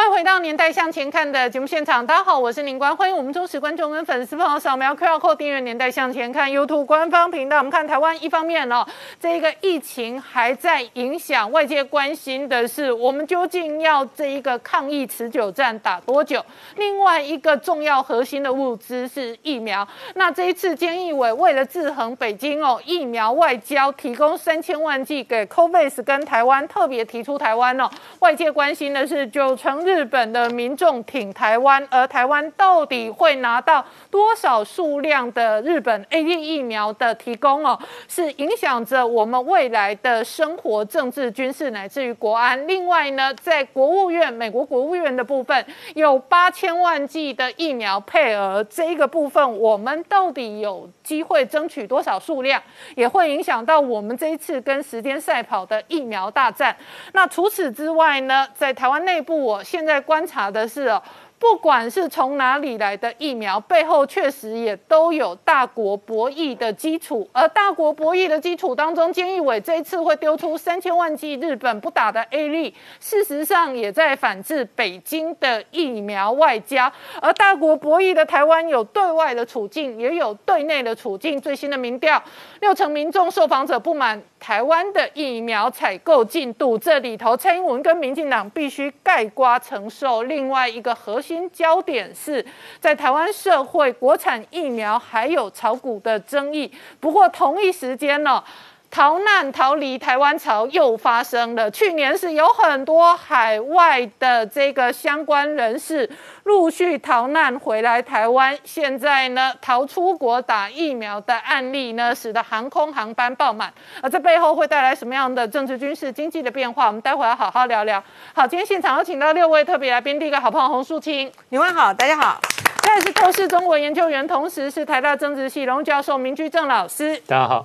[0.00, 7.58] 欢迎回到《年代向前看》的节目现场，大家好，我是宁官，欢迎我们忠实观众跟粉丝朋友扫描 QR Code 订阅《年代向前看》YouTube 官方频道。
[7.58, 8.82] 我们看台湾，一方面哦，
[9.20, 16.42] 这一个疫情还在影响，外界关心的是我们究竟要这一个抗疫持久战打多久？
[16.76, 19.86] 另外一个重要核心的物资是疫苗。
[20.14, 27.86] 那这一次，监义委为了制衡北京哦，疫苗外交提供三千万剂给 COVAX 跟台湾，特别提出台湾哦，
[28.20, 29.89] 外界关心的是九成。
[29.90, 37.76] 日本的民众挺台湾，而台湾到底会拿到多少数量的日本 A D 疫苗的提供哦，
[38.06, 42.68] 是影响着我们未来的生活、政治、军事乃至于国安。
[42.68, 52.62] 另外呢，在国务院，美国国务院的部分有八千万剂的疫苗配额，这一个部分我们到底有机会争取多少数量，
[52.94, 56.76] 也会影响到我们这一次跟时间赛跑的疫苗大战。
[57.14, 59.64] 那除此之外呢，在台湾内部我。
[59.64, 61.02] 现在观察的是哦。
[61.40, 67.26] 不管是从哪里来的疫苗，背后确实也都有大国博弈的基础。
[67.32, 76.92] 而大国博弈的基础当中，监义委这一次会丢出三千万剂日本不打的 A 粒，事实上也在反制北京的疫苗外交。
[77.22, 81.40] 而大国博弈的台湾有对外的处境，也有对内的处境。
[81.40, 82.22] 最新的民调，
[82.60, 90.22] 六成民众受访者不满台湾的疫苗采购进度，这里头蔡英文跟民进党必须盖瓜承受。
[90.22, 91.48] 另外一个核心。
[91.52, 92.42] 焦点是
[92.78, 96.72] 在台湾社会，国产疫苗还有炒股的争议。
[96.98, 98.42] 不过同一时间呢？
[98.90, 101.70] 逃难逃离台湾潮又发生了。
[101.70, 106.10] 去年是有很多海外的这个相关人士
[106.42, 113.72] 陆续逃难回来台湾，现在呢逃出国打疫苗的案例呢，使得航空航班爆满。
[114.02, 116.88] 而这背后会带来什么样的政治、军事、经济的变化？
[116.88, 118.02] 我们待会要好好聊聊。
[118.34, 122.40] 好，今天现场有请到六位特别来宾，第一个好朋友洪淑清，你们好，大家好。
[122.82, 127.64] 再是透视中国研究员，同时是台大政治系荣教授明居正老师，大家好。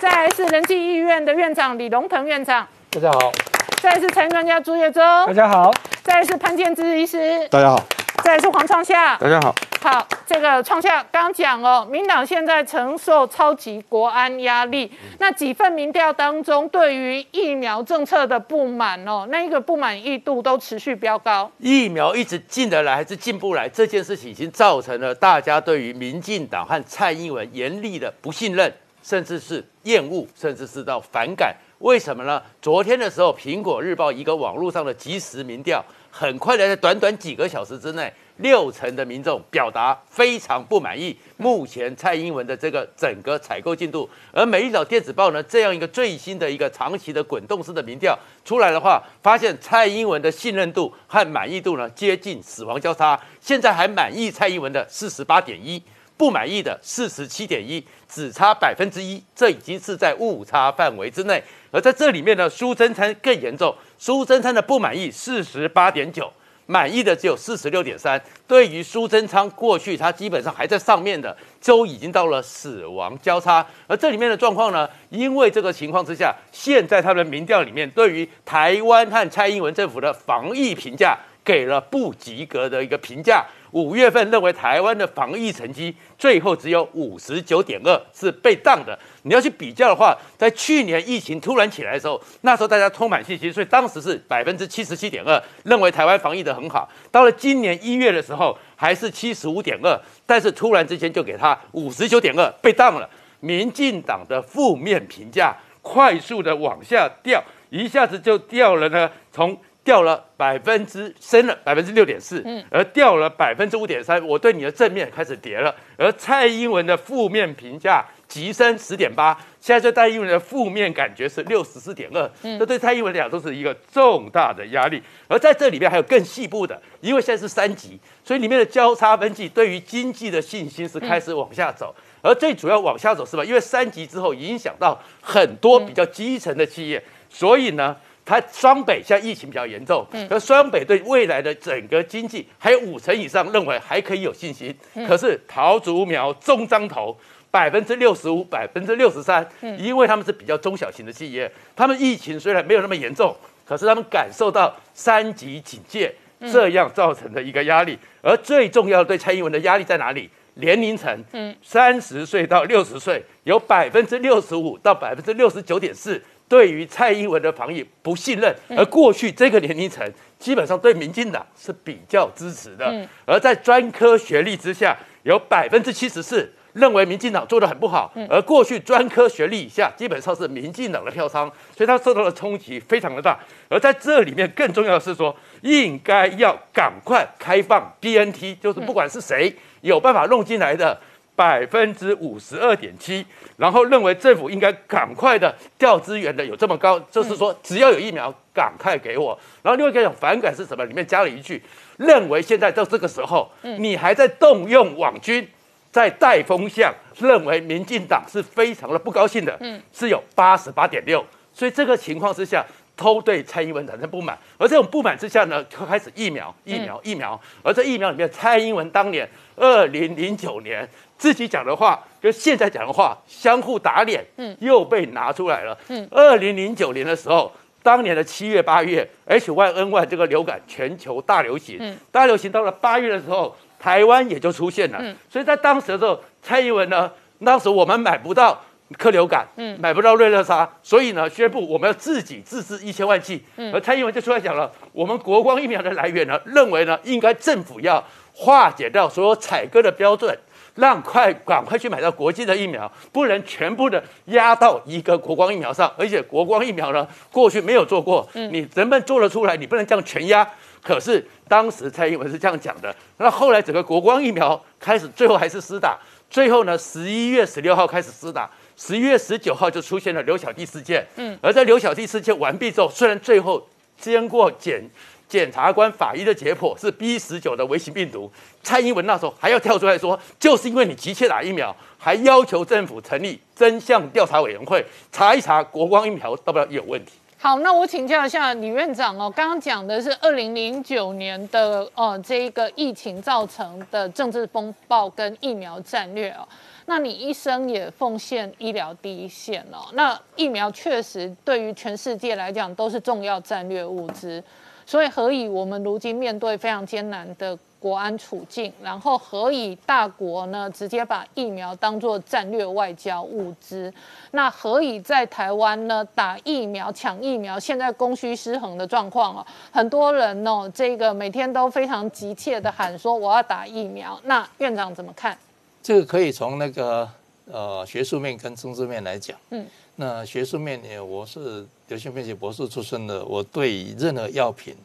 [0.00, 3.32] 再来是仁济医院的院长李龙腾院长，大家好；
[3.80, 5.70] 再来是财经专家朱业忠，大家好；
[6.04, 7.78] 再来是潘建之医师，大家好；
[8.22, 9.54] 再来是黄创夏，大家好。
[9.80, 21.50] 好，这个创夏刚讲哦，民党现在承受超级国安压力，那几份民调当中，对于疫苗政策的不满哦，那一个不满意度都持续飙高。
[21.58, 28.72] 疫苗一直进得来还是进不来，这件事情已经造成了大家对于民进党和蔡英文严厉的不信任。
[29.08, 32.42] 甚至是厌恶，甚至是到反感，为什么呢？
[32.60, 44.06] 昨天的时候，《苹果日报》一个网络上的即时民调，很快的在短短几个小时之内，六成的民众表达非常不满意目前蔡英文的这个整个采购进度。
[44.30, 48.14] 而《美丽岛电子报》呢，这样一个最新的一个长期的滚动式的民调
[48.44, 55.82] 出来的话，发现蔡英文的信任度和满意度呢接近死亡交叉，现在还满意蔡英文的四十八点一。
[56.18, 61.42] 不满意的四十七点一，只差百分之一，这已经是在误差范围之内。
[61.70, 66.32] 而在这里面呢，苏贞昌更严重，苏贞昌的不满意四十八点九，
[66.66, 68.20] 满意的只有四十六点三。
[68.48, 73.64] 对于苏贞昌过去他基本上还在上面的，都已经到了死亡交叉。
[73.86, 83.46] 而这里面的状况呢，因为这个情况之下，现在他们民调里面对于台湾和蔡英文政府的防疫评价给了不及格的一个评价。
[83.72, 88.98] 五月份认为台湾的防疫成绩最后只有五十九点二，是被当的。
[89.22, 96.88] 你要去比较的话，在去年疫情突然起来的时候，那时候大家充满信心，所以当时是百分之七十七点二，认为台湾防疫的很好。
[97.10, 103.08] 到了今年一月的时候，还是七十五点二，但是突然之间就给他五十九点二，被当了。
[103.40, 109.56] 民进党的负面评价快速的往下掉，一下子就掉了呢，从。
[109.88, 125.02] 掉了百分之升了百分之六点四，嗯，而掉了百分之五点三，我对你的正面开始跌了，而蔡英文的负面评价急升十点八，现在对蔡英文的负面感觉是六十四点二，嗯，这对蔡英文来讲都是一个重大的压力。
[125.26, 133.42] 而在这里面还有更细部的，因为现在是三级，所以里面的交叉分析对于经济的信心是开始往下走，而最主要往下走是吧？
[133.42, 137.96] 因为三级之后影响到很多比较基层的企业，所以呢。
[138.28, 144.74] 它双北现在疫情比较严重，而双北对未来的整个经济还有五成以上认为还可以有信心。
[145.06, 147.16] 可是桃竹苗、中彰头
[147.50, 149.48] 百分之六十五、百分之六十三，
[149.78, 153.34] 因为他们是比较中小型的企业，他们疫情虽然没有那么严重，
[153.66, 156.14] 可是他们感受到三级警戒
[156.52, 157.98] 这样造成的一个压力。
[158.20, 160.28] 而最重要的对蔡英文的压力在哪里？
[160.60, 170.04] 年龄层，嗯，三十岁到六十岁，有百分之六十五到百分之六十九点四对于蔡英文的防疫不信任，而过去这个年龄层
[170.38, 176.52] 基本上对民进党是比较支持的，而在专科学历之下，有百分之七十四。
[176.74, 183.36] 认为民进党做的很不好，而过去专科学历以下基本上是民进党的票仓，所以他受到的冲击非常的大。
[183.68, 190.96] 而在这里面更重要的是说，应该要赶快开放 BNT，就是不管是谁有办法弄进来的
[191.38, 193.24] 百分之五十二点七，
[193.58, 199.38] 然后认为政府应该赶快的调资源的有这么高，就是说只要有疫苗赶快给我。
[199.62, 200.84] 然后另外一个反感是什么？
[200.86, 201.62] 里面加了一句，
[201.96, 205.48] 认为现在到这个时候，你还在动用网军。
[205.90, 212.62] 在带风向，认为民进党是非常的不高兴的，嗯，是有八十八点六，所以这个情况之下，
[212.94, 219.26] 都对蔡英文产生不满，而这种不满之下呢，就开始疫苗、疫苗、疫苗，而这疫苗里面，蔡英文当年
[219.56, 220.86] 二零零九年
[221.18, 233.54] 自己讲的话，跟现在讲的话相互打脸，嗯，又被拿出来了，嗯，二零零九年的时候，当年的七月、八月，H1N1 这个流感全球大流行，嗯，大流行到了八月的时候。
[233.80, 235.14] 台湾也就出现了，嗯。
[235.30, 237.08] 所以在当时的时候，蔡英文呢，
[237.44, 238.60] 当时我们买不到
[238.98, 239.78] 克流感，嗯。
[239.80, 243.40] 买不到瑞乐沙，所以呢，宣布我们要自己自制一千万剂。
[243.72, 248.02] 而蔡英文就出来讲了，我们国光疫苗的来源呢，认为呢，应该政府要
[248.34, 250.36] 化解掉所有采购的标准，
[250.78, 255.92] 让快赶快去买到国际的疫苗，不能全部的压到一个国光疫苗上。
[255.98, 260.48] 而且国光疫苗呢，过去没有做过，你人们做得出来，你不能这样全压。
[260.80, 265.98] 可是当时蔡英文是这样讲的，那后来整个国光疫苗开始，最后还是施打，
[266.30, 271.04] 最后呢，十一月十六号开始施打，十一月十九号就出现了刘小弟事件。
[271.16, 273.66] 嗯，而在刘小弟事件完毕之后，虽然最后
[273.98, 274.88] 经过检
[275.28, 278.30] 检察官法医的解剖是 B 十九的微型病毒，
[278.62, 287.12] 蔡英文那时候还要跳出来说，就是因为你急切打疫苗，还要求政府成立真相调查委员会查一查国光疫苗到不要有问题。
[287.40, 296.48] 好，那我请教一下李院长哦，刚刚讲的是二零零九年的哦，这一个疫情造成的政治风暴跟疫苗战略哦，
[296.86, 304.42] 那你一生也奉献医疗第一线哦，那疫苗确实对于全世界来讲都是重要战略物资，
[304.88, 307.58] 所以何以我们如今面对非常艰难的？
[307.80, 313.94] 国安处境，然后何以大国呢直接把疫苗当做战略外交物资？
[314.32, 317.56] 那何以在台湾呢打疫苗抢疫苗？
[317.56, 324.20] 现在供需失衡的状况哦，很多人哦，这个每天都非常急切的喊说我要打疫苗。
[324.24, 325.38] 那院长怎么看？
[325.80, 327.08] 这个可以从那个
[327.48, 329.38] 呃学术面跟政治面来讲。
[329.50, 329.64] 嗯，
[330.00, 334.76] 那学术面呢，我是流行病学博士出身的，我对任何药品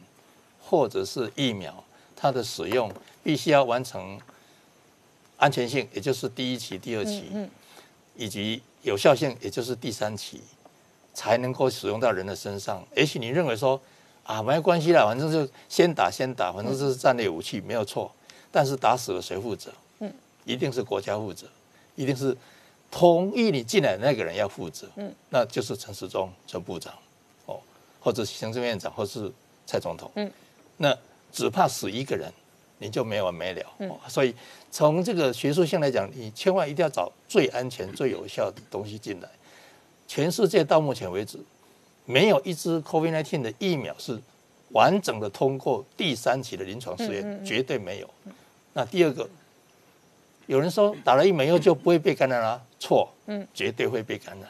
[0.60, 1.72] 或者是疫苗。
[2.16, 4.18] 它的使用必须要完成
[5.36, 7.26] 安全性，也就是第一期、第二期，
[8.16, 10.40] 以及有效性，也就是第三期，
[11.12, 12.84] 才能够使用到人的身上。
[12.96, 13.80] 也许你认为说
[14.24, 18.10] 啊，没关系啦，反正就先打先打，反正这是战略武器，没有错。
[18.50, 19.70] 但是打死了谁负责？
[20.00, 20.12] 嗯，
[20.44, 21.46] 一定是国家负责，
[21.94, 22.36] 一定是
[22.94, 24.86] 同意你进来的那个人要负责。
[24.94, 26.94] 嗯，那就是陈时中陈部长，
[27.46, 27.58] 哦，
[27.98, 29.30] 或者行政院长，或是
[29.66, 30.08] 蔡总统。
[30.14, 30.30] 嗯，
[30.76, 30.96] 那。
[31.36, 32.32] 只怕死一个人，
[32.78, 33.66] 你就没完没了。
[34.06, 34.32] 所以
[34.70, 39.28] 从这个学术性来讲，你千万一定要找最安全、最有效的东西进来。
[40.06, 41.36] 全世界到目前为止，
[42.04, 44.16] 没有一支 COVID-19 的疫苗是
[44.68, 48.08] 完整的通过第三期的临床试验，绝对没有。
[48.72, 49.28] 那第二个，
[50.46, 54.48] 有人说打了疫苗以后就不会被感染了，错，嗯，绝对会被感染。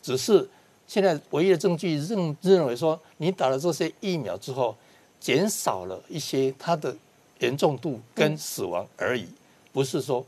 [0.00, 0.48] 只是
[0.86, 4.76] 现在唯一的证据认认为说，你打了这些疫苗之后。
[5.22, 6.92] 减少了一些它的
[7.38, 9.24] 严重度跟死亡而已，
[9.72, 10.26] 不是说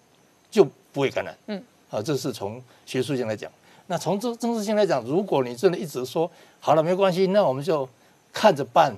[0.53, 1.37] 就不会感染。
[1.49, 3.51] 嗯，啊，这是从学术性来讲。
[3.89, 6.31] 那从政政治性来讲，如果你真的一直说
[6.61, 7.89] 好了没关系，那我们就
[8.33, 8.95] 看着办。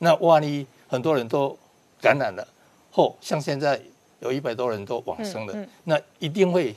[0.00, 1.56] 那万一很多人都
[2.02, 2.46] 感染了，
[2.92, 3.80] 或像现在
[4.20, 6.76] 有一百多人都往生了，那一定会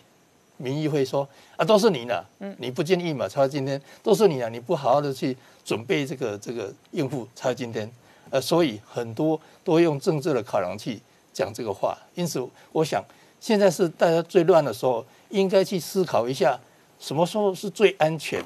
[0.58, 2.24] 民意会说啊，都是你呢，
[2.58, 7.90] 你不建议嘛，才会今天都是你啊，你不好好的去准备这个这个应付，才会今天。
[8.30, 11.00] 呃，所以很多都用政治的考量去
[11.32, 13.02] 讲这个话，因此我想
[13.40, 16.60] 现在是大家最乱的时候，应该去思考一下
[17.00, 18.44] 什么时候是最安全，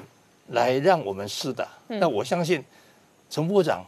[0.48, 1.66] 来让我们试的。
[1.88, 2.62] 那我相信
[3.28, 3.84] 陈部长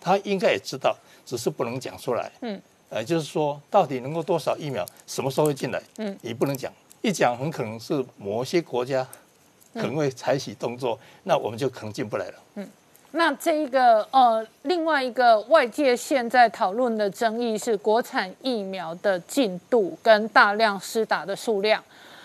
[0.00, 2.32] 他应该也知道，只是不能讲出来。
[2.40, 5.80] 嗯，呃，就是说到底能够多少疫苗，什么时候会进来？
[5.98, 9.06] 嗯，你不能讲，一讲很可能是某些国家
[9.74, 12.34] 可能会采取动作，那我们就可能进不来了。
[12.56, 12.68] 嗯。
[13.12, 21.82] 那这一个呃，另外一个外界现在讨论的争议是国产疫苗的进度跟大量施打的数量。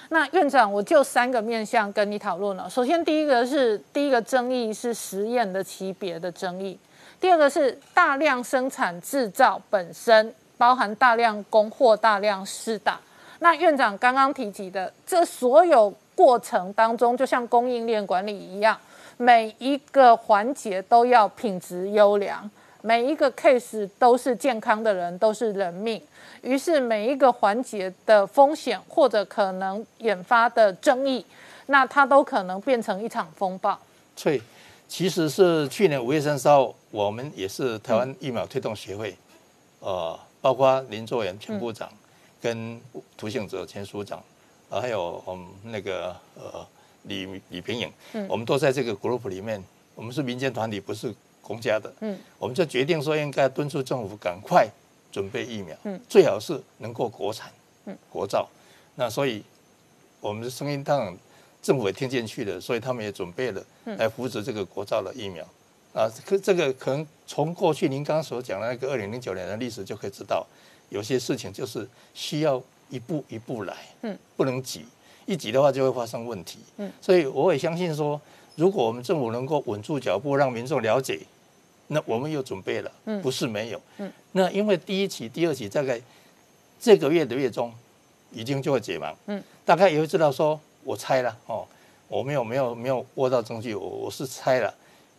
[0.10, 2.70] 那院长，我就三个面向跟你讨论了。
[2.70, 6.78] 首先，第一个是第一个争议是实验的级别的争议；
[7.22, 13.00] 第二个是大量生产制造本身包含大量供货、大量施打。
[13.40, 18.78] 那院长刚刚提及的这所有过程当中，就像供应链管理一样，
[19.18, 22.50] 每一个环节都要品质优良，
[22.82, 26.02] 每一个 case 都是健康的人，都是人命。
[26.42, 31.26] 于是每一个环节的风险或者可能引发的争议，
[31.68, 33.80] 那它都可能变成一场风暴。
[34.22, 34.42] 对，
[34.88, 39.16] 其实是去年五月三十号，我们也是台湾疫苗推动协会，
[39.80, 41.90] 呃，包括林作元前部长
[42.44, 42.82] 跟
[43.16, 44.22] 涂姓哲前署长，
[44.70, 46.68] 还有我们那个呃
[47.04, 47.90] 李李平颖，
[48.28, 49.64] 我们都在这个 group 里面，
[49.96, 54.68] 我们是民间团体，不是公家的，嗯，我们就决定说应该敦促政府赶快。
[55.14, 57.52] 准备疫苗，嗯，最好是能够国产，
[57.86, 58.50] 嗯，国造。
[58.96, 59.44] 那所以
[60.20, 61.16] 我们的声音当然
[61.62, 65.46] 政府也听进去了，所以他们也准备了来扶持这个国造的疫苗。
[65.94, 70.44] 啊，可这个可能从过去您刚刚所讲的那个二零零九年的历史就可以知道，
[70.94, 74.86] 有些事情就是需要一步一步来，嗯，不能急，
[75.26, 76.60] 一急的话就会发生问题。
[76.78, 78.22] 嗯，所以我也相信说，
[78.56, 81.20] 如果我们政府能够稳住脚步，让民众了解。
[81.88, 83.82] 那我们又准备了，不是没有。
[84.32, 86.00] 那因为第一期、第二期大概
[86.80, 87.72] 这个月的月中
[88.32, 89.14] 已经就会解盲。
[89.26, 91.68] 嗯，大概也会知道说，我猜了哦，
[92.08, 94.74] 我没有没有没有握到证据，我我是猜了，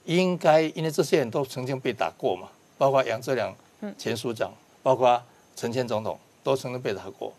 [0.04, 3.54] 应该因为这些人都曾经被打过嘛，包括杨志良
[3.99, 4.52] 前署长，
[4.83, 5.23] 包括
[5.56, 7.32] 陈前总统都曾经被打过，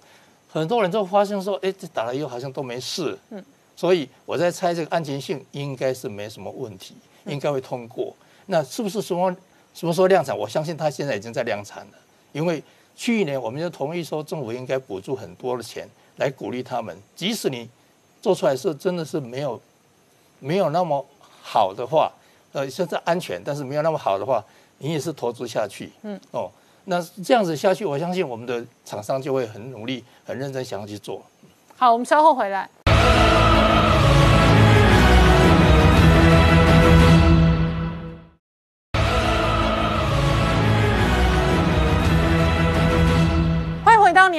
[0.50, 3.18] 很多人都发现说，哎，这打了以后好像都没事。
[3.30, 3.44] 嗯，
[3.76, 6.96] 所以我在猜这个安全性应该是没什么问题，
[7.26, 8.16] 应该会通过。
[8.48, 9.36] 那是不是什么
[9.74, 10.38] 什么时候量产？
[10.38, 11.94] 我相信他现在已经在量产了，
[12.32, 12.64] 因为
[12.96, 17.70] 去年我们就同意说政府应该补助很多的钱来鼓励他们，即使你
[18.22, 19.60] 做出来是真的是没有
[20.40, 21.06] 没有那么
[21.42, 22.12] 好的话，
[22.54, 24.44] 呃，现在安全，但是没有那么好的话，
[24.78, 26.50] 你也是投资下去，嗯，哦，
[26.86, 31.22] 那这样子下去，我相信我们的厂商就会很努力、很认真想要去做。
[31.76, 32.70] 好，我们稍后回来。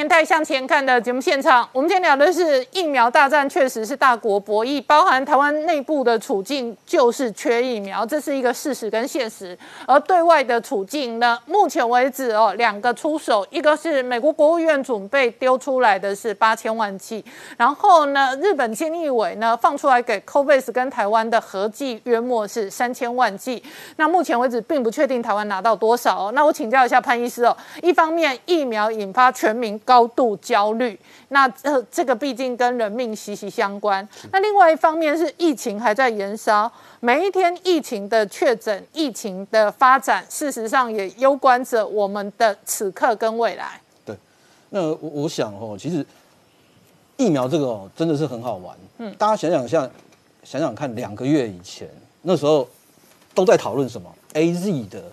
[0.06, 9.58] 年代向前看的节目现场，我们今天聊的是疫苗大战，确实是大国博弈，包含台湾内部的处境就是缺疫苗，这是一个事实跟现实。
[9.84, 17.24] 而对外的处境呢，目前为止哦，两个出手，一个是美国国务院准备丢出来的是八千万剂，
[17.56, 23.60] 然后呢，日本监义委呢放出来给 COVAX 跟台湾的合计约莫是三千万剂。
[23.96, 26.26] 那目前为止并不确定台湾拿到多少。
[26.26, 29.76] 哦那我请教一下潘医师哦，一方面疫苗引发全民。
[29.95, 30.98] 高度焦虑，
[31.28, 34.06] 那这这个毕竟跟人命息息相关。
[34.32, 43.80] 那另外一方面是疫情还在延烧，每一天疫情的确诊、疫情的发展，事实上也攸关着我们的此刻跟未来。
[44.04, 44.16] 对，
[44.70, 46.04] 那我我想哦，其实
[47.16, 48.76] 疫苗这个哦，真的是很好玩。
[48.98, 49.90] 嗯，大家想想像
[50.42, 51.88] 想想看，两个月以前
[52.22, 52.66] 那时候
[53.34, 55.04] 都在讨论什么 A Z 的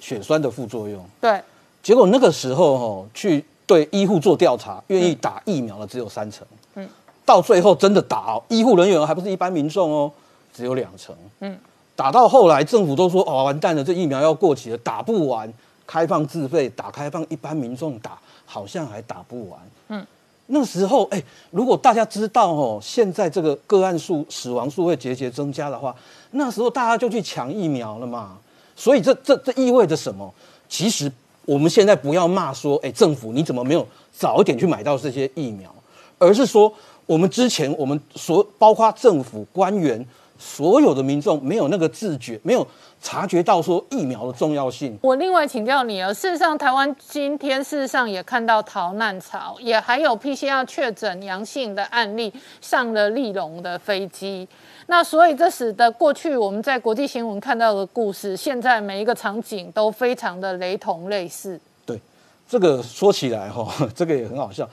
[0.00, 1.02] 血栓的副作用。
[1.20, 1.40] 对，
[1.82, 3.44] 结果那个时候哦去。
[3.68, 6.44] 对医护做调查，愿意打疫苗的只有三成。
[6.74, 6.88] 嗯，
[7.26, 10.10] 到最后真的打哦，医护人员还不是一般民众哦，
[10.54, 11.14] 只有两成。
[11.40, 11.56] 嗯，
[11.94, 15.52] 打到后来政府都说哦完蛋了，这疫苗要过期了，打不完，
[15.86, 19.60] 开放自费打，开放一般民众打，好像还打不完。
[19.88, 20.06] 嗯，
[20.46, 25.94] 那时候哎，如果大家知道哦，现在这个个案数、死亡数会节节增加的话，
[26.30, 28.38] 那时候大家就去抢疫苗了嘛。
[28.74, 30.32] 所以这这这意味着什么？
[30.70, 31.12] 其实。
[31.48, 35.74] 我们现在不要骂说，哎，政府你怎么没有早一点去买到这些疫苗？
[36.18, 36.70] 而是说，
[37.06, 40.06] 我们之前我们所包括政府官员，
[40.38, 42.66] 所有的民众没有那个自觉，没有
[43.00, 44.98] 察觉到说疫苗的重要性。
[45.00, 54.46] 我另外请教你啊，事实上，台湾今天事实上也看到逃难潮，也还有 PCR 确诊阳性的案例上了利隆的飞机。
[54.90, 61.60] 那所以这使得过去我们在国际新闻看到的故事，现在每一个场景都非常的雷同类似。
[61.84, 62.00] 对，
[62.48, 64.66] 这个说起来哈， 这个也很好笑。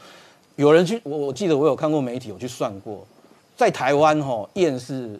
[0.55, 3.05] 有人去，我我记得我有看过媒体有去算过，
[3.57, 5.19] 在台湾哈验是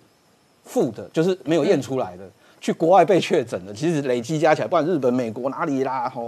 [0.64, 2.24] 负的，就是没有验出来的。
[2.62, 6.22] 去国外被确诊的，其实累计加起来，不管日本、美国哪里啦，哈，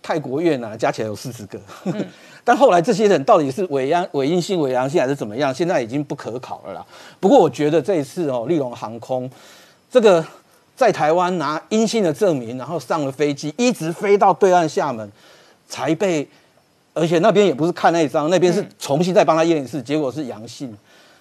[0.00, 1.60] 泰国、越南加起来有四十个。
[2.48, 5.54] 但后来这些人到底是伪阳、伪阴性、伪阳性还是怎么样？
[5.54, 6.82] 现在已经不可考了啦。
[7.20, 9.30] 不过我觉得这一次哦，利隆航空
[9.90, 10.24] 这个
[10.74, 15.06] 在台湾拿阴性的证明，然后上了飞机，一直飞到对岸厦门，
[15.68, 16.26] 才被，
[16.94, 20.74] 而且那边也不是看那一张，那边是重新再帮他验一次，结果是阳性。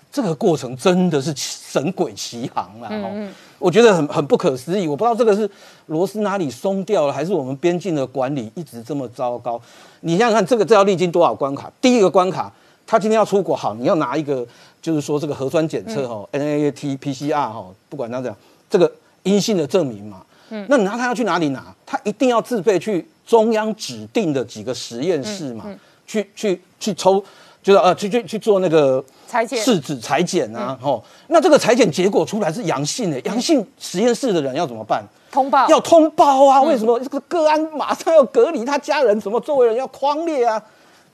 [0.10, 2.88] 这个过程真的是神鬼奇航啊！
[2.90, 4.88] 嗯我觉得很很不可思议。
[4.88, 5.50] 我不知道这个是
[5.88, 9.60] 螺丝哪里松掉了，还是我们边境的管理一直这么糟糕。
[10.02, 11.72] 你想想看，这个这要历经多少关卡？
[11.82, 12.52] 第一个关卡，
[12.86, 14.46] 他今天要出国，好，你要拿一个，
[14.82, 18.38] 就是说这个核酸检测哈，N A T P C R 哈，不管他这样，
[18.70, 18.92] 这个
[19.24, 20.22] 阴性的证明嘛。
[20.50, 20.66] 嗯。
[20.70, 21.74] 那你拿他要去哪里拿？
[21.86, 25.66] 他一定要自费去中央指定的几个实验室嘛，
[26.06, 27.24] 去去去抽。
[27.68, 35.06] 就是呃，去去去做那个裁剪试纸裁剪啊，吼，那这个裁剪结果出来是阳性的，阳性实验室的人要怎么办？
[35.30, 36.62] 通报要通报啊！
[36.62, 40.64] 为什么这个个案马上要隔离，他家人什么周围人要框列啊？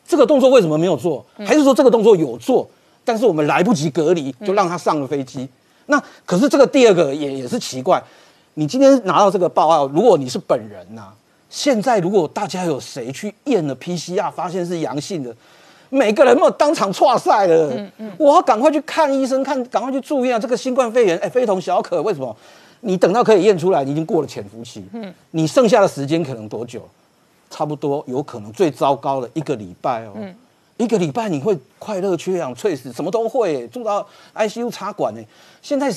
[0.08, 1.26] 这个动作为什么没有做？
[1.40, 2.70] 还是说这个动作有做，
[3.04, 5.50] 但是我们来不及隔离，就让他上了飞机？
[5.88, 8.00] 那可是这个第二个也也是奇怪，
[8.54, 11.08] 你今天拿到这个报告，如果你是本人呐，
[11.50, 15.36] 现在如果大家有谁去验了 PCR 发现是阳性的？
[15.94, 17.72] 每个人都当场错赛了，
[18.18, 20.40] 我要赶快去看医生，看赶快去住院啊！
[20.40, 22.02] 这个新冠肺炎，哎，非同小可。
[22.02, 22.36] 为什么？
[22.82, 24.84] 你等到可以验出来，你已经过了潜伏期。
[24.94, 26.82] 嗯，你剩下的时间可能多久？
[27.52, 30.14] 差不多有可能最糟糕的一个礼拜哦。
[30.16, 30.34] 嗯，
[30.78, 35.22] 一个礼拜你会快乐缺氧、猝死，什么都会，住到 ICU 插管呢。
[35.62, 35.96] 现在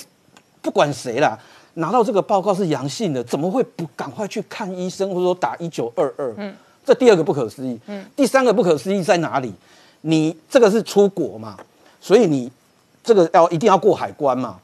[0.60, 1.38] 不管谁啦，
[1.74, 6.34] 拿到这个报告是阳性的，怎么会不赶快去看医生，或者说打一九二二？
[6.36, 7.80] 嗯，这第二个不可思议。
[7.86, 9.50] 嗯，第三个不可思议在哪里？
[10.02, 11.56] 你这个是出国嘛，
[12.00, 12.50] 所以你
[13.02, 14.58] 这个要一定要过海关嘛。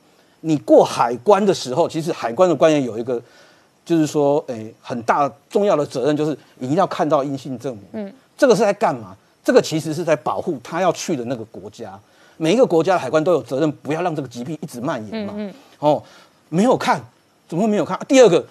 [0.44, 3.22] 你过海关的时候，其实海关的官员有一个，
[3.84, 7.84] 就是说，诶，很大重要的责任就是一定要看到阴性证明。
[7.92, 9.16] 嗯，这个是在干嘛？
[9.44, 11.96] 这个其实是在保护他要去的那个国家。
[12.38, 15.32] 每一个国家的海关都有责任，不要让这个疾病一直蔓延嘛。
[15.36, 16.02] 嗯哦，
[16.48, 17.00] 没有看，
[17.48, 17.96] 怎么会没有看？
[18.08, 18.44] 第二个，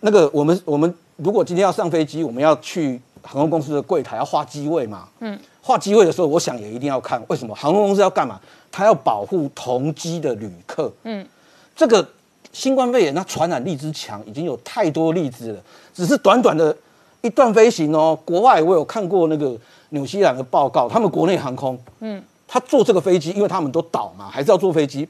[0.00, 5.08] 那个我们我们如果今天要上飞机，我们要去航空公司的柜台要画机位嘛。
[5.18, 5.36] 嗯。
[5.66, 7.22] 画机位的时候，我想也一定要看。
[7.28, 8.38] 为什么航空公司要干嘛？
[8.70, 10.92] 他要保护同机的旅客。
[11.04, 11.26] 嗯，
[11.74, 12.06] 这个
[12.52, 15.60] 新冠肺炎它传染力之强，已经有太多例子了。
[15.94, 16.76] 只是短短的
[17.22, 19.56] 一段飞行哦，国外我有看过那个
[19.88, 25.08] 纽西兰的报告，他们国内航空，嗯，他坐这个飞机，因为他们都倒嘛，还是要坐飞机，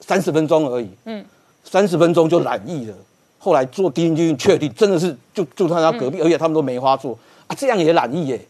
[0.00, 0.88] 三十分钟而已。
[1.04, 1.22] 嗯，
[1.62, 2.94] 三十分钟就染疫了。
[3.38, 8.40] 后来做 DNA 确定真的是就就他家隔壁，而且他们都梅花座啊，这样也染疫耶。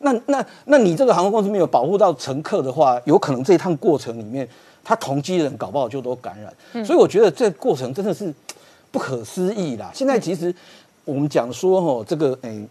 [0.00, 4.48] 那那那你这个航空公司没有保护到乘客的话，有可能这一趟过程里面，
[4.82, 6.84] 他同机人搞不好就都感染。
[6.84, 8.32] 所以我觉得这过程真的是
[8.90, 9.90] 不可思议啦。
[9.94, 10.54] 现在其实
[11.04, 12.66] 我们讲说哈，这个诶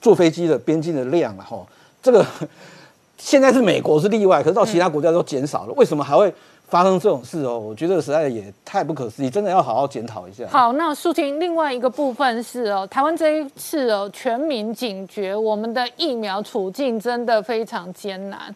[0.00, 1.66] 坐飞机的边境的量啊哈，
[2.02, 2.26] 这个
[3.16, 6.32] 现在是美国是例外，可是到其他国家都减少了，为什么还会？
[6.66, 10.44] 发生这种事哦，我觉得实在也太不可思议，真的要好好检讨一下。
[10.48, 18.52] 好，那苏婷，另外一个部分是哦，台湾这一次哦，全民警觉，我们的疫苗处境真的非常艰难。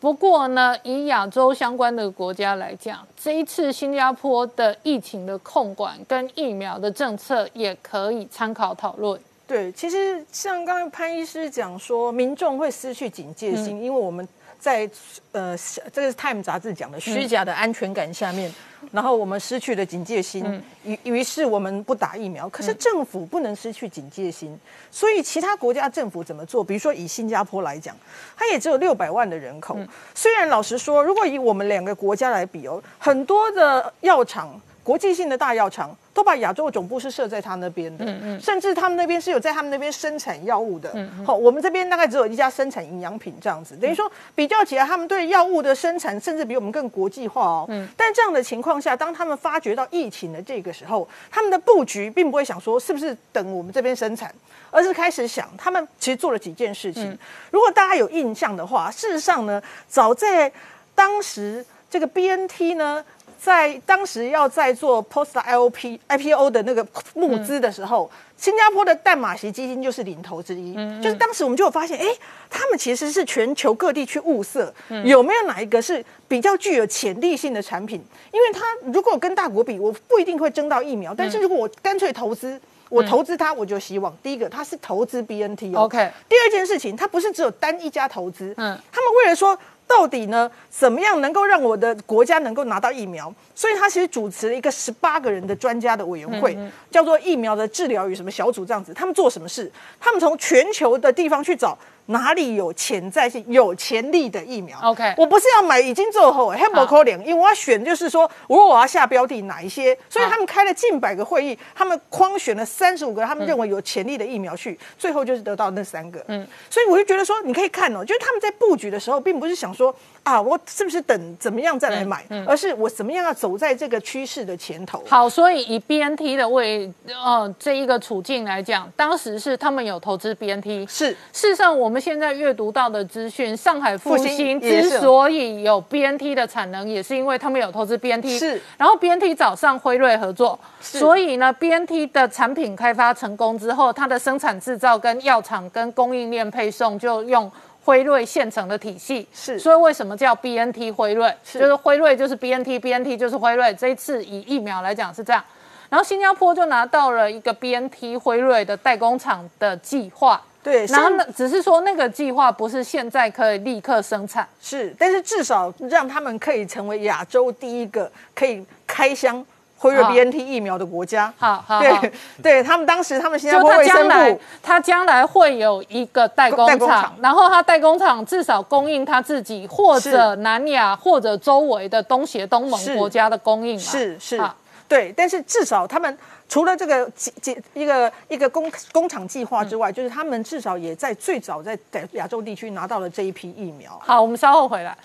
[0.00, 9.18] 不过呢，以亚洲相关的国家来讲，这一次新加坡的疫情的控管跟疫苗的政策也可以参考讨论。
[9.46, 14.28] 对，其实像刚刚潘医师讲说，民众会失去警戒心，因为我们。
[14.62, 14.88] 在
[15.32, 15.58] 呃，
[15.92, 18.48] 这个是《Time》杂志讲的虚假的安全感下面，
[18.92, 22.48] 然后我们失去了警戒心，于于是我们不打疫苗。
[22.48, 24.56] 可是政府不能失去警戒心，
[24.88, 26.62] 所以其他国家政府怎么做？
[26.62, 27.96] 比如说以新加坡来讲，
[28.36, 29.76] 它也只有六百万的人口。
[30.14, 34.60] 虽然老实说，如果以我们两个国家来比哦，很多的药厂。
[34.82, 40.90] 国际性的大药厂都把亚洲的总部是设在他那边的，嗯嗯甚至他们那边是有在他们那边生产药物的。
[40.94, 47.66] 嗯好，我们这边大概只有一家生产营养品这样子，等于说比较起来，他们对药物的生产甚至比我们更国际化哦。
[47.68, 54.34] 嗯但这样的情况下，当他们发觉到疫情的这个时候，他们的布局并不会想说是不是等我们这边生产，
[54.72, 57.16] 而是开始想他们其实做了几件事情。
[57.52, 60.52] 如果大家有印象的话，事实上呢，早在
[60.94, 63.04] 当时这个 BNT 呢。
[63.42, 70.74] 在当时要在做 post IOP IPO 的那个募资的时候，新加坡的淡马锡基金就是领头之一。
[70.76, 72.06] 嗯就是当时我们就有发现，哎，
[72.48, 74.72] 他们其实是全球各地去物色，
[75.04, 78.00] 有没有哪一个是比较具有潜力性的产品？
[78.30, 78.60] 因为他
[78.92, 85.74] 如果跟大国比，我不一定会争到疫苗，但是如果我干脆投资，我投资它，我就希望第一个它是投资 BNT。
[85.74, 86.12] OK。
[86.28, 88.54] 第二件事情，它不是只有单一家投资。
[88.56, 88.78] 嗯。
[88.92, 89.58] 他们为了说。
[89.94, 90.50] 到底呢？
[90.70, 93.32] 怎么样能够让我的国家能够拿到疫苗？
[93.54, 96.56] 所以他其实主持了一个十八个人的专家的委员会，
[96.90, 98.94] 叫做疫苗的治疗与什么小组这样子。
[98.94, 99.70] 他们做什么事？
[100.00, 101.76] 他们从全球的地方去找
[102.06, 104.78] 哪里有潜在性、有潜力的疫苗。
[104.82, 116.22] OK 我不是要买已经做后，还不可能，因为我要选就是说，如果我要下标的哪一些，所以他们开了近百个会议，他们框选了三十五个他们认为有潜力的疫苗去，最后就是得到那三个。
[116.28, 125.02] 嗯，所以我就觉得说，你可以看哦，就是他们在布局的时候，并不是想说啊，我是不是等怎么样再来买，而是我怎么样要走在这个趋势的前头。
[125.08, 130.88] 好，所以以 BNT 的位呃这一个处境来讲，当时是他们有投资 BNT。
[130.88, 138.38] 是事实上，我们现在阅读到的资讯，上海复复兴之所以有 BNT 的产能，也是因为他们有投资 BNT。
[138.38, 147.50] 是然后 BNT 早上辉瑞合作，所以呢，BNT 的产品开发成功之后，它的生产制造跟药厂跟供应链配送就用。
[147.84, 149.26] 辉瑞现成的体系。
[149.32, 149.58] 是。
[149.58, 151.34] 所以为什么叫 BNT 辉瑞？
[151.44, 151.58] 是。
[151.58, 153.74] 就是辉瑞就是 BNT，BNT 就是辉瑞。
[153.74, 155.44] 这一次以疫苗来讲是这样，
[155.88, 169.44] 然后新加坡就拿到了一个 BNT 辉瑞的代工厂的计划，对，然后呢，只是说那个计划不是现在可以立刻生产，是，但是至少让他们可以成为亚洲第一个可以开箱
[169.82, 171.32] 辉瑞 BNT 疫苗的国家。
[171.36, 171.80] 好好好。
[171.80, 174.40] 对，对他们当时他们新加就它坡卫生将来部。
[174.62, 184.40] 它将来会有一个代工厂工厂，然后他代工厂至少供应他自己或者南亚或者周围的东协、东盟国家的供应嘛，是是，
[184.86, 186.16] 对，但是至少他们
[186.48, 189.94] 除了这个计计一个一个工工厂计划之外，嗯。
[189.94, 193.98] 就是他们至少也在最早在在亚洲地区拿到了这一批疫苗。
[194.04, 194.96] 好，我们稍后回来。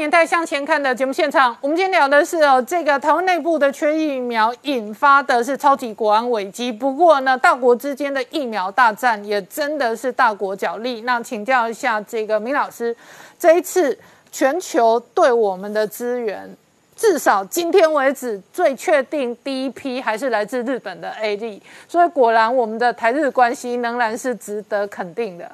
[0.00, 1.54] 年代向前看》的节目现场。
[1.60, 6.72] 我们今天聊的是哦，这个台湾内部的缺疫苗引发的是超级国安危机。
[6.72, 11.02] 不过呢，大国之间的疫苗大战也真的是大国角力。
[11.02, 12.96] 那请教一下这个明老师，
[13.38, 13.96] 这一次
[14.32, 16.48] 全球对我们的资源，
[16.96, 25.52] 至少今天为止最确定第一批还是来自日本的 A D，所以果然我们的台日关系仍然是值得肯定的。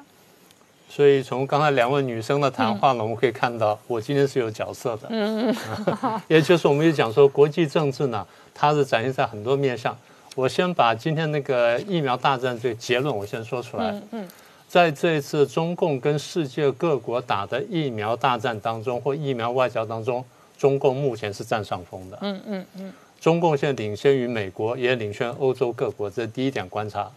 [0.97, 5.07] 所以从刚才两位女生的谈话呢，我们可以看到，我今天是有角色的。
[5.11, 5.55] 嗯
[6.01, 9.95] 嗯， 也就是我们也讲说，国际政治呢，它是展现在很多面上。
[10.33, 13.91] 我先把今天那个疫苗大战这个结论我先说出来。
[13.91, 14.27] 嗯嗯，
[14.67, 20.25] 在这一次中共跟世界各国打的疫苗大战当中，或疫苗外交当中，
[20.57, 22.17] 中共目前是占上风的。
[22.21, 27.07] 嗯嗯嗯，中共现在领先于美国，也领先欧洲各国，这是第一点观察。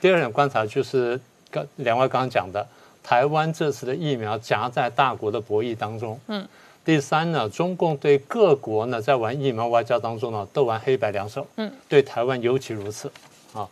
[0.00, 1.20] 第二点观察就是
[1.52, 2.66] 刚两位刚刚讲的。
[3.08, 6.20] 台湾这次的疫苗夹在大国的博弈当中。
[6.26, 6.46] 嗯，
[6.84, 11.46] 第三呢，中共对各国呢在玩疫苗外交当中呢都玩黑白两手。
[11.56, 13.10] 嗯，对台湾尤其如此。
[13.54, 13.66] 啊，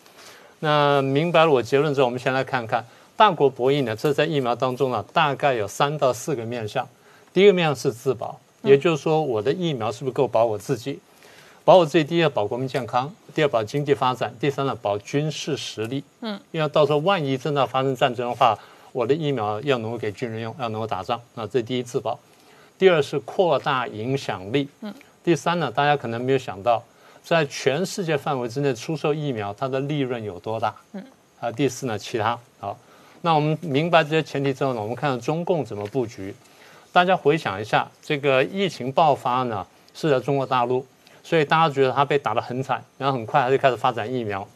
[0.60, 2.82] 那明白了我结论之后，我们先来看看
[3.14, 6.88] 大国博弈呢，这在疫苗当中呢大概有三到四个面向。
[7.34, 10.98] 第一个面向是自保，也就是说我的疫苗是不是够保我自己？
[11.62, 16.02] 保我自己，第一要保国民健康，第二保经济发展，第三呢保军事实力。
[16.22, 18.58] 嗯，因为到时候万一真的发生战争的话。
[18.96, 22.18] 我的疫苗要能够给军人用，要能够打仗，那这第一自保。
[22.78, 24.66] 第二是扩大影响力。
[24.80, 24.94] 嗯。
[25.22, 26.82] 第三呢，大家可能没有想到，
[27.22, 30.74] 在全世界范围之内出售疫苗，它的利润有多大？
[30.94, 31.04] 嗯。
[31.38, 32.38] 啊，第四呢，其他。
[32.58, 32.74] 好，
[33.20, 36.34] 那我们明白这些前提之后呢，我们看看中共怎么布局。
[36.90, 40.86] 大家回想一下，这个疫情爆发呢是在中国大陆，
[41.22, 44.48] 所以大家觉得它被打得很惨，然后很快它就开始发展疫苗。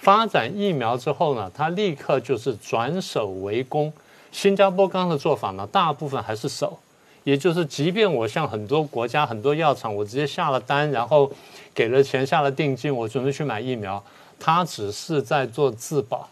[0.00, 3.92] 发展疫苗之后呢，他立刻就是转守为攻。
[4.32, 6.78] 新加坡刚的做法呢，大部分还是守，
[7.24, 11.30] 也就是即便我向很多国家、很多药厂，我直接下了单，然后
[11.74, 14.02] 给了钱、下了定金，我准备去买疫苗，
[14.38, 16.26] 他只是在做自保。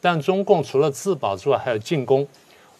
[0.00, 2.26] 但中共除了自保之外，还有进攻，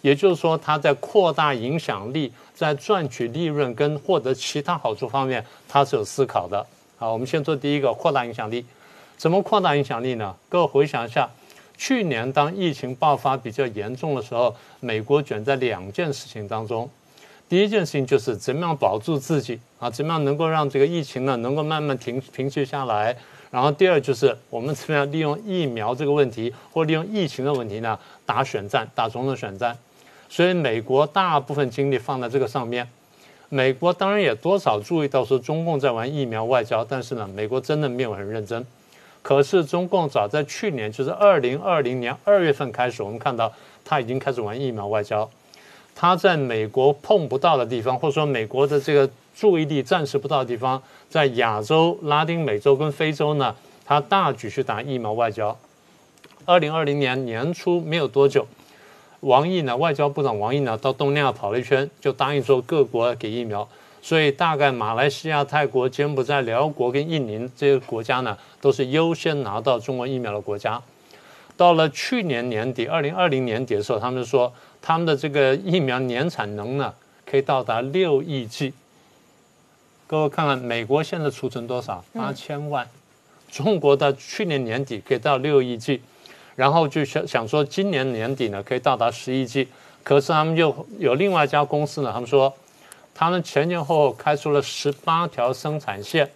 [0.02, 6.64] 也就是说，他在扩大影响力，在赚取利润跟获得其他好处方面，他是有思考的。
[6.96, 8.64] 好，我们先做第一个，扩大影响力。
[9.22, 10.34] 怎么扩大影响力呢？
[10.48, 11.30] 各位回想一下，
[11.78, 16.90] 去年当疫情爆发比较严重的时候，美国卷在两件事情当中。
[17.48, 23.16] 第一件事情就是怎么样保住自己啊，怎么样能够让这个疫情呢能够慢慢停平息下来。
[23.52, 29.78] 然后第二就是我们怎么样利用疫苗这个问题，或利用疫情的问题呢打选战，打总统选战。
[30.28, 32.88] 所以美国大部分精力放在这个上面。
[33.50, 38.66] 美国当然也多少注意到说中共在玩疫苗外交，但是呢，美国真的没有很认真。
[39.22, 43.52] 可是中共早在去年，就是二零二零年二月份开始，我们看到
[43.84, 45.28] 他已经开始玩疫苗外交。
[45.94, 53.54] 他在美国碰不到的地方，或者说美国的这个注意力暂时不到的地方，在亚洲、拉丁美洲跟非洲呢，
[53.84, 55.56] 他大举去打疫苗外交。
[56.44, 58.46] 二零二零年年初没有多久，
[59.20, 63.68] 王毅呢，外交部长王毅呢，到东南亚跑了一圈，就答应说各国给疫苗。
[64.04, 70.82] 所以大概马来西亚、泰国、柬埔寨、辽国跟印尼这些国家呢，都是优先拿到中国疫苗的国家。
[71.56, 76.92] 到了去年年底，二零二零年底的时候，他们说他们的这个疫苗年产能呢，
[77.24, 78.74] 可以到达六亿剂。
[80.08, 82.04] 各位看看，美国现在储存多少？
[82.12, 82.84] 八千万。
[83.52, 86.02] 中国的去年年底可以到六亿剂，
[86.56, 89.68] 然后就想想说今年年底呢，可以到达十亿剂。
[90.02, 92.52] 可是他们又有另外一家公司呢，他们说。
[93.14, 96.28] 他们前前后后开出了十八条生产线，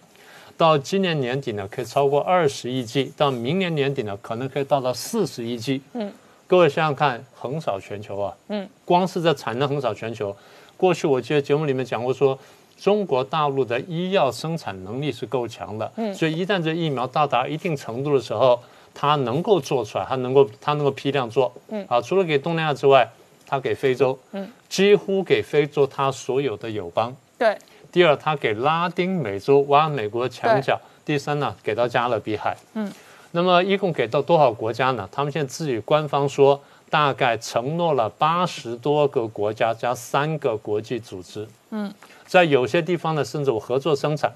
[0.55, 5.81] 到今年年底呢，可以超过二十亿剂；到明年年底呢，可能可以到到四十亿剂。
[5.93, 6.11] 嗯，
[6.45, 8.33] 各位想想看，横扫全球啊！
[8.49, 10.35] 嗯，光是这产能横扫全球。
[10.77, 12.37] 过去我记得节目里面讲过，说
[12.79, 15.91] 中国大陆的医药生产能力是够强的。
[15.95, 18.59] 嗯，所以一旦这疫苗到达一定程度的时候，
[18.93, 21.51] 它能够做出来，它能够它能够批量做。
[21.69, 23.09] 嗯，啊，除了给东南亚之外。
[23.47, 27.15] 他给非洲，嗯，几乎给非洲他所有的友邦。
[27.37, 27.57] 对。
[27.89, 30.79] 第二，他给拉丁美洲挖美国墙角。
[31.05, 32.55] 第三呢，给到加勒比海。
[32.73, 32.91] 嗯。
[33.31, 35.07] 那么一共给到多少国家呢？
[35.09, 41.47] 他们现在自己官方说，大概承诺了八十多个国家加三个国际组织。
[41.69, 41.91] 嗯。
[42.25, 44.29] 在有些地方呢，甚至我合作生产，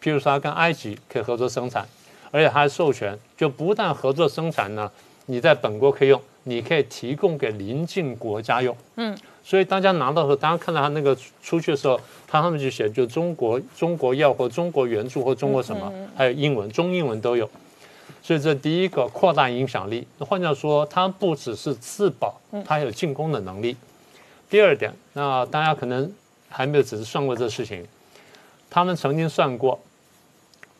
[0.00, 1.84] 譬如说他跟埃及可以合作生产，
[2.30, 4.88] 而且他还授权，就不但合作生产呢，
[5.26, 6.20] 你在本国可以用。
[6.44, 17.48] 你可以提供给邻近国家用，嗯，所以大家拿到的时候，大家看到他那个出去的时候，他上面就写就中国中国药或中国援助或中国什么，还有英文中英文都有，
[18.22, 20.06] 所以这第一个扩大影响力。
[20.18, 23.76] 那换句话说，它不只是自保，它有进攻的能力。
[24.50, 26.12] 第二点，那大家可能
[26.48, 27.86] 还没有仔细算过这事情，
[28.68, 29.80] 他们曾经算过。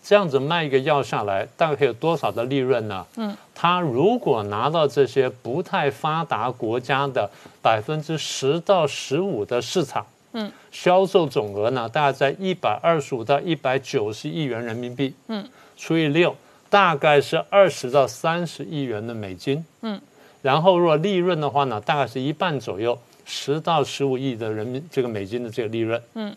[0.07, 3.07] 这样子卖一个药下来，大概可以有多少的利润呢？
[3.17, 7.31] 嗯，他如果拿到这些不太发达国家的
[7.63, 16.37] 百分之十到十五的市场，嗯，销售总额呢，大概在一百二十五到一百九十亿元人民币，嗯，除以六，
[16.69, 19.99] 大概是二十到三十亿元的美金，嗯，
[20.43, 26.37] 然后如果利润的话呢，大概是一半左右，十到十五亿的人民这个美金的这个利润，嗯，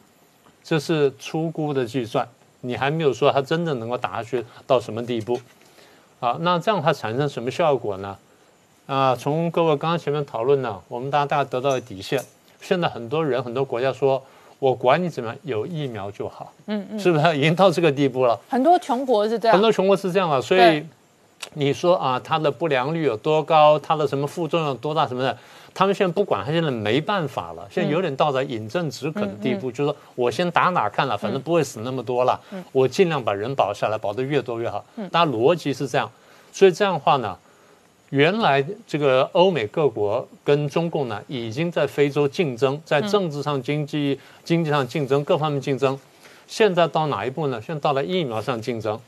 [0.63, 2.25] 这是粗估的计算。
[2.67, 5.39] 你还没有说它真的能够打下去到什么地步，
[6.19, 8.17] 啊，那这样它产生什么效果呢？
[8.85, 12.21] 啊，从各位刚刚前面讨论呢，我们大家大家得到的底线，
[12.61, 14.21] 现在很多人很多国家说，
[14.59, 18.39] 我管你怎么样，有疫苗就好，嗯嗯，是不是已经到这个地步了？
[18.49, 20.85] 很多穷国是这样，很多穷国是这样的，所以
[21.53, 25.37] 你说啊，它的不良率有多高，它的什么副作用有多大什么的。
[25.77, 34.83] 他们现在不管，他现在没办法了，现在有点到了饮鸩止渴的地步，就是说我先打哪看了，反正不会死那么多了，我尽量把人保下来，保得越多越好。
[35.11, 36.11] 大家逻辑是这样，
[36.51, 37.37] 所以这样的话呢，
[38.09, 45.95] 原来这个欧美各国跟中共呢已经在非洲竞争，在政治上、经济、经济上竞争，各方面竞争。
[46.47, 47.61] 现在到哪一步呢？
[47.61, 48.99] 现在到了疫苗上竞争。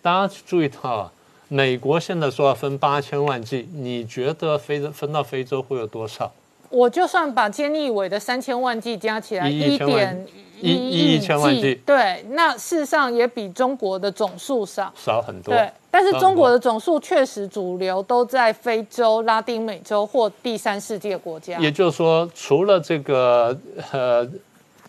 [0.00, 1.12] 大家注意到啊。
[1.48, 6.32] 美国现在说要分八千万剂，你觉得非洲分到非洲会有多少？
[6.70, 10.26] 我就算把菅义伟的三千万剂加起来，一点
[10.60, 15.54] 一一千万剂，对，那事实上也比中国的总数少，少很多。
[15.54, 21.58] 对，但是中国的总数确实主流都在非洲、拉丁美洲或第三世界国家。
[21.58, 23.56] 也就是说，除了这个
[23.92, 24.26] 呃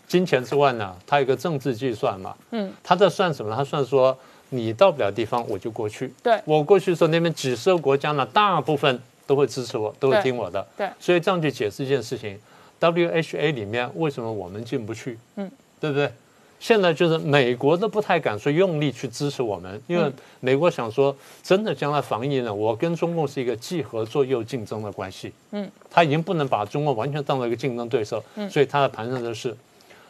[0.08, 2.34] 金钱之外呢，它有个政治计算嘛。
[2.50, 3.54] 嗯，它在算什么？
[3.54, 4.16] 它算说。
[4.50, 6.12] 你到不了地方，我就过去。
[6.22, 10.66] 对，我过去的时候，那边几十个国家呢，大部分都会支持我，都会听我的。
[10.76, 12.38] 对，所以这样去解释一件事情
[12.80, 15.18] ：WHA 里面为什么我们进不去？
[15.36, 16.10] 嗯，对不对？
[16.58, 25.30] 现在就是美国都不太敢说用力去支持我们，因为美国想说，真的将来防疫呢，我跟中共是一个既合作又竞争的关系。
[25.50, 28.24] 嗯，他已经不能把中国完全当做一个竞争对手。
[28.36, 29.54] 嗯，所以他的盘算的是：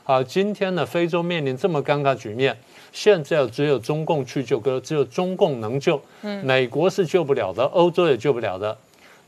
[0.05, 2.57] 好，今天呢，非洲面临这么尴尬局面。
[2.97, 6.01] 现在只有中共去救，哥，只有中共能救。
[6.23, 8.75] 嗯，美国是救不了的，欧洲也救不了的。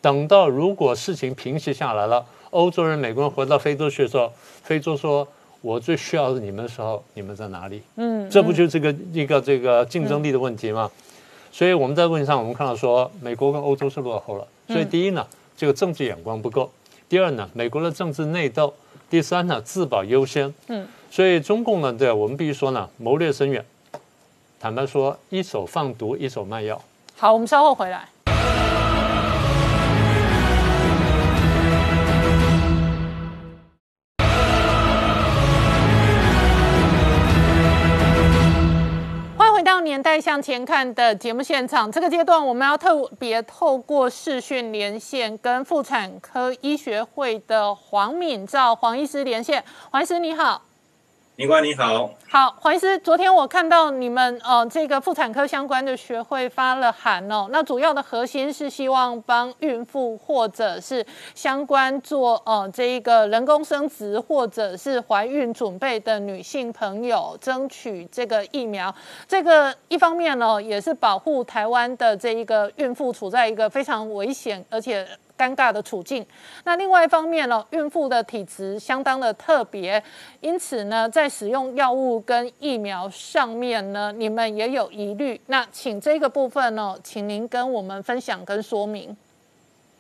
[0.01, 5.29] 等到如果事情平息下来了，欧洲人、美国人回到非洲去的时候，非洲说
[5.61, 10.91] ：“我最需要你们的时候，你们在哪里？”嗯，这不就这个一个这个竞争力的问题吗？
[11.53, 14.49] 所以我们在问题上，我们看到说，美国跟欧洲是落后了。
[14.67, 16.71] 所以第一呢，这个政治眼光不够；
[17.07, 18.73] 第二呢，美国的政治内斗；
[19.11, 20.55] 第三呢，自保优先。
[20.69, 20.89] 嗯。
[21.11, 23.65] 所以中共呢，对我们必须说呢，谋略深远。
[24.61, 26.81] 坦白说，一手放毒，一手卖药。
[27.17, 28.09] 好，我们稍后回来。
[39.37, 40.09] 欢迎回到年代。
[40.09, 49.63] 代向前看的节目现场，这个阶段我们要特别透过视讯连线，跟妇产科医学会的黄敏照黄医师连线。
[49.91, 50.63] 黄医师你好。
[51.39, 68.93] 林官你好，好，黄医师，昨天我看到你们呃这个妇产科相关的学会发了函哦，那主要的核心是希望帮孕妇或者是相关做呃这一个人工生殖或者是怀孕准备的女性朋友争取这个疫苗，
[69.29, 75.07] 这个一方面呢也是保护台湾的这一个孕妇处在一个非常危险而且。
[75.39, 76.27] 尴尬的处境。
[76.65, 80.03] 那另外一方面呢，孕妇的体质相当的特别，
[80.41, 85.41] 因此呢，在使用药物跟疫苗上面呢，你们也有疑虑。
[85.47, 89.17] 那请这个部分呢，请您跟我们分享跟说明。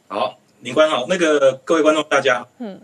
[0.08, 2.80] 好，林官好，那个各位观众大家，嗯，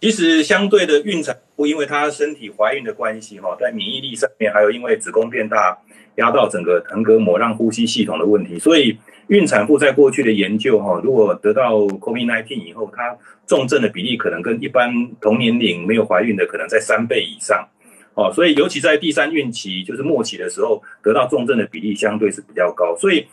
[0.00, 5.78] 其实相对的孕产妇，因为她身体怀孕的关系哈，在免疫力上面，还有因为子宫变大
[6.16, 8.98] 压到整个横膈膜，让呼吸系统的问题，所以。
[9.30, 13.16] 孕产妇在过去的研究，哈，如果得到 COVID-19 以后，她
[13.46, 17.68] 重症的比例可能跟一般同年龄没有怀孕的可能在三倍以上，
[18.14, 22.96] 哦，所以尤其在第三孕期，就是末期的时候，得到重症的比例相对是比较高。
[22.96, 23.24] 所以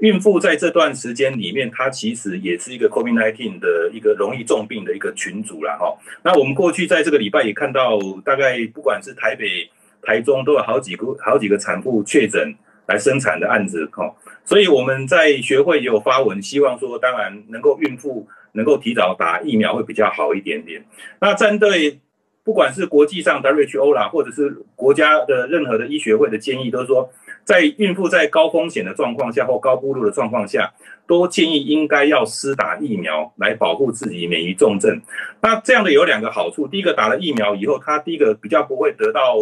[0.00, 5.96] 孕妇在这段时间里面，她其实也是一个 COVID-19 的一个容易重病的一个群组了，哈。
[6.22, 9.70] 那我们过去在这个礼拜也看到，大概不管是台北、
[10.02, 12.54] 台中，都有好几个好几个产妇确诊。
[12.86, 20.84] 来生产的案子，哈，所以我们在学会有发文，希望说，当然能够孕妇能够提早打疫苗会比较好一点点。
[21.20, 22.00] 那针对
[22.44, 27.10] 不管是国际上 WHO 啦，或者是国家的任何的医学会的建议，都是说，
[27.42, 30.72] 在孕妇在高风险的状况下或高铺路的状况下，
[31.08, 35.02] 都建议应该要施打疫苗来保护自己免于重症。
[35.40, 39.34] 那这样的有两个好处，第一个打了疫苗以后，他第一个比较不会得到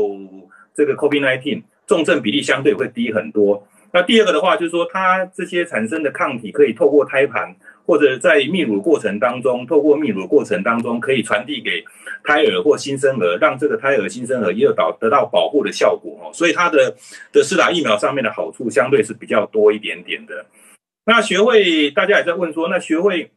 [0.74, 1.62] 这个 COVID-19。
[1.86, 3.66] 重症比例相对会低很多。
[3.92, 7.54] 那第二个的话，就是说它这些产生的抗体可以透过胎盘
[7.86, 11.84] 或者在泌乳过程当中，透过泌乳过程当中可以传递给
[12.24, 16.32] 胎儿或新生儿，让这个胎儿、新生儿也有导得到保护的效果哦。
[16.34, 16.96] 所以它的
[17.32, 20.44] 的四打疫苗上面的好处相对是比较多一点点的。
[21.06, 23.30] 那学会大家也在问说，那学会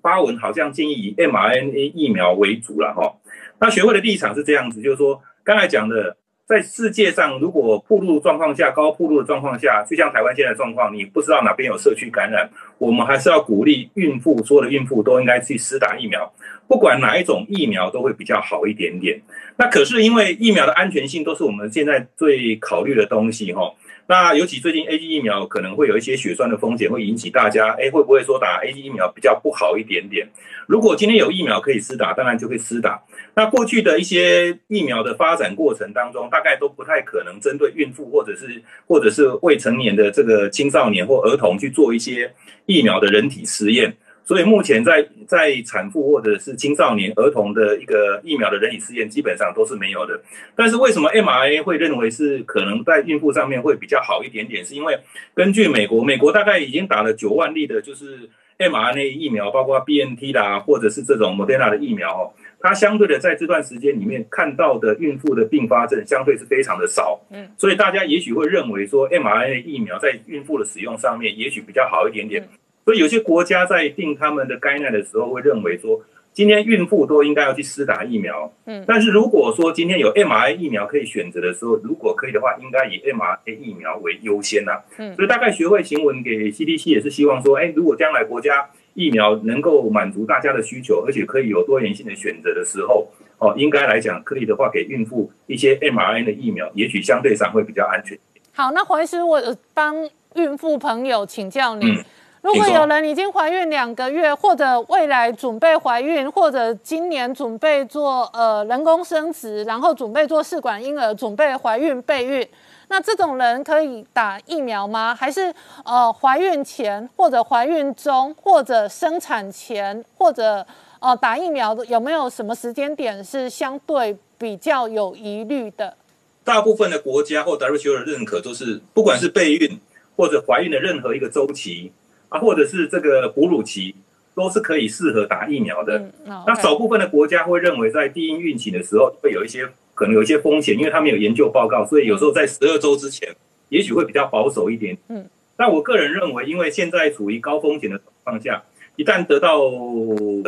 [0.00, 3.16] 发文好像建议以 mRNA 疫苗为主了哈。
[3.60, 6.16] 那学会的立场是这样子，就是说刚才讲的。
[6.50, 16.28] 在世界上，如果铺路状况下高铺路的状况下，就像台湾现在状况，你不知道哪边有社区感染，我们还是要鼓励孕妇，所有的孕妇都应该去施打疫苗，
[16.66, 19.22] 不管哪一种疫苗都会比较好一点点。
[19.58, 23.72] 那可是因为疫苗的安全性都是我们现在最考虑的东西哈。
[24.10, 30.28] 那尤其最近 A G 疫苗可能会有一些血栓的风险，会引起大家，哎，会不会说打 A G 疫苗比较不好一点点？
[30.66, 33.00] 如果今天有疫苗可以施打，当然就会施打。
[33.36, 42.34] 那过去的一些疫苗的发展过程当中，大概都不太可能针对孕妇或者是或者是未成年的这个青少年或儿童去做一些
[42.66, 43.96] 疫苗的人体实验。
[44.24, 50.20] 所以目前在在产妇或者是青少年儿童的一个疫苗的人体试验基本上都是没有的。
[50.54, 54.64] 但是为什么 mRNA 会认为是可能在孕妇上面会比较好一点点？
[54.64, 54.96] 是因为
[55.34, 67.20] 根据美国，美国大概已经打了九万例的，就是 mRNA 疫苗，包括 BNT 啦，或者是这种 Moderna 的疫苗哦，它相对的在这段时间里面看到的孕妇的并发症相对是非常的少。
[67.30, 72.46] 嗯，所以大家也许会认为说 mRNA 疫苗在孕妇的使用上面也许比较好一点点。
[72.90, 78.52] 所以有些国家在定他们的概念的时候，会认为说，今天孕妇都应该要去施打疫苗。
[78.64, 84.72] 嗯，但是如果说今天有 mRNA 疫苗可以选择的时候，如果可以的话，应该以 mRNA 疫苗为优先呐。
[84.96, 93.06] 嗯，所以大概学会行文给 CDC 也是希望说，哎，如果将来国家疫苗能够满足大家的需求，而且可以有多元性的选择的时候，
[93.38, 98.18] 哦，应该来讲可以的话，给孕妇一些 mRNA 的疫苗，也许相对上会比较安全。
[98.52, 99.40] 好，那黄医师，我
[99.72, 99.94] 帮
[100.34, 102.00] 孕妇朋友请教你。
[102.42, 112.48] 如果有人已经怀孕两个月，或者未来准备怀孕，或者今年准备做呃人工生殖，然后准备做试管婴儿，准备怀孕备孕，
[112.88, 115.14] 那这种人可以打疫苗吗？
[115.14, 115.52] 还是
[115.84, 120.66] 呃怀孕前，或者怀孕中，或者生产前，或者
[121.00, 125.94] 呃打疫苗的有没有什么时间点是相对比较有疑虑的？
[126.42, 129.78] 大部分的国家或 WHO 的认可都是，不管是备孕
[130.16, 131.92] 或者怀孕的任何一个周期。
[132.30, 133.94] 啊，或者是这个哺乳期
[134.34, 136.10] 都是可以适合打疫苗的。
[136.24, 143.28] 那少部分的国家会认为，在第一孕期的时候会有一些可能有一些风险，因为他们有研究报告，所以有时候在十二周之前，
[143.68, 144.96] 也许会比较保守一点。
[145.08, 148.62] 嗯，但我个人认为，因为现在处于高风险的状况下，
[148.96, 149.58] 一旦得到，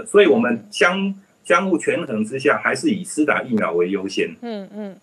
[0.07, 1.15] 所以我们相
[1.45, 4.35] 相互权衡之下，还是以施打疫苗为优先。
[4.41, 4.97] 嗯嗯。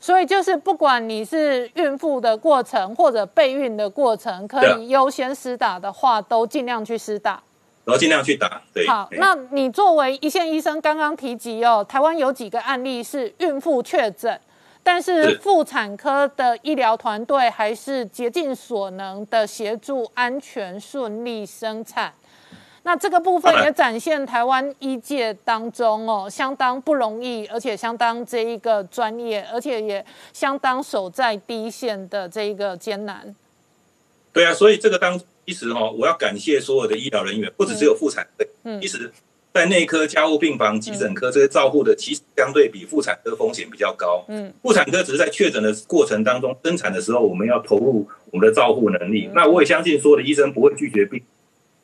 [0.00, 7.42] 所以就是不管你是孕妇的过程或者备孕的过程，可以优先施打的话，都尽量去施打。
[7.84, 8.62] 然后尽量去打。
[8.72, 14.40] 对，好，哎那你作为一线医生，刚刚提及哦，台湾有几个案例是孕妇确诊，
[14.82, 22.12] 但是是妇产科的医疗团队还是竭尽所能的协助安全顺利生产。
[22.82, 33.34] 那这个部分也展现台湾医界当中哦，相当不容易，而且相当这一个专业，而且也相当守在第一线的这一个艰难。
[34.32, 39.12] 对啊，所以这个当其实哈、我要感谢所有的医疗人员，不只只有妇产科，嗯其实
[39.52, 44.24] 在内科、家务病房、急诊科这些照护的，其实相对比妇产科风险比较高。
[44.28, 49.28] 嗯，妇产科只是在确诊的过程当中，生产的时候我们要投入我们的照护能力。
[49.34, 51.20] 那我也相信所有的医生不会拒绝病。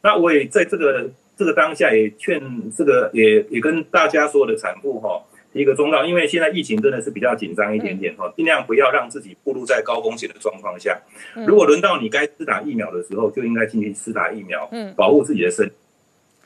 [0.06, 2.40] 那我也在这个这个当下也劝
[2.70, 5.20] 这个也也跟大家所有的产妇哈、
[5.52, 10.96] 提一个忠告，因为现在疫情真的是比较紧张一点点哈，尽量不要让自己暴露在高风险的状况下。
[11.34, 15.68] 如果轮到你该施打疫苗的时候，就应该进去施打疫苗，嗯保护自己的身。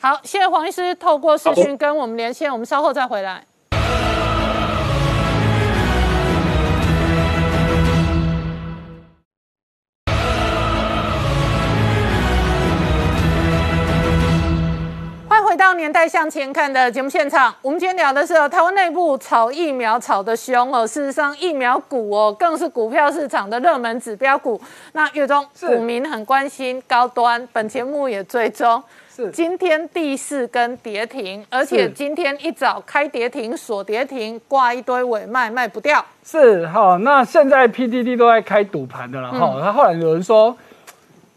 [0.00, 3.44] 好，谢谢黄医师透过视讯跟我们连线，我们稍后再回来。
[15.50, 17.52] 回到《年代向前看》的节目现场。
[17.60, 24.60] 我们今天聊的是哦台湾内部炒疫苗炒得凶哦，事实上疫苗股哦更是股票市场的热门指标股。
[24.92, 28.80] 那月中股民很关心高端，本节目也追踪。
[29.12, 36.06] 是今天第四根跌停，而且今天一早开跌停，锁跌停，挂一堆尾卖，卖不掉。
[36.22, 39.58] 是哈，那现在 PDD 都在开赌盘的了哈。
[39.60, 40.56] 他、后来有人说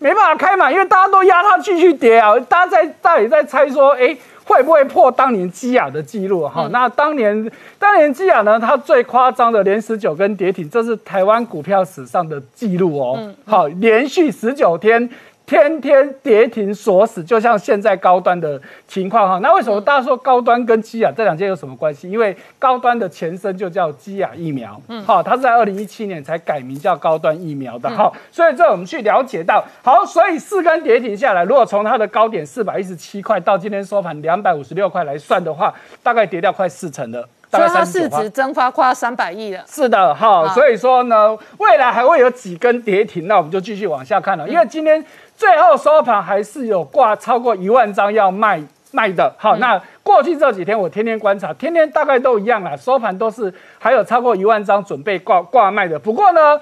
[0.04, 6.68] 没办法开嘛，因为大家都压它继续跌啊，大家在大家也在猜说，哎、会不会破当年基亚的记录哈？
[6.72, 7.50] 那当年
[7.80, 13.34] 当年基亚呢，它最夸张的连十九根跌停，这是台湾股票史上的记录哦。
[13.46, 15.10] 好，连续十九天。
[15.46, 19.40] 天天跌停锁死，就像现在高端的情况哈。
[19.40, 22.10] 那为什么大家说高端跟基亚这两件有什么关系？
[22.10, 28.12] 因为高端的前身就叫基亚疫苗，嗯，好，它是在二零一七年才改名叫高端疫苗的哈。
[28.32, 39.64] 所以这我们去了解到，好，所以四根跌停下来，如果从它的高点四百一十七块到今天收盘两百五十六块来算的话，大概跌掉快四成了，大概所以它市值蒸发快要三百亿了。
[39.68, 44.48] 是的，哈，好所以说呢，未来还会有几根跌停，那我们就继续往下看了。
[44.48, 45.04] 因为今天
[45.44, 48.64] 最后收盘还是有挂超过一万张要卖
[48.94, 56.00] 卖的，好，那过去这几天我天天观察，天天大概都一样啦，收盘都是还有超过一万张准备挂挂卖的。
[56.00, 56.58] 不过呢，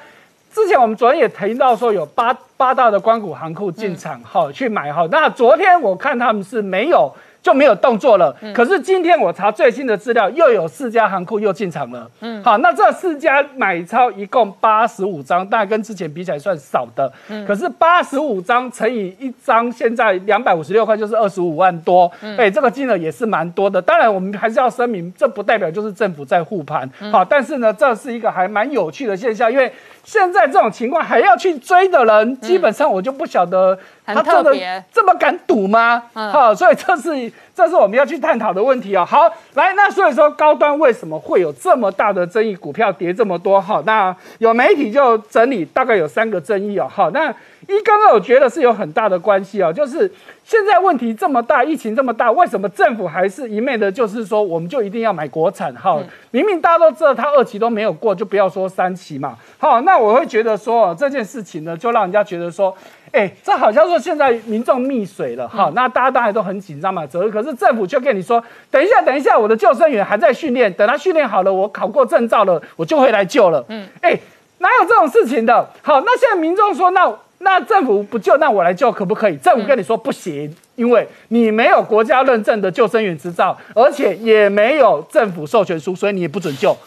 [0.51, 7.13] 之前我们昨天也提到说有八八大的关谷行库进场哈、去买哈，那昨天我看他们是没有。
[7.41, 8.35] 就没有动作了。
[8.53, 12.09] 可是今天我查最新的资料，又有四家行库又进场了。
[12.19, 17.11] 嗯，好，那这四家买超一共八十五张，当然跟之前比起来算少的。
[17.29, 22.11] 嗯，可是八十五张乘以一张，现在两百五十六块就是二十五万多。
[22.21, 23.81] 嗯，哎，这个金额也是蛮多的。
[23.81, 26.89] 当然，我们还是要声明，这不代表就是政府在护盘。
[27.11, 29.71] 好，但是呢，这是一个还蛮有趣的现象，因为
[30.03, 36.03] 现在这种情况还要去追的人，基本上我就不晓得他真的这么敢赌吗？
[36.13, 36.31] 嗯。
[36.31, 37.31] 好，所以这是
[37.61, 42.55] 这是我们要去探讨的问题啊、好，来，那所以说高端为什么会有这么大的争议？
[42.55, 43.61] 股票跌这么多？
[43.61, 46.87] 哈，那有媒体就整理大概有三个争议哦。
[46.89, 47.29] 好，那
[47.67, 50.11] 一刚刚我觉得是有很大的关系哦，就是
[50.43, 55.71] 现在问题这么大，疫情这么大，为什么政府还是一昧的，就是说我们就一定要买国产？
[55.75, 55.99] 哈，
[56.31, 59.37] 明明大家都知道它二期都没有过，就不要说三期嘛。
[59.59, 62.75] 好，那我会觉得说哦这件事情呢，就让人家觉得说。
[63.11, 73.63] 哎，这好像说现在民众溺水了哈，那大家当然都很紧张嘛，责可是政府却跟你说，等一下，等一下，我的救生员还在训练，等他训练好了，我考过证照了，我就会来救了。
[73.67, 74.17] 嗯，哎，
[74.59, 75.69] 哪有这种事情的？
[75.81, 79.35] 好，那现在民众说，那那政府不救，那我来救可不可以？
[79.35, 86.77] 政府跟你说不行，因为你没有国家认证的救生员执照，而且也没有政府授权书，所以你也不准救。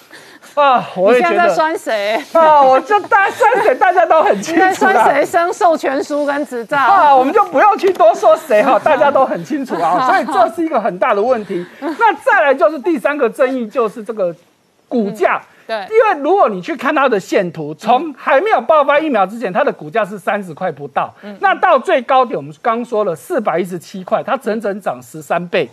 [0.54, 2.24] 啊，我你现在在也觉得酸谁？
[2.32, 4.92] 啊，我就大家酸谁，大家都很清你在楚啦。
[4.92, 6.76] 酸谁生授权书跟执照？
[6.76, 11.64] 啊，我们就不用去多说谁哈，大家都很清楚啊， 所以这是一个很大的问题。
[11.80, 14.34] 那再来就是第三个争议，就是这个
[14.88, 15.40] 股价。
[15.66, 25.70] 对因为如果你去看它的线图，从还没有爆发疫苗之前，它的股价是三十块不到，那到最高点，我们刚说了四百一十七块，它整整涨十三倍，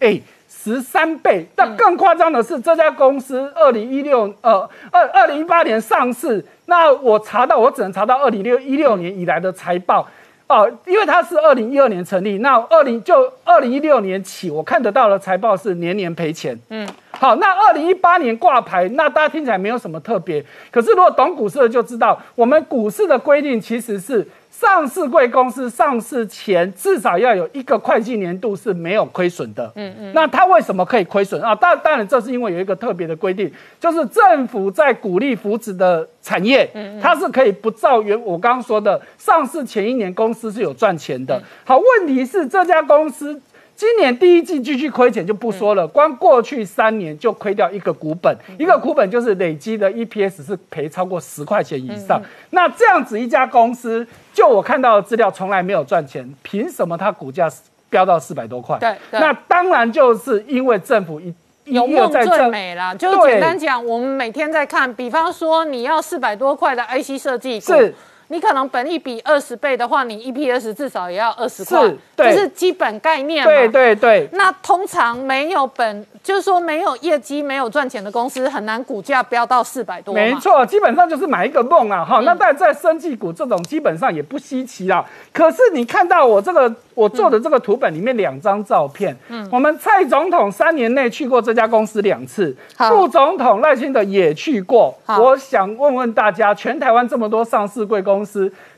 [0.00, 0.20] 哎，
[0.62, 1.44] 十三倍。
[1.56, 10.06] 但更夸张的是，这家公司二零一六呃二二零一八年上市，那我查到我只能查到二零六一六年以来的财报。
[10.48, 16.58] 哦，因为它是二零一二年成立，那二零就二零一六年起，我看得到的财报是年年赔钱。
[16.68, 20.44] 嗯，好，那二零一八年挂牌，那大家听起来没有什么特别。
[20.70, 24.26] 可是如果懂股市的就知道，我们股市的规定其实是。
[24.62, 29.72] 上市贵公司上市前至少要有一个会计年度是没有亏损的。
[29.74, 30.12] 嗯嗯。
[30.14, 31.52] 那它为什么可以亏损啊？
[31.52, 36.70] 当当然这是因为有一个特别的规定，就是政府在鼓励扶持的产业，
[37.02, 41.42] 它是可以不照原我刚刚说的上市前一年公司是有赚钱的。
[41.64, 43.40] 好，问题是这家公司。
[43.82, 52.22] 今年第一季继续亏钱就不说了，光过去三年就亏掉一个股本，一个股本就是累积的 EPS 是赔超过十块钱以上。
[52.50, 57.50] 那这样子一家公司，就我看到的资料从来没有赚钱，凭什么它股价
[57.90, 58.78] 飙到四百多块？
[58.78, 62.94] 对，那当然就是因为政府一有梦最美啦。
[62.94, 67.72] 就简单讲，我们每天在看，比方说你要四百多块的 IC 设计股。
[67.72, 67.92] 是。
[68.32, 73.44] 你可能本一比二十倍的话，你 EPS 至少也要二十块，这是基本概念。
[73.44, 74.26] 对对对。
[74.32, 80.14] 那通常没有本，就是说没有业绩、没有赚钱的公司，很难股价飙到四百多。
[80.14, 82.02] 没错，基本上就是买一个梦啊！
[82.02, 85.04] 哈，那但在生技股这种基本上也不稀奇啦。
[85.30, 86.74] 可是你看到我这个。
[86.94, 94.94] 我做的这个图本里面两张照片，嗯，我们蔡总统三年内去过这家公司两次，副总统赖清德也去过。
[95.06, 98.21] 我想问问大家，全台湾这么多上市贵公司，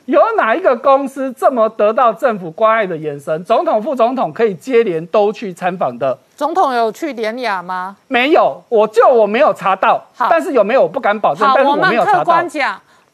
[0.05, 3.43] 有哪一个公司这么得到政府关爱的眼神？
[3.43, 6.17] 总统、副总统可以接连都去参访的？
[6.35, 7.97] 总统有去联雅吗？
[8.07, 10.03] 没有，我就我没有查到。
[10.29, 11.49] 但是有没有我不敢保证。
[11.55, 12.43] 但是我没有查到。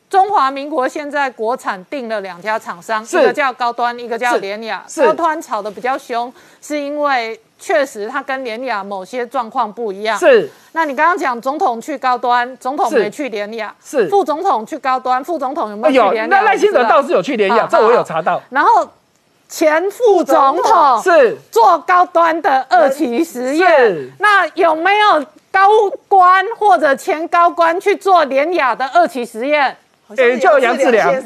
[0.09, 4.84] 中华民国现在国产定了两家厂商，一个叫高端，一个叫联雅。
[4.97, 10.18] 高端炒的比较凶，是因为确实它跟联雅某些状况不一样。
[10.18, 10.49] 是。
[10.72, 13.74] 那你刚刚讲总统去高端，总统没去联雅。
[13.86, 14.09] 是。
[14.09, 16.36] 副总统去高端，副总统有没有去联雅？
[16.36, 18.41] 那赖清德倒是有去联雅，这我有查到。
[18.49, 18.89] 然后
[19.47, 25.68] 前副总统是做高端的二期实验，那有没有高
[26.07, 29.78] 官或者前高官去做联雅的二期实验？
[30.18, 31.12] 哎，叫杨志良。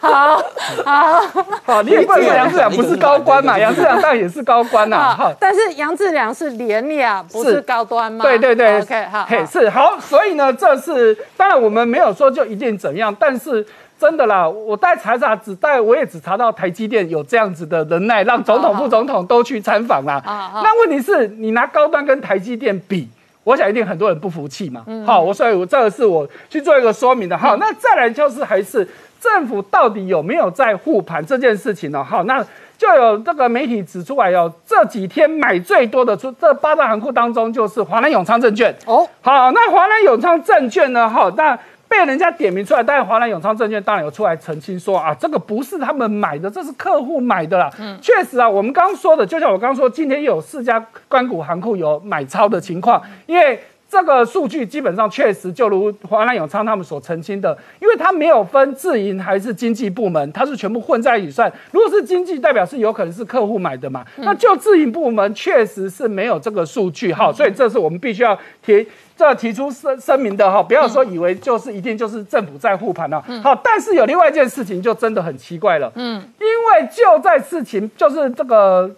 [0.00, 0.42] 好
[0.84, 1.20] 好
[1.64, 3.58] 好，你也不能说杨志良不是高官嘛？
[3.58, 5.14] 杨志良当然也是高官呐。
[5.16, 8.24] 好，但是杨志良是廉雅，不是高端嘛？
[8.24, 9.98] 对对对，OK，好，嘿，是好。
[10.00, 13.66] 所以呢，这是当然我们没有说就一定怎样，但是
[13.98, 20.20] 真的啦，我带查查，只带我也只查到台积电有这样子的能耐，让总统、副总统都去参访啦。
[20.24, 23.08] 那问题是你拿高端跟台积电比？
[23.44, 28.86] 我想一定很多人不服气嘛，好，我所以我这个是我去做一个说明的，好，那再来就是还是
[29.20, 32.04] 政府到底有没有在护盘这件事情呢？
[32.04, 32.44] 好，那
[32.76, 38.74] 就有这个媒体指出来哟，这几天买最多的出这八大行库当中就是华南永昌证券。
[38.86, 41.58] 哦，好，那华南永昌证券呢，好，那。
[41.90, 47.68] 被人家点名出来，但是华南永昌证券当然有出来澄清说啊，这个不是他们买的，这是客户买的啦。
[47.80, 61.52] 嗯，确实啊，我们刚刚说的，就像我刚刚说，今天有四家关谷行库有买超的情况，因为这个数据基本上确实就如华南永昌他们所澄清的，因为它没有分自营还是经济部门，它是全部混在一起算。
[61.72, 64.06] 如果是经济，代表是有可能是客户买的嘛？
[64.18, 68.86] 那就自营部门确实是没有这个数据哈，所以这是我们必须要提。
[69.20, 73.22] 这提出声声明的哈，不要说以为就是一定就是政府在护盘了。
[73.42, 75.92] 好，但是有另外一件事情就真的很奇怪了。
[75.94, 78.90] 嗯，因为就在事情就是这个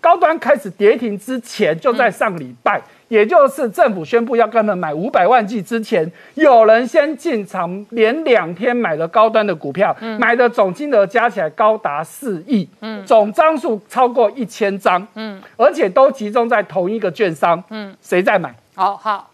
[0.00, 18.54] 高端开始跌停之前，就在上礼拜，也就是政府宣布要跟他们买五百万剂之前，有人先进场，连两天买了高端的股票，买的总金额加起来高达四亿，嗯，总张数超过一千张，嗯，而且都集中在同一个券商，嗯，谁在买？
[18.74, 19.26] 好好。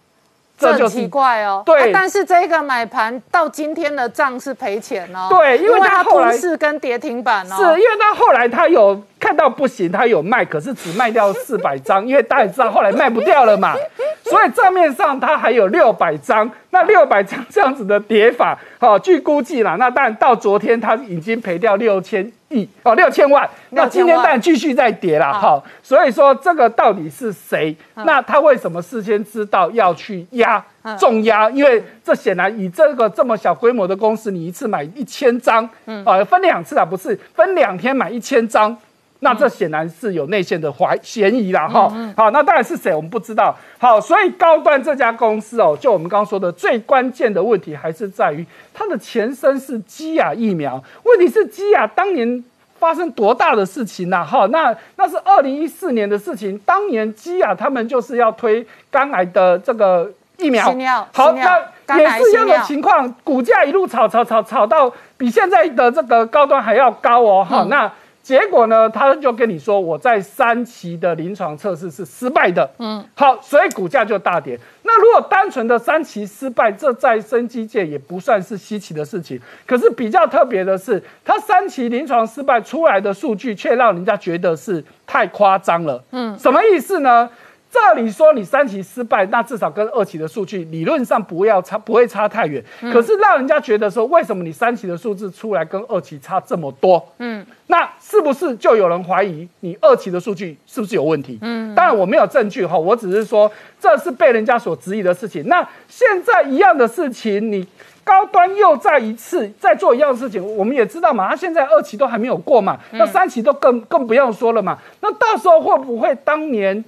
[0.59, 13.75] 这很奇怪哦，对，但是这个买盘到今天的账是赔钱哦，对，因为它后来是跟跌停板哦，是因为他后来他有看到不行，他有卖，可是只卖掉四百张，因为大家知道后来卖不掉了嘛，
[14.25, 22.33] 所以账面上他还有六百张，那六百张这样子的跌法，好，据估计啦，那当然到昨天他已经赔掉六千。
[22.57, 27.77] 亿哦，六千万，那今天当然继续在跌了，好，所以说这个到底是谁？
[27.95, 30.65] 那他为什么事先知道要去压
[30.99, 31.51] 重压？
[31.51, 35.69] 因为这显然以这个这么小规模的公司，你一次买一千张，
[36.05, 38.77] 啊，分两次啊，不是分两天买一千张，
[39.21, 48.45] 那这显然是有内线的怀嫌疑了，哈，好，那当然是谁我们不知道，好，所以高端这家公司哦，就我们刚刚说的最关键的问题还是在于。
[48.75, 52.45] 它的前身是基亚疫苗，问题是基亚当年
[52.79, 54.23] 发生多大的事情呢？
[54.23, 60.67] 哈，那那是二零一四年的事情，当年基亚他们就是要推肝癌的这个疫苗，
[61.15, 67.91] 好，那也是一样的情况，股价一路炒炒炒炒到比现在的这个高端还要高哦，哈，那。
[68.27, 74.59] 结果呢，他就跟你说我在三期的临床测试是失败的，嗯，好，所以股价就大跌。
[74.83, 79.41] 那如果单纯的三期失败，这在生机界也不算是稀奇的事情。
[79.65, 86.03] 可是比较特别的是，他三期临床失败出来的数据，却让人家觉得是太夸张了。
[86.11, 87.31] 嗯，什么意思呢？
[87.77, 92.65] 照理说你三期失败，那至少跟二期的数据理论上不要差，不会差太远。
[92.93, 97.07] 可是让人家觉得说，为什么你三期的数字出来跟二期差这么多？
[97.19, 101.39] 嗯，那是不是就有人怀疑你二期的数据是不是有问题？
[101.43, 105.47] 嗯，当然我没有证据哈，我只是说这是被人家所质疑的事情。
[105.47, 107.67] 那现在一样的事情，你
[108.03, 114.79] 高端又再一次再做一样的事情，我们也知道嘛，他现在二期都还没有过嘛，那三期都更更不用说了嘛。
[115.01, 116.85] 那到时候会不会当年？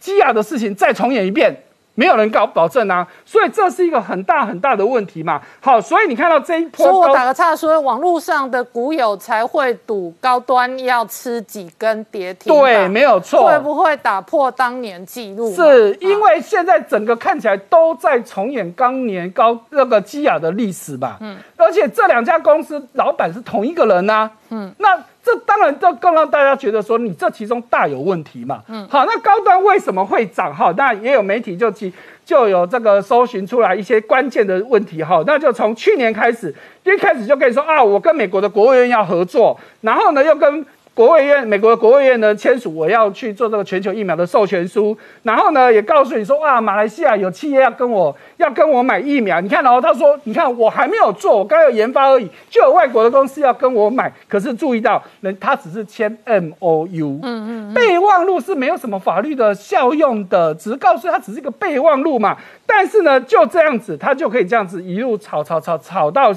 [0.00, 1.54] 基亚的事情再重演一遍，
[1.94, 5.40] 没有人搞保证啊，所以这是一个很大很大的问题嘛。
[5.60, 15.54] 好，所以你看到这一波，所以我打个岔说，网络上的股友才会赌高端要吃几根跌停，对，没有错，会不会打破当年记录？
[15.54, 21.18] 是因为现在整个看起来都在重演当年高那个基亚的历史吧？
[21.20, 24.30] 嗯，而且这两家公司老板是同一个人呐。
[24.48, 24.98] 嗯，那。
[25.22, 28.62] 这当然就更让大家觉得说你这其中大有问题嘛。
[28.68, 30.54] 嗯，好，那高端为什么会涨？
[30.54, 31.92] 哈，那也有媒体就提
[32.24, 35.02] 就有这个搜寻出来一些关键的问题。
[35.02, 36.54] 哈，那就从去年开始，
[36.84, 40.64] 一开始就跟你说啊，我跟美国的国务院要合作，然后呢又跟。
[41.00, 62.36] 国务院，美国的国务院呢签署我要去做这个全球疫苗的授权书，然后呢也告诉你说，哇，马来西亚有企业要跟我要跟我买疫苗，你看，然后他说，你看我还没有做，我刚有研发而已，就有外国的公司要跟我买，可是注意到，人他只是签 M O U，嗯嗯，备忘录是没有什么法律的效用的，只是告诉他只是一个备忘录嘛，
[62.66, 66.30] 但是呢就这样子，他就可以这样子一路炒炒炒炒到。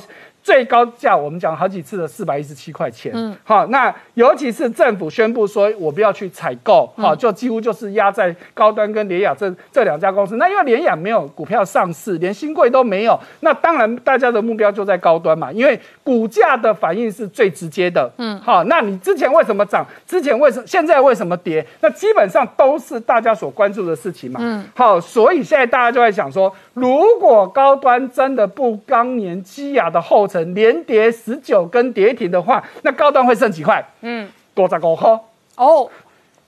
[0.44, 10.36] 最高价我们讲好几次的四百一十七块钱，嗯，好，那尤其是政府宣布说我不要去采购，好，就几乎就是压在高端跟联雅这这两家公司。
[10.36, 19.86] 那因为联雅没有股票上市，连新贵都没有，那当然大家的目标就在高端嘛，因为股价的反应是最直接的，嗯，好，那你之前为什么涨？
[20.06, 21.66] 之前为什么现在为什么跌？
[21.82, 30.43] 那基本上都是大家所关注的事情嘛，嗯，好，所以现在大家就在想说，如果高端真的不当年基亚的后尘。
[30.54, 33.84] 连跌十九根跌停的话，那高端会剩几块？
[34.01, 35.10] 嗯，多十五块。
[35.56, 35.89] 哦，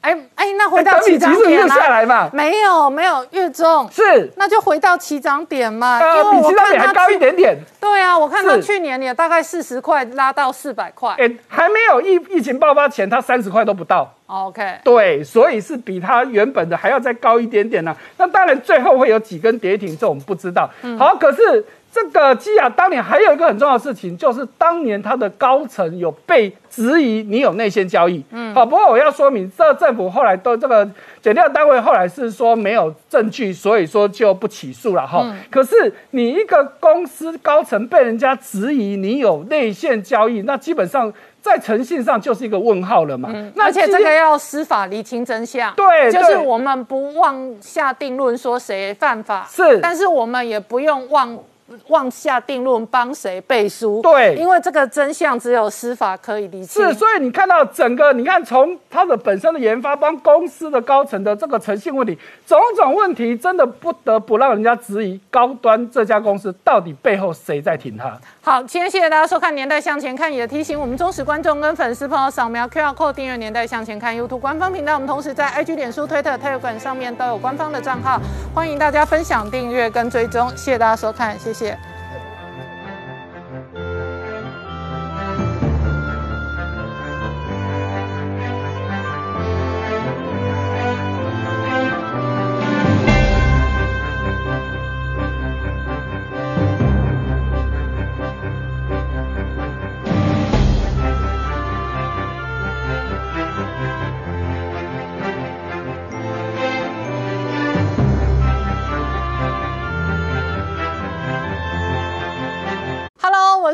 [0.05, 2.29] 哎哎，那回到起涨点下来嘛？
[2.31, 5.97] 没有没有，月中是，那就回到起涨点嘛。
[5.97, 7.57] 呃，比起涨点还高一点点。
[7.81, 11.15] 对啊，我看到去年也大概四十块拉到四百块。
[11.17, 14.13] 哎，还没有疫疫情爆发前，它三十块都不到。
[14.27, 17.95] OK，对，所以是比它原本的还要再高一点点呢。
[18.17, 20.69] 那当然最后会有几根跌停，这我们不知道。
[20.99, 21.65] 好，可是。
[21.95, 28.21] 这个基亚当年还有一个很重要的事情，就是当年他的高层有被质疑你有内线交易。
[28.31, 30.85] 嗯，好，不过我要说明，这政府后来都这个
[31.21, 35.33] 检调单位后来是说没有证据，所以说就不起诉了哈。
[35.49, 43.29] 可是你一个公司高层被人家质疑你有内线交易，那基本上在诚信上就是一个问号了嘛。
[43.33, 45.73] 嗯、那而且这个要司法厘清真相。
[45.75, 51.39] 对，就是我们不妄下定论说谁犯法，是，但是我们也不用妄。
[51.87, 54.01] 妄下定论，帮谁背书？
[54.03, 56.85] 对，因为这个真相只有司法可以理清。
[56.85, 68.15] 是，所以你看到整个，你看从它的本身的研发，帮公司的高层的这个诚信问题，种种问题，真的不得不让人家质疑高端这家公司到底背后谁在挺他。
[68.43, 74.93] 好，今天谢谢大家收看《年代向前看》，也提醒我们忠实观众跟粉丝朋友扫描 QR Code 订阅《年代向前看》YouTube 官方频道。
[74.93, 78.21] 我们同时在 IG、脸书、推特、Telegram 上面都有官方的账号，
[78.53, 80.47] 欢迎大家分享、订阅跟追踪。
[80.49, 81.54] 谢谢大家收看，谢谢。
[81.55, 81.94] 谢谢。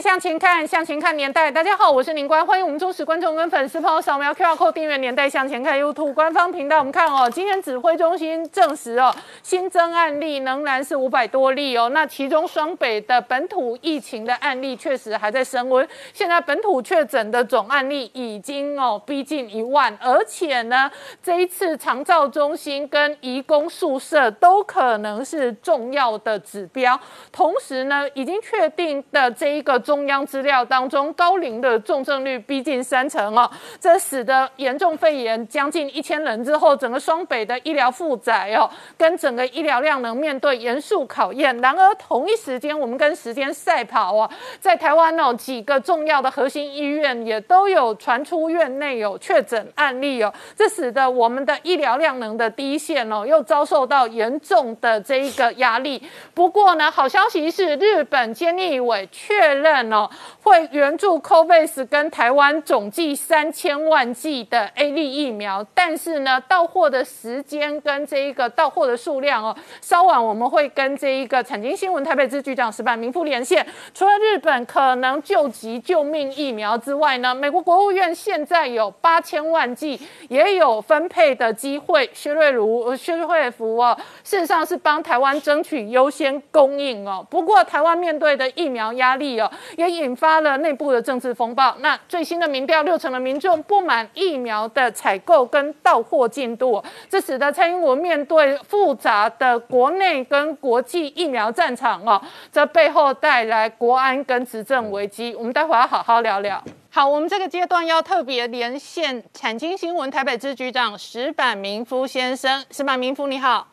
[0.00, 1.50] 向前看，向前看年代。
[1.50, 6.78] 大家好，我是林官，欢迎我们忠实观众跟粉丝朋友扫描 QR Code 订阅《年代向前看》YouTube 官方频道。
[6.78, 11.88] 我们看哦，今天指挥中心证实哦，新增案例仍然是五百多例哦。
[11.88, 20.88] 那其中双北的本土疫情的案例确实还在升温，现在本土确诊的总案例已经哦逼近一万，而且呢，
[21.20, 26.98] 这一次长照中心跟移工宿舍都可能是重要的指标。
[27.32, 38.68] 同时呢，已经确定的这一个中央资料当中，高龄的重症率逼近三成哦，这使得严重肺炎将近一千人之后，整个双北的医疗负载哦，
[38.98, 41.58] 跟整个医疗量能面对严肃考验。
[41.62, 44.30] 然而同一时间，我们跟时间赛跑啊，
[44.60, 56.02] 在台湾哦几个重要的核心医院也都有传出院内有确诊案例哦，这使得我们的医疗量能的第一线哦，又遭受到严重的这一个压力。
[56.34, 60.08] 不过呢，好消息是日本监义委确认哦，
[60.42, 73.66] 会援助 COVAX 跟台湾总计三千万剂的 A 粒疫苗，但是呢，到货的时间跟这一个到货的数量哦，稍晚我们会跟这一个产经新闻台北支局长石板明夫连线。
[73.94, 82.08] 除了日本可能救急救命疫苗之外呢，美国国务院现在有八千万剂，也有分配的机会。
[82.12, 87.26] 薛瑞如、薛瑞福哦，事实上是帮台湾争取优先供应哦。
[87.30, 91.74] 不过台湾面对的疫苗压力哦，也引发了内部的政治风暴。
[91.80, 102.20] 那最新的民调，六成的民众不满疫苗的采购跟到货进度，这使得蔡英文面对复杂的国内跟国际疫苗战场哦，
[102.52, 105.34] 这背后带来国安跟执政危机。
[105.34, 106.62] 我们待会要好好聊聊。
[106.90, 112.64] 好，我们这个阶段要特别连线产经新闻台北支局长石板明夫先生。
[112.70, 113.68] 石板明夫，你好。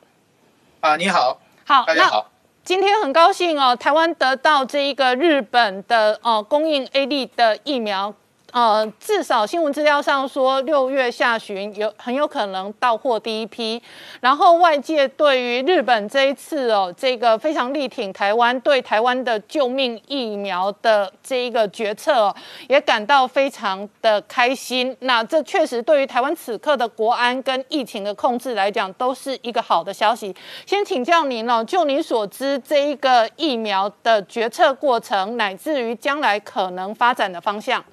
[0.82, 1.40] 啊，你好。
[1.66, 2.35] 好，大家好。
[2.66, 8.16] 今天很高兴哦，台湾得到这一个日本的哦供应 A D 的疫苗。
[8.56, 13.84] 呃，至少新闻资料上说，六月下旬有很有可能到货第一批。
[14.22, 22.36] 然后外界对于日本这一次哦，这个非常力挺台湾，对台湾的救命疫苗的这一个决策哦，
[22.70, 24.96] 也感到非常的开心。
[25.02, 30.34] 那这确实对于台湾此刻的国安跟疫情的控制来讲，都是一个好的消息。
[30.66, 37.84] 先请教您哦，就您所知，这一个疫苗的决策过程，乃至于将来可能发展的方向。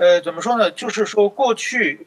[0.00, 0.70] 呃，怎么说呢？
[0.70, 2.06] 就是说，过去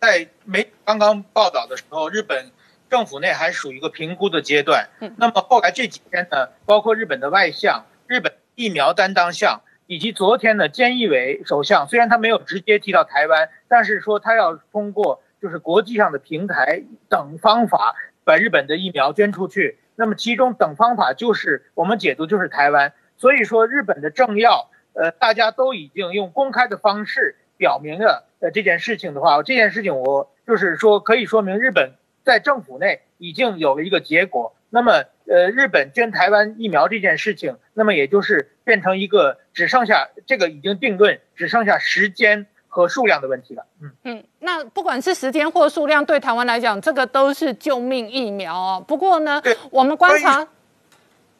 [0.00, 2.50] 在没刚刚报道的时候，日本
[2.88, 4.88] 政府内还属于一个评估的阶段。
[5.18, 19.78] 那么后来这几天呢，包括日本的外相、日本疫苗担当相，以及昨天的菅义伟首相，虽然他没有直接提到台湾，但是说他要通过就是国际上的平台等方法把日本的疫苗捐出去。
[19.94, 22.94] 那么其中等方法就是我们解读就是台湾。
[23.18, 24.70] 所以说，日本的政要。
[24.96, 31.92] 呃，大家都已经用公开的方式表明了呃这件事情的话，这件事情我就是说可以说明日本
[32.24, 34.54] 在政府内已经有了一个结果。
[34.70, 43.66] 那么，呃，日本捐台湾疫苗这件事情，那么也就是变成一个只剩下这个已经定论，只剩下时间和数量的问题了。
[43.82, 48.84] 嗯嗯，那不管是时间或数量，对台湾来讲，这个都是救命疫苗哦。
[48.86, 50.48] 不过呢，我们观察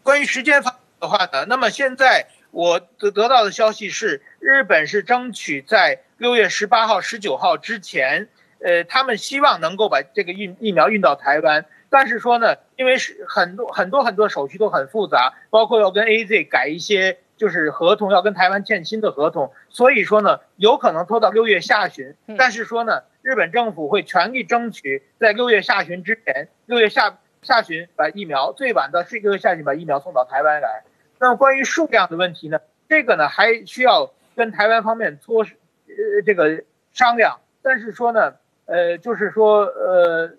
[0.03, 2.27] 关于时间方的话呢，那么现在。
[2.51, 8.29] 我得得到的消息是，日本是争取在六月十八号、十九号之前，
[8.61, 11.67] 呃，他们希望能够把这个疫疫苗运到台湾。
[11.89, 22.15] 但是说呢，因为是很多很多很多手续都很复杂，包括要跟 A Z 改一些就是合同，要跟台湾签新的合同，所以说呢，有可能拖到六月下旬。
[22.37, 30.83] 但是说呢，日本政府会全力争取在六月下旬之前，六月下下旬把疫苗最晚的是六月下旬把疫苗送到台湾来。
[31.19, 32.61] 那么关于数量的问题呢？
[32.89, 36.62] 这个呢还需要跟台湾方面磋，呃，这个
[36.93, 37.41] 商量。
[37.62, 38.35] 但是说呢，
[38.67, 40.31] 呃，就是说，呃，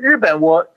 [0.00, 0.68] 日本我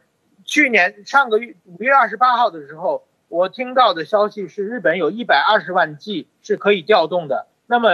[0.46, 7.46] 去年上个月五月二十八号的时候，我听到的消息是日本有一百二十万剂是可以调动的。
[7.68, 7.90] 那么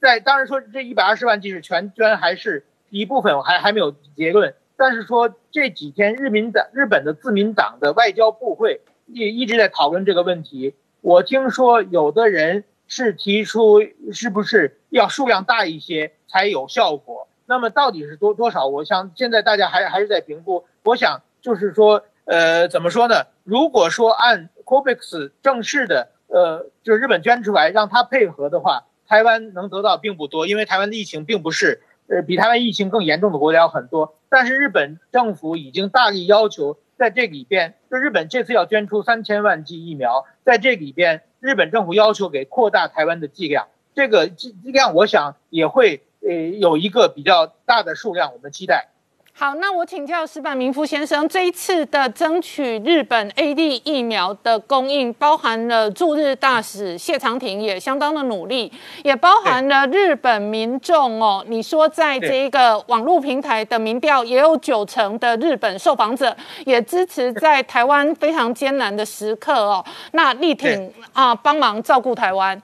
[0.00, 4.54] 在当然说这一百二十万剂是全捐还是一部分，还还没有结论。
[4.76, 10.74] 但是说这几天日民党日本的自民党的外交部会也一直在讨论这个问题。
[11.04, 17.28] 我听说有的人是提出是不是要数量大一些才有效果？
[17.44, 18.68] 那么到底是多多少？
[18.68, 20.64] 我想现在大家还还是在评估。
[20.82, 23.26] 我想就是说，呃，怎么说呢？
[23.42, 34.16] 如果说按 COVAX 正式的，呃，就是日本捐出来让他配合的话，台湾能得到并不多，因为台湾的疫情并不是，呃，比台湾疫情更严重的国家很多。
[34.30, 36.78] 但是日本政府已经大力要求。
[37.04, 48.88] 在这里边，就日本这次要捐出三千万剂疫苗，在这里边，日本政府要求给扩大台湾的剂量，这个剂剂量我想也会呃有一个比较大的数量，我们期待。
[49.36, 58.72] 好，那我请教石板明夫先生，这一次的争取日本 A D 疫苗的供应，包含了驻日大使谢长廷也相当的努力，
[59.02, 61.44] 也包含了日本民众哦。
[61.48, 72.62] 你说在这个网络平台的民调，也有九成的日本受访者也支持在台湾非常艰难的时刻哦，那力挺啊帮忙照顾台湾。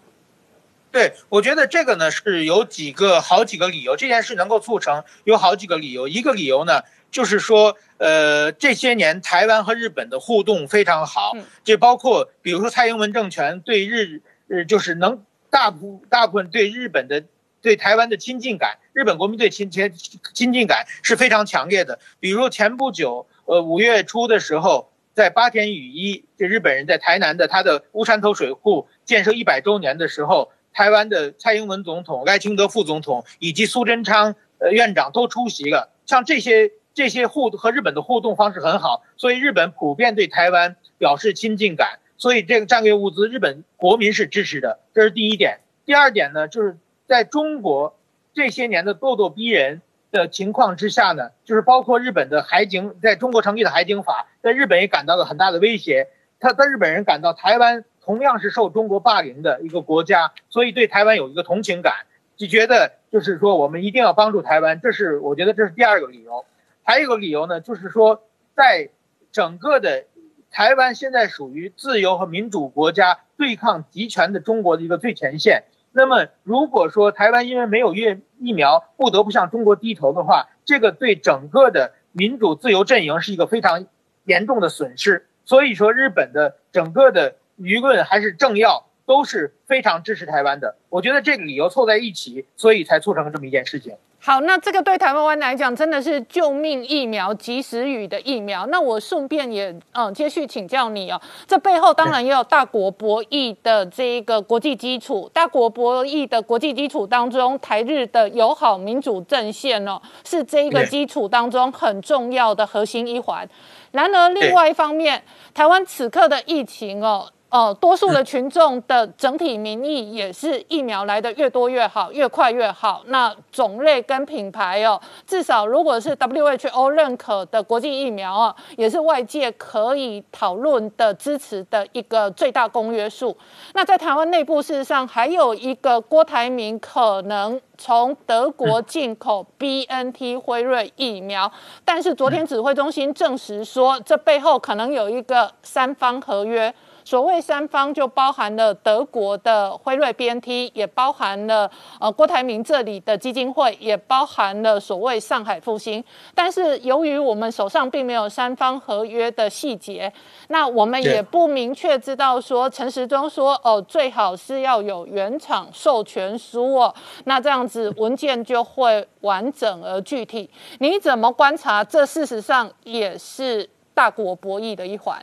[0.92, 6.08] 对，我觉得这个呢是有几个好几个理由，这件事能够促成有好几个理由。
[6.08, 6.82] 一个理由呢，
[7.12, 17.22] 就是说，呃，这些年台湾和日本的互动非常好，这包括比如说蔡英文政权对日，日就是能大部大部分对日本的
[17.62, 19.92] 对台湾的亲近感，日本国民对亲亲
[20.34, 22.00] 亲近感是非常强烈的。
[22.18, 30.50] 比如前不久，呃，五月初的时候，在八田雨衣这日本人在台南的他的乌山头水库建设一百周年的时候。
[30.72, 45.60] 台湾的蔡英文总统、赖清德副总统以及苏贞昌呃院长都出席了，像这些这些互和日本的互动方式很好，所以日本普遍对台湾表示亲近感，所以这个战略物资日本国民是支持的，这是第一点。
[45.84, 47.98] 第二点呢，就是在中国
[48.32, 56.08] 这些年的咄咄逼人的情况之下呢，就是包括日本的海警在中国成立的海警法，在日本也感到了很大的威胁，
[56.38, 57.84] 他在日本人感到台湾。
[58.02, 66.44] 同样是受中国霸凌的一个国家，所以对台湾有一个同情感，就觉得就是说我们一定要帮助台湾，这是我觉得这是第二个理由。
[66.82, 68.24] 还有一个理由呢，就是说
[68.56, 68.88] 在
[69.30, 70.06] 整个的
[70.50, 75.64] 台湾现在属于自由和民主国家对抗集权的中国的一个最前线。
[75.92, 83.86] 那么如果说台湾因为没有疫疫苗不得不向中国低头的话，这个对整个的民主自由阵营是一个非常
[84.24, 85.26] 严重的损失。
[85.44, 87.36] 所以说日本的整个的。
[87.60, 93.94] 舆论还是政要都是非常支持台湾的，我觉得这个理由凑在一起，所以才促成了这么一件事情。
[94.22, 98.66] 好，那这个对台湾湾来讲真的是救命疫苗、及时雨的疫苗。
[98.66, 105.30] 那我顺便也嗯接续请教你哦，这背后当然也有大国博弈的这一个国际基础。
[105.32, 113.48] 大国博弈的国际基础当中，台日的友好民主阵线哦，是这一个基础当中很重要的核心一环。
[113.92, 115.22] 然而，另外一方面，
[115.54, 117.26] 台湾此刻的疫情哦。
[117.50, 123.02] 哦，多数的群众的整体民意也是疫苗来的越多越好，越快越好。
[123.06, 133.36] 那种类跟品牌哦，至少如果是 WHO 认可的国际疫苗啊，也是外界可以讨论的支持的一个最大公约数。
[133.74, 141.50] 那在台湾内部，事实上还有一个郭台铭可能从德国进口 BNT 辉瑞疫苗，
[141.84, 146.72] 但是昨天指挥中心证实说，这背后可能有一个三方合约。
[147.04, 156.04] 所谓三方就包含了德国的辉瑞 BNT，也包含了呃郭台铭这里的基金会，也包含了所谓上海复兴。
[156.34, 160.12] 但是由于我们手上并没有三方合约的细节，
[160.48, 166.94] 那我们也不明确知道说陈时中说哦最好是要有原厂授权书哦，
[167.24, 170.48] 那这样子文件就会完整而具体。
[170.78, 171.82] 你怎么观察？
[171.82, 175.18] 这事实上也是大国博弈的一环。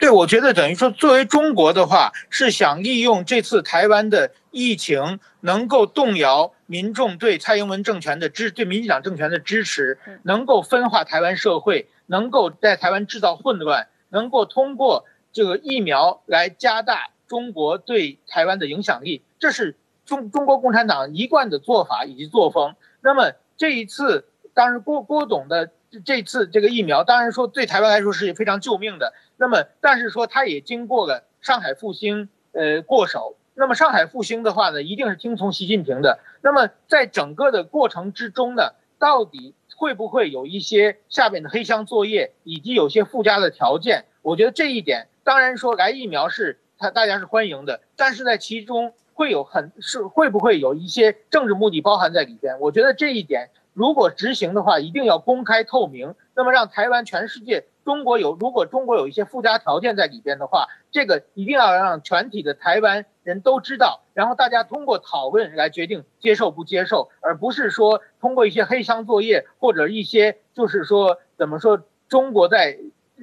[0.00, 19.76] 对，我觉得等于说，作为中国的话，是想利用这次台湾的疫情，能够动摇民众对蔡英文政权的支，对民进党政权的支持，能够分化台湾社会，能够在台湾制造混乱，能够通过这个疫苗来加大中国对台湾的影响力，这是
[20.06, 22.74] 中中国共产党一贯的做法以及作风。
[23.02, 24.24] 那么这一次，
[24.54, 25.70] 当然郭郭董的
[26.04, 29.12] 这次这个疫苗，当然说对台湾来说是非常救命的。
[29.36, 33.36] 那么，但是说它也经过了上海复兴，呃，过手。
[33.54, 36.20] 那么上海复兴的话呢，一定是听从习近平的。
[36.42, 44.04] 那么在整个的过程之中呢，到底会不会有一些下面的黑箱作业，以及有些附加的条件？
[44.22, 52.58] 我觉得这一点，当然说来疫苗是他大家是欢迎的，但是在其中会有很是会不会有一些政治目的包含在里边？
[52.60, 53.50] 我觉得这一点
[53.80, 57.64] 如果执行的话，一定要公开透明，那么让台湾全世界。
[57.82, 72.76] 中国有，如果中国有一些附加条件在里边的话，这个一定要让全体的台湾人都知道，然后大家通过讨论来决定接受不接受，而不是说通过一些黑箱作业或者一些就是说怎么说中国在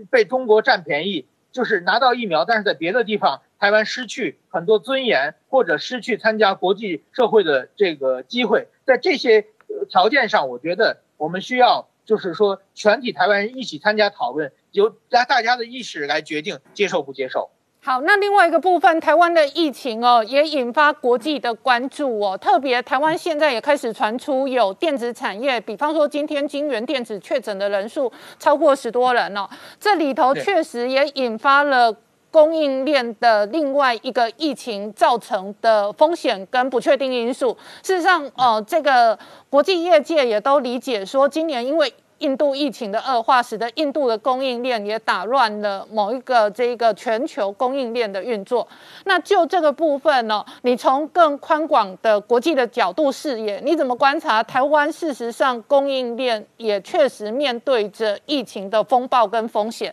[0.09, 9.45] 被中国占便宜，就是拿到疫苗，但是在别的地方台湾失去很多尊严或者失去参加国际社会的这个机会，在这些
[9.89, 11.87] 条件上，我觉得我们需要。
[12.07, 17.49] 就是说，全体台湾人一起参加讨论，由大大家的意识来决定接受不接受。
[17.83, 22.37] 好，那另外一个部分，台湾的疫情哦，也引发国际的关注哦。
[22.37, 28.09] 特别台湾现在也开始传出有电子产业，比方说今天金源电子确诊的人数
[28.39, 29.45] 超过十多人哦，
[29.77, 31.93] 这里头确实也引发了
[32.37, 37.57] 供应链的另外一个疫情造成的风险跟不确定因素。
[37.81, 39.17] 事实上，呃，这个
[39.49, 48.67] 国际业界也都理解说，今年因为印度疫情的恶化，使得印度的供应链也打乱了某一个这个全球供应链的运作。
[49.05, 54.91] 那就这个部分呢，你从更宽广的国际的角度视野，你怎么观察台湾？
[54.93, 59.91] 事实上，供应链也确实面对着疫情的风暴跟风险。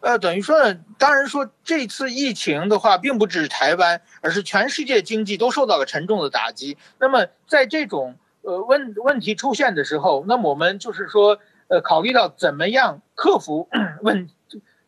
[0.00, 6.78] 呃，等于说呢，当然说这次疫情的话，并不只是台湾，而是全世界经济都受到了沉重的打击。
[6.98, 11.38] 那么在这种呃，问问题出现的时候，那么我们就是说，
[11.68, 13.68] 呃，考虑到怎么样克服
[14.00, 14.30] 问，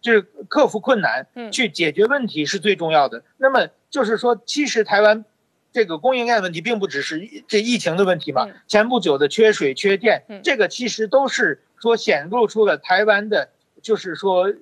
[0.01, 3.23] 就是克服困难，去解决问题是最重要的。
[3.37, 5.27] 那么就是说，其实台湾
[5.71, 8.49] 这个供应链问题并不只是这疫情的问题嘛。
[8.67, 13.51] 前不久的缺水、缺电，这个其实都是说显露出了台湾的，
[13.83, 14.53] 就是说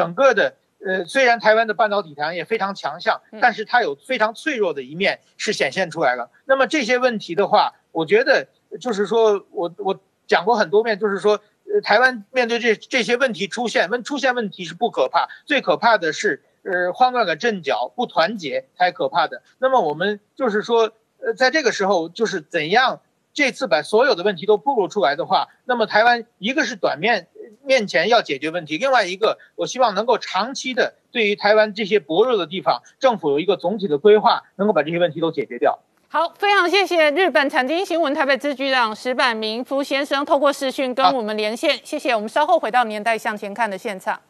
[0.00, 0.54] 整个的，
[0.86, 6.30] 呃，虽然台湾的半导体产业非常强项，但是它有非常脆弱的一面是显现出来了。
[6.46, 7.74] 那么这些问题的话。
[7.92, 8.46] 我觉得
[8.80, 9.98] 就是说，我我
[10.28, 11.40] 讲过很多遍，就是说，
[11.74, 19.42] 呃，台湾面对这这些问题出现问出现问题是不可怕，最可怕的是，呃，慌乱的阵脚，不团结才可怕的。
[19.58, 23.00] 那么我们就是说，呃，在这个时候，就是怎样
[23.32, 27.26] 这次把所有的问题都暴露出来的话，那么台湾一个是短面
[27.64, 35.78] 面前要解决问题，另外一个我希望能够长期的对于台湾这些薄弱的地方，政府有一个总体的规划，能够把这些问题都解决掉。
[36.08, 42.12] 好，非常谢谢日本产经新闻台北支局长石板明夫先生透过视讯跟我们连线，谢谢。
[42.12, 44.20] 我们稍后回到年代向前看的现场。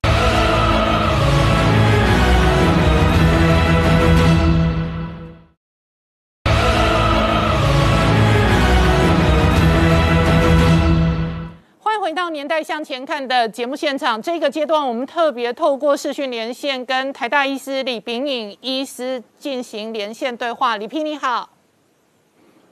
[12.11, 14.21] 回到年代向前看的节目现场。
[14.21, 20.77] 这个阶段，我们特别透过视讯连线跟台大医师李炳颖医师进行连线对话。
[20.77, 21.49] 李萍你好。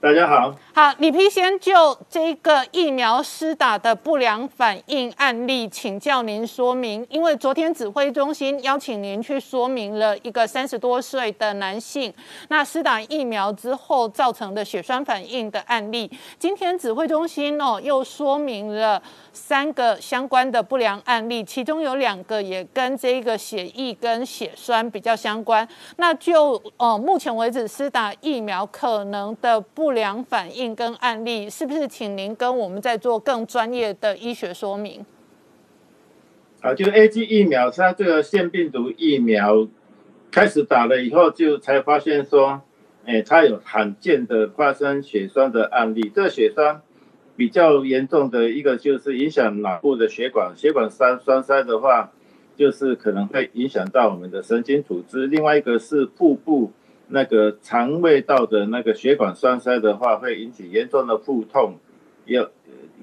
[0.01, 7.05] 大家好，好，李皮先就这个疫苗施打的不良反应案例，请教您说明。
[7.09, 12.13] 因为昨天指挥中心邀请您去说明了一个三十多岁的男性，
[12.47, 16.09] 那施打疫苗之后造成的血栓反应的案例。
[16.37, 19.01] 今天指挥中心哦又说明了
[19.33, 25.67] 三个相关的不良案例，其中有两个也跟这个血液跟血栓比较相关。
[25.97, 35.03] 那就呃目前为止施打疫苗可能的不不良反应跟案例，是不是请您跟我们再做更专业的医学说明？
[36.61, 39.67] 啊，就是 A G 疫苗，它这个腺病毒疫苗
[40.29, 42.61] 开始打了以后，就才发现说，
[43.03, 46.11] 哎，它有罕见的发生血栓的案例。
[46.13, 46.83] 这血栓
[47.35, 52.11] 比较严重的一个就是影响脑部的血管，血管栓栓塞的话，
[52.55, 55.25] 就是可能会影响到我们的神经组织。
[55.25, 56.73] 另外一个是腹部。
[57.09, 61.75] 那个肠胃道的那个血管栓塞的话，会引起严重的腹痛，
[62.25, 62.49] 有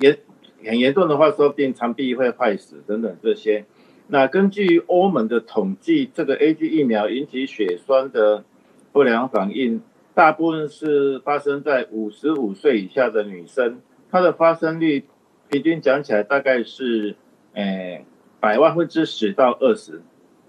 [0.00, 0.18] 严
[0.64, 3.64] 很严重的话，说不定肠壁会坏死等等这些。
[4.08, 8.44] 那根据欧盟的统计，这个 A G 疫苗引起血栓的
[8.92, 9.82] 不良反应，
[10.14, 13.80] 大部分是发生在五十五岁以下的女生，
[14.10, 15.04] 它的发生率
[15.50, 17.16] 平均讲起来大概是，
[17.54, 18.04] 诶，
[18.38, 20.00] 百万分之十到二十，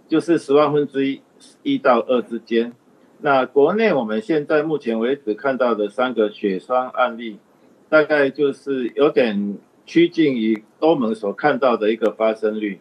[0.08, 1.22] 就是十万分之一
[1.64, 2.74] 一到二之间。
[3.20, 7.40] 那国内我们现在目前为止看到的三个血栓案例，
[7.90, 9.58] 大概就是有点
[9.88, 12.80] 趋近于欧盟所看到的一个发生率。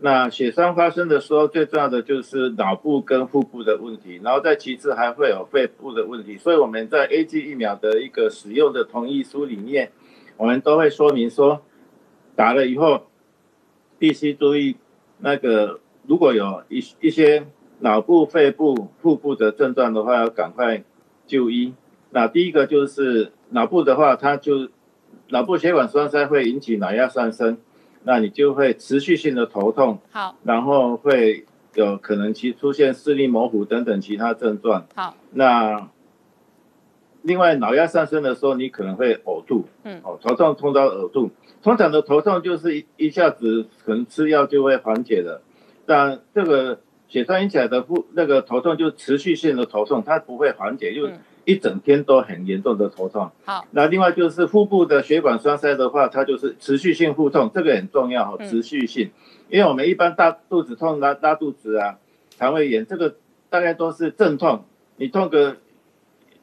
[0.00, 6.36] 那血栓发生的时候，最重要的就是脑部跟腹部的问题，然后再其次还会有肺部的问题。
[6.36, 9.92] 所以我们在 A G 疫苗的一个使用的同意书里面，
[10.36, 11.62] 我们都会说明说，
[12.34, 13.06] 打了以后
[14.00, 14.76] 必须注意
[15.20, 15.78] 那个
[16.08, 17.46] 如果有一一些。
[17.80, 20.82] 脑部、肺部、腹部的症状的话，要赶快
[21.26, 21.74] 就医。
[22.10, 24.70] 那第一个就是脑部的话，它就
[25.28, 27.58] 脑部血管栓塞会引起脑压上升，
[28.04, 35.14] 那你就会持续性的头痛，好，然后会有可能其出现视力模糊等等其他症状，好。
[35.32, 35.90] 那
[37.20, 41.30] 另外脑压上升的时候，你可能会呕吐，嗯，哦，头痛痛到呕吐。
[41.62, 45.42] 通常的头痛就是一一下子可能吃药就会缓解的，
[45.84, 46.80] 但这个。
[47.08, 51.08] 血栓引起来的腹那个头痛就持续性的头痛，它不会缓解，就
[51.44, 53.30] 一整天都很严重的头痛。
[53.44, 59.10] 好，那另外就是腹部的血管栓塞的话，它就是持续性腹痛，这个很重要哈，持续性。
[59.48, 61.98] 因为我们一般大肚子痛拉拉肚子啊，
[62.30, 63.14] 肠胃炎，这个
[63.48, 64.64] 大概都是阵痛，
[64.96, 65.58] 你痛个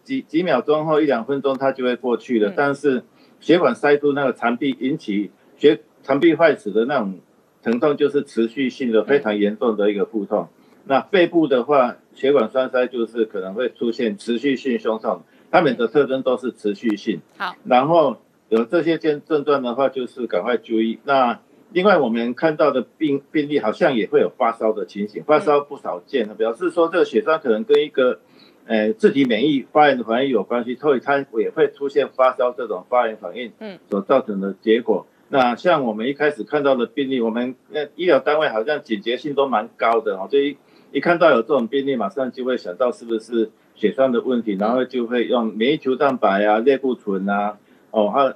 [0.05, 2.53] 几几秒钟后一两分钟它就会过去了。
[2.55, 3.03] 但是
[3.41, 7.19] 血管塞住那个肠壁引起血肠壁坏死的那种
[7.63, 10.49] 疼痛，就是持续性的非常严重的一个腹痛。
[10.85, 17.21] 那肺部的话，血管栓塞就是可能会出现持续性胸痛，他们的特征都是持续性。
[17.37, 18.17] 好，然后
[18.49, 20.99] 有这些症症状的话，就是赶快就医。
[21.05, 21.39] 那
[21.71, 28.19] 另外我们看到的病病例好像也会有发烧的情形，发烧不少见，表示说这个血栓可能跟一个，
[28.65, 35.07] 呃，自体免疫发炎的反应有关系，所以它也会出现发烧这种发炎反应，嗯，所造成的结果。
[35.33, 40.57] 那像我们一开始看到的病例，我们那医疗单位好像警觉性都蛮高的哦，所以。
[40.95, 47.57] 一看到有这种病例，马上就会想到是不是血栓的问题，然后就会用免疫球蛋白啊、类固醇啊，
[47.89, 48.35] 哦，还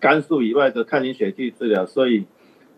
[0.00, 1.84] 肝素以外的抗凝血剂治疗。
[1.84, 2.24] 所以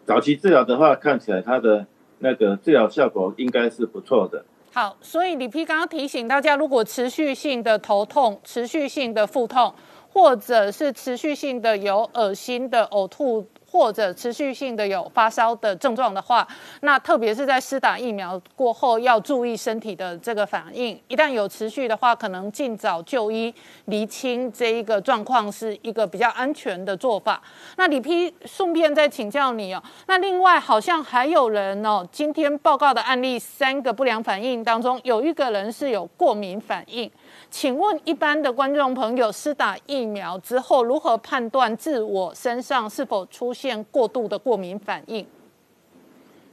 [0.04, 1.86] 早期治疗的话，看起来它的
[2.18, 4.44] 那个治疗效果应该是不错的。
[4.72, 9.72] 好，所以李批刚刚提醒大家，如果持续性的头痛、持续性的腹痛，
[10.14, 13.46] 或者是持续性的有恶心的呕吐。
[13.74, 16.46] 或者持续性的有发烧的症状的话，
[16.82, 20.96] 那特别是在施打疫苗过后，要注意身体的这个反应。
[21.08, 23.52] 一旦有持续的话，可能尽早就医，
[23.86, 27.42] 厘清这一个状况是一个比较安全的做法。
[27.76, 37.10] 那李批顺便再请教你哦，那另外好像还有人哦，今天报告的案例三个不良反应当中，有一个人是有过敏反应。
[37.56, 45.24] 请问一般的观众朋友，施打疫苗之后，如何判断自我身上是否出现过度的过敏反应？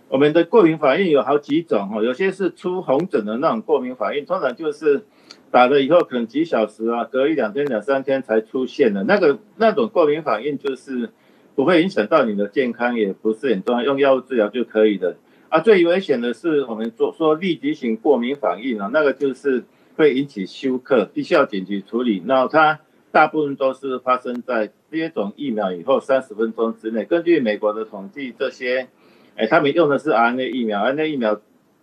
[0.10, 5.04] 我们的过敏反应有好几种哦，有些是出红疹的那种过敏反应，通常就是
[5.50, 11.10] 打了以后可能几小时啊，隔一两天、两三天才出现的那个那种过敏反应，就是
[11.56, 15.16] 不会影响到你的健康，也不是很重要，用药物治疗就可以的。
[15.50, 19.64] 啊，最危险的是我们做说立即性过敏反应啊，那个就是。
[20.02, 22.24] 会引起休克，必须要紧急处理。
[22.26, 22.80] 那它
[23.12, 27.06] 大部分都是发生在接种疫苗以后三十分钟之内。
[27.06, 28.88] 根据美国的统计，这些，
[29.36, 31.40] 哎，他们用的是 RNA 疫苗，RNA 疫苗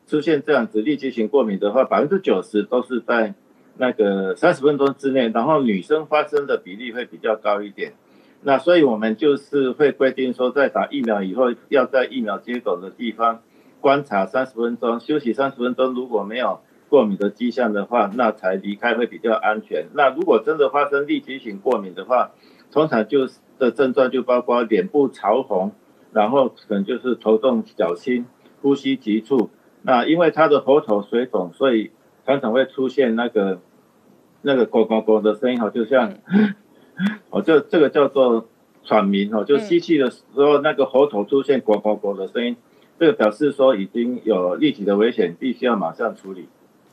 [0.08, 3.34] 出现这样子立即性过敏的话，百分之九十都是在
[3.76, 5.28] 那个三十分钟之内。
[5.28, 7.92] 然后女生发生的比例会比较高一点。
[8.42, 13.42] 那所以我们就是会规定说，在打疫苗以后，要在疫苗接种的地方
[13.80, 15.94] 观察三十分钟，休息三十分钟。
[15.94, 19.86] 如果没有过敏的迹象的话，那才离开会比较安全。
[19.94, 22.30] 那如果真的发生立即性过敏的话，
[22.70, 23.28] 通常就
[23.58, 25.72] 的症状就包括脸部潮红，
[26.12, 28.26] 然后可能就是头重脚轻、
[28.62, 29.50] 呼吸急促。
[29.82, 31.90] 那因为他的喉头水肿，所以
[32.26, 33.60] 常常会出现那个
[34.42, 36.12] 那个咕咕咕的声音，哈，就像
[37.30, 38.48] 哦，这这个叫做
[38.84, 42.56] 喘鸣，哈，就吸气的时候那个喉头出现咕咕咕的声音，
[42.98, 46.48] 这个表示说已经有立即的危险，必须要马上处理。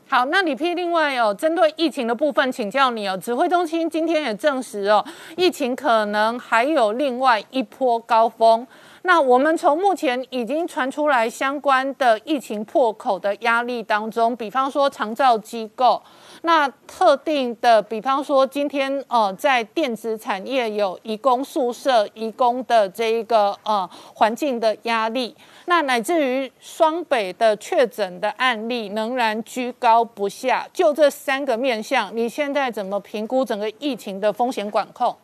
[0.08, 3.16] 好，那李批另外哦，针对疫情的部分，请教你哦。
[3.16, 5.04] 指挥中心今天也证实哦，
[5.36, 8.64] 疫情可能还有另外一波高峰。
[9.02, 16.00] 那我们从目前已经传出来相关的疫情破口的压力当中，比方说长照机构。
[16.42, 25.34] 那特定的，比方说今天呃，在电子产业有移工宿舍、移工的这一个呃环境的压力，
[25.66, 30.66] 那乃至于双北的确诊的案例仍然居高不下。
[30.72, 35.16] 就这三个面向，你现在怎么评估整个疫情的风险管控？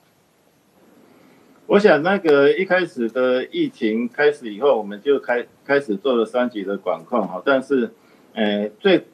[1.66, 7.92] 我想那个一开始的疫情开始以后，我们就开开始做了三级的管控哈，但是
[8.34, 9.06] 呃最。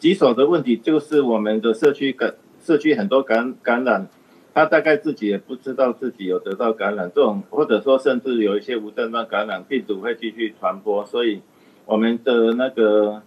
[0.00, 4.08] 棘手的问题就是我们的社区感社区很多感感染，
[4.52, 11.42] 他大概自己也不知道自己有得到感染，这种或者说甚至有一些无症状感染，病毒会继续传播，所以
[11.86, 13.22] 我们的那个，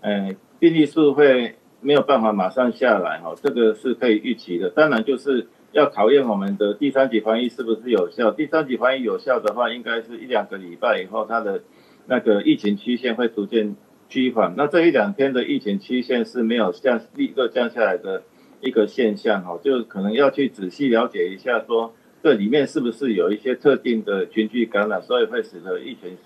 [0.00, 4.70] 呃，病例数会没有办法马上下来哈，这个是可以预期的。
[4.70, 11.62] 当然就是要考验我们的第三级防疫是不是有效，第三级防疫有效的话，应该是一两个礼拜以后，它的
[12.06, 13.76] 那个疫情曲线会逐渐。
[14.10, 18.22] 趋缓，那这一两天的疫情曲线是没有降，立刻降下来的
[18.60, 26.16] 一个现象哈，就可能要去仔细了解一下，说这里面是不是有一些特定的群聚感染，所以会使得疫情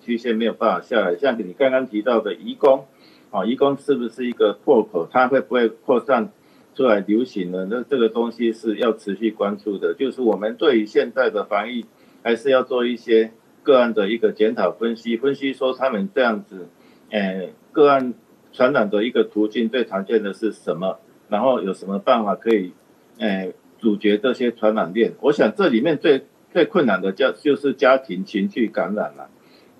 [0.00, 1.16] 曲线没有办法下来。
[1.16, 2.86] 像你刚刚提到的移工，
[3.30, 6.32] 啊，移工是不是一个破口，它会不会扩散
[6.74, 7.66] 出来流行呢？
[7.70, 9.94] 那这个东西是要持续关注的。
[9.94, 11.84] 就是我们对于现在的防疫，
[12.22, 16.68] 还是要做一些个案的一个检讨分析，分析说他们这样子。
[17.10, 18.14] 呃，个案
[18.52, 21.00] 传染的一个途径最常见的是什么？
[21.30, 22.72] 然后有什么办法可以，
[23.18, 25.12] 呃，阻绝这些传染链？
[25.20, 29.30] 我想这里面最最困难的叫就是家庭情绪感染了。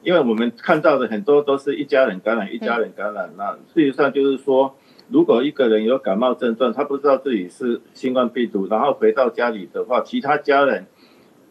[0.03, 3.31] 因为我们看到的很多都是一家人感染，一家人感染。
[3.37, 4.75] 那事实上就是说，
[5.11, 10.87] 如果一个人有感冒症状，他不知道自己是新冠病毒，然后回到家里的话，其他家人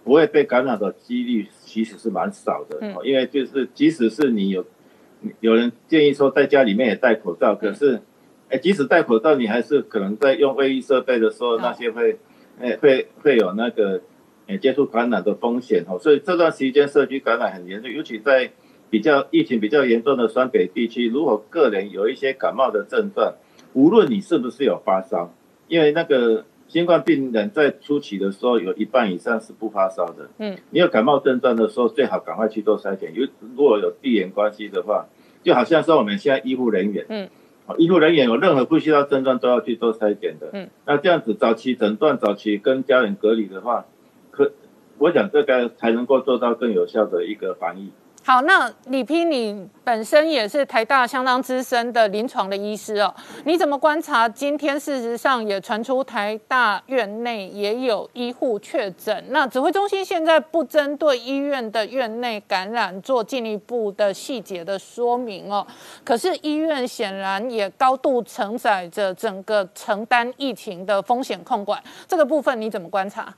[0.04, 2.80] 不会被感染的几率其实是蛮少的。
[3.04, 4.66] 因为就是即使是你有
[5.42, 8.02] 有人建议说在家里面也戴口罩，可是
[8.50, 12.18] 哎，即使戴口罩，你还是可能在用卫浴设备的时候，那些会
[12.60, 14.02] 哎会会有那个。
[14.60, 18.50] 接触感染的风险哦，所以这段时间社区感染很严重，尤其在
[18.90, 23.36] 比较疫情比较严重的双北地区，如果个人有一些感冒的症状，
[23.74, 25.32] 无论你是不是有发烧，
[25.68, 30.28] 因为那个新冠病人在初期的时候，有一半以上是不发烧的。
[30.40, 35.06] 嗯，你有感冒症状的时候，最好赶快去做筛检，有如果有地缘关系的话，
[35.44, 37.30] 就好像说我们现在医护人员，嗯，
[37.78, 40.50] 医护人员有任何呼吸道症状都要去做筛检的。
[40.54, 43.86] 嗯，那这样子早期诊断、早期跟家人隔离的话。
[44.32, 44.52] 可
[44.98, 47.92] 我想这个才能够做到更有效的一个防疫。
[48.30, 53.12] 好，那李批，你本身也是台大相当资深的临床的医师哦，
[53.46, 54.30] 你怎么观察？
[54.30, 65.66] 今天事实上也传出台大院内也有医护确诊，那指挥中心现在不针对医院的院内感染做进一步的细节的说明哦，
[66.04, 73.34] 可是医院显然也高度承载着整个承担疫情的风险控管，这个部分你怎么观察？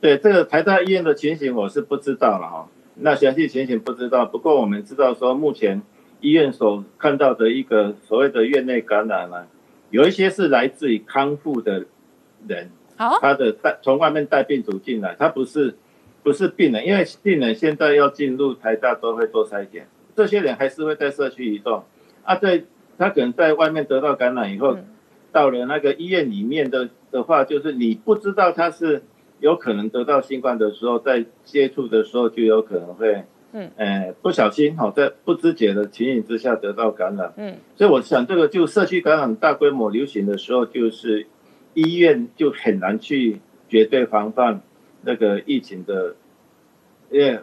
[0.00, 2.66] 对这个台大医院的情形，我是不知道了哈。
[3.02, 5.80] 那详细情形不知道，不过我们知道说，目前
[6.20, 9.46] 医院所看到的一个所谓的院内感染呢，
[9.88, 11.86] 有一些是来自于康复的
[12.46, 15.74] 人，他的带从外面带病毒进来，他不是
[16.22, 21.84] 不是病人，因为病人现在要进入台大都会做筛检，这些人还是会在社区移动。
[22.22, 22.64] 啊，在
[22.98, 24.76] 他可能在外面得到感染以后，
[25.32, 29.02] 到了那个医院里面的的话，就是你不知道他是。
[29.40, 41.26] 有可能得到新冠的时候，在接触的时候就有可能会，嗯，呃，不小心哈，在不知觉的情形之下得到感染，嗯，所以我想这个就社区感染大规模流行的时候，就是
[41.72, 44.60] 医院就很难去绝对防范
[45.02, 46.14] 那个疫情的，
[47.10, 47.40] 因为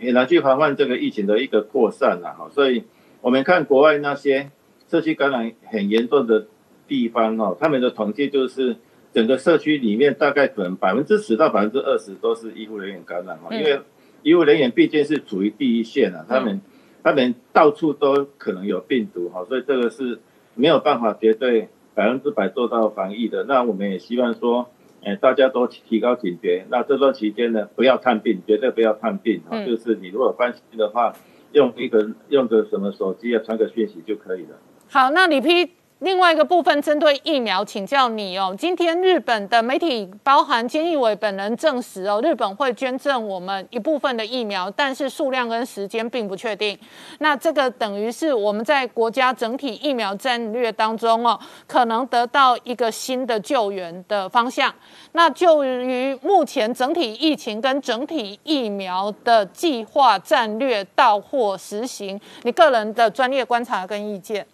[0.00, 2.84] 很难去防范这个疫情的一个扩散了哈，所以
[3.20, 4.50] 我们看国外那些
[4.88, 6.46] 社区感染很严重的
[6.88, 8.76] 地方哈，他们的统计就是。
[9.16, 13.80] 整个社区里面大概可能百分之十到百分之二十都是医护人员感染哈，因为
[14.20, 16.60] 医护人员毕竟是处于第一线啊，他们
[17.02, 20.18] 他们到处都可能有病毒哈，所以这个是
[20.54, 23.44] 没有办法绝对百分之百做到防疫的。
[23.44, 24.68] 那我们也希望说，
[25.02, 26.66] 哎，大家都提高警觉。
[26.68, 31.14] 那这段期间呢，不要探病，绝对不要探病哈，就是你如果关心的话，
[31.52, 34.58] 用一个用个什么手机啊，传个讯息就可以了。
[34.90, 35.70] 好，那李批。
[36.00, 38.54] 另外一个部分针对疫苗，请教你哦。
[38.58, 46.78] 今天日本的媒体，包含菅义伟本人证实哦，日本会捐赠我们一部分的疫苗，但是数量跟时间并不确定。
[47.20, 54.72] 那这个等于是我们在国家整体疫苗战略当中哦，可能得到一个新的救援的方向。
[55.12, 64.46] 那就于目前整体疫情跟整体疫苗的计划战略到货实行，你个人的专业观察跟意见。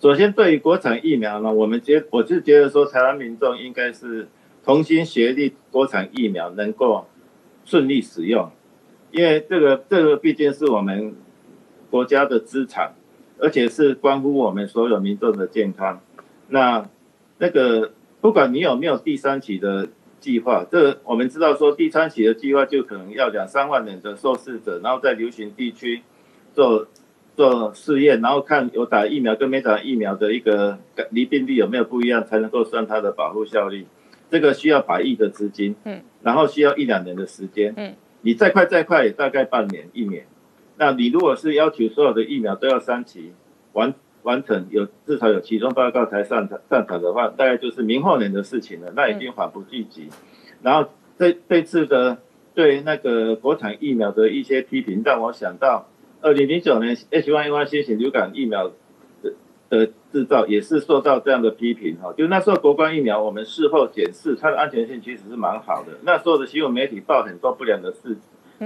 [0.00, 4.28] 首先，对于国产疫苗呢，我们觉我是觉得说，台湾民众应该是
[4.64, 7.08] 同心协力，国产疫苗能够
[7.64, 8.48] 顺利使用，
[9.10, 11.16] 因为这个这个毕竟是我们
[11.90, 12.94] 国家的资产，
[13.40, 16.00] 而且是关乎我们所有民众的健康。
[16.46, 16.88] 那
[17.38, 19.88] 那个不管你有没有第三期的
[20.20, 26.02] 计划，这我们知道说第三期的计划就可能要两三万人的受试者，然后在流行地区
[26.54, 26.86] 做。
[27.38, 30.76] 做试验，然后看有打疫苗跟没打疫苗的一个
[31.10, 33.86] 离病率有没有不一样，才能够算它的保护效力。
[34.28, 40.26] 这个需要百亿的资金，嗯，然后需要一两年的时间，嗯，你再快再快也大概半年一年。
[40.78, 43.32] 那你如果是要求所有的疫苗都要三期
[43.72, 43.94] 完
[44.24, 48.92] 完成，有至少有其中报告才上场上场的话，大概就是明后年的事情了。
[48.96, 50.08] 那已经缓不济急。
[50.60, 52.18] 然后这这次的
[52.52, 55.86] 对那个国产疫苗的一些批评，让我想到。
[56.20, 58.72] 二零零九年 H1N1 新型流感疫苗
[59.22, 59.32] 的
[59.70, 68.16] 的制造也是受到这样的批评哈，就那时候国光疫苗我们事后检视它的安全性其实是蛮好的，那时候的新闻媒体报很多不良的事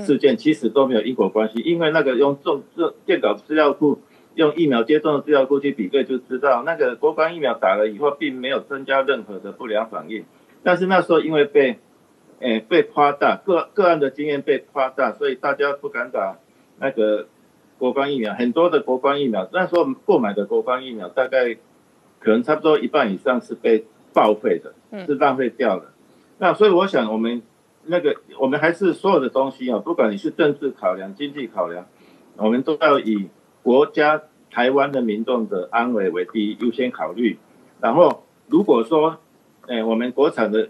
[0.01, 4.01] 事件，其实都没有因果关系，因为那个用重重电稿资料库
[4.37, 10.24] 用疫苗接种的资料库去比对就知道，那个国光疫苗打了以后并没有增加任何的不良反应，
[10.62, 11.79] 但是那时候因为被
[12.39, 16.39] 诶被夸大个个案的经验被夸大，所以大家不敢打
[16.79, 17.27] 那个。
[17.83, 21.53] 国光疫苗很多的国光疫苗，那时候购买的国光疫苗大概
[22.21, 24.73] 可能差不多一半以上是被报废的，
[25.05, 25.87] 是浪费掉的。
[26.39, 27.43] 那所以我想，我们
[27.87, 31.85] 那个我们还是所有的东西啊，不管你是政治考量、经济考量，
[32.37, 33.29] 我们都要以
[33.65, 37.37] 国家台湾的民众的安危为第一优先考虑。
[37.81, 39.19] 然后如果说，
[39.67, 40.69] 哎，我们国产的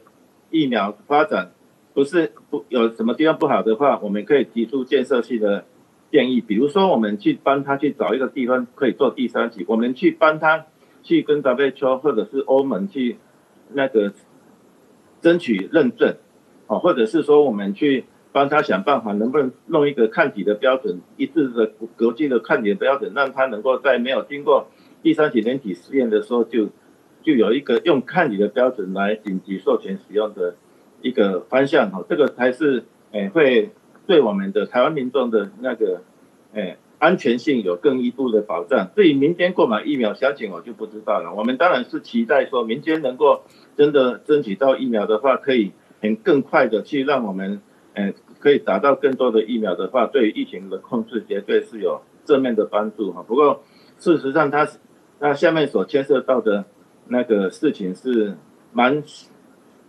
[0.51, 1.53] 疫苗发展
[1.93, 5.67] 不是不有什么地方不好的话，我们可以提出建设性的
[6.13, 10.67] 建议，比如说我们去帮他去找一个地方可以做第三期，我们去帮他
[11.03, 13.17] 去跟 WHO 或者是欧盟去
[13.73, 14.13] 那个
[15.23, 16.15] 争取认证。
[16.69, 21.67] 哦，或者是说我们去帮他想办法，能不能弄一个抗体的标准一致的
[21.99, 24.69] 国际的抗体的标准，让他能够在没有经过
[25.03, 26.69] 第三级人体试验的时候，就
[27.23, 30.55] 就有一个用抗体的标准来紧急授权使用的
[31.01, 31.91] 一个方向。
[31.91, 33.71] 哈，这个才是诶会
[34.07, 36.03] 对我们的台湾民众的那个
[36.53, 38.91] 诶安全性有更一步的保障。
[38.95, 41.35] 至于民间购买疫苗详情，我就不知道了。
[41.35, 43.43] 我们当然是期待说民间能够
[43.77, 45.73] 真的争取到疫苗的话，可以。
[46.03, 47.63] 很更快的去让我们，
[47.95, 53.23] 呃，可以达到更多的疫苗的话，对于疫情的控制绝对是有正面的帮助哈。
[53.23, 53.63] 不过
[53.99, 54.67] 事实上，它
[55.21, 56.65] 那下面所牵涉到的
[57.07, 58.37] 那个事情是
[58.73, 59.01] 蛮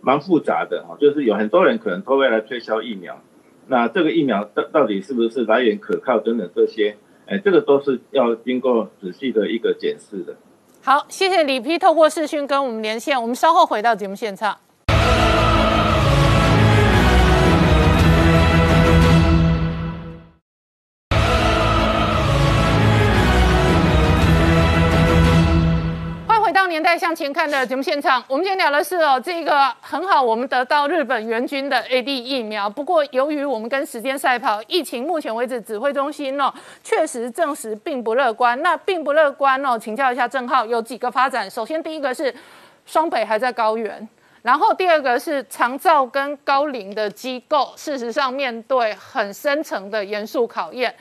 [0.02, 3.20] 蛮复杂的哈，就是有很多人可能都会来推销疫苗，
[3.66, 6.96] 那这个疫苗到到底是不是来源可靠等等这些，
[7.26, 10.36] 哎，这个都是要经过仔细的一个检视的。
[10.82, 14.58] 好，谢谢李批透过视讯跟我们连线，我们稍后回到节目现场。
[26.66, 32.68] 年代向前看的节目现场，我们今天聊的是哦，这个很好，我们得到日本援军的 A D 疫苗。
[32.68, 38.60] 不过，由于我们跟时间赛跑，疫情目前为止指挥中心哦，确实证实并不乐观。
[38.62, 41.48] 那并不乐观哦，请教一下郑浩，有几个发展。
[41.50, 42.34] 首先，第一个是
[42.86, 44.08] 双北还在高原，
[44.42, 50.94] 然后第二个是长照跟高龄的机构，事实上面对很深层的严肃考验。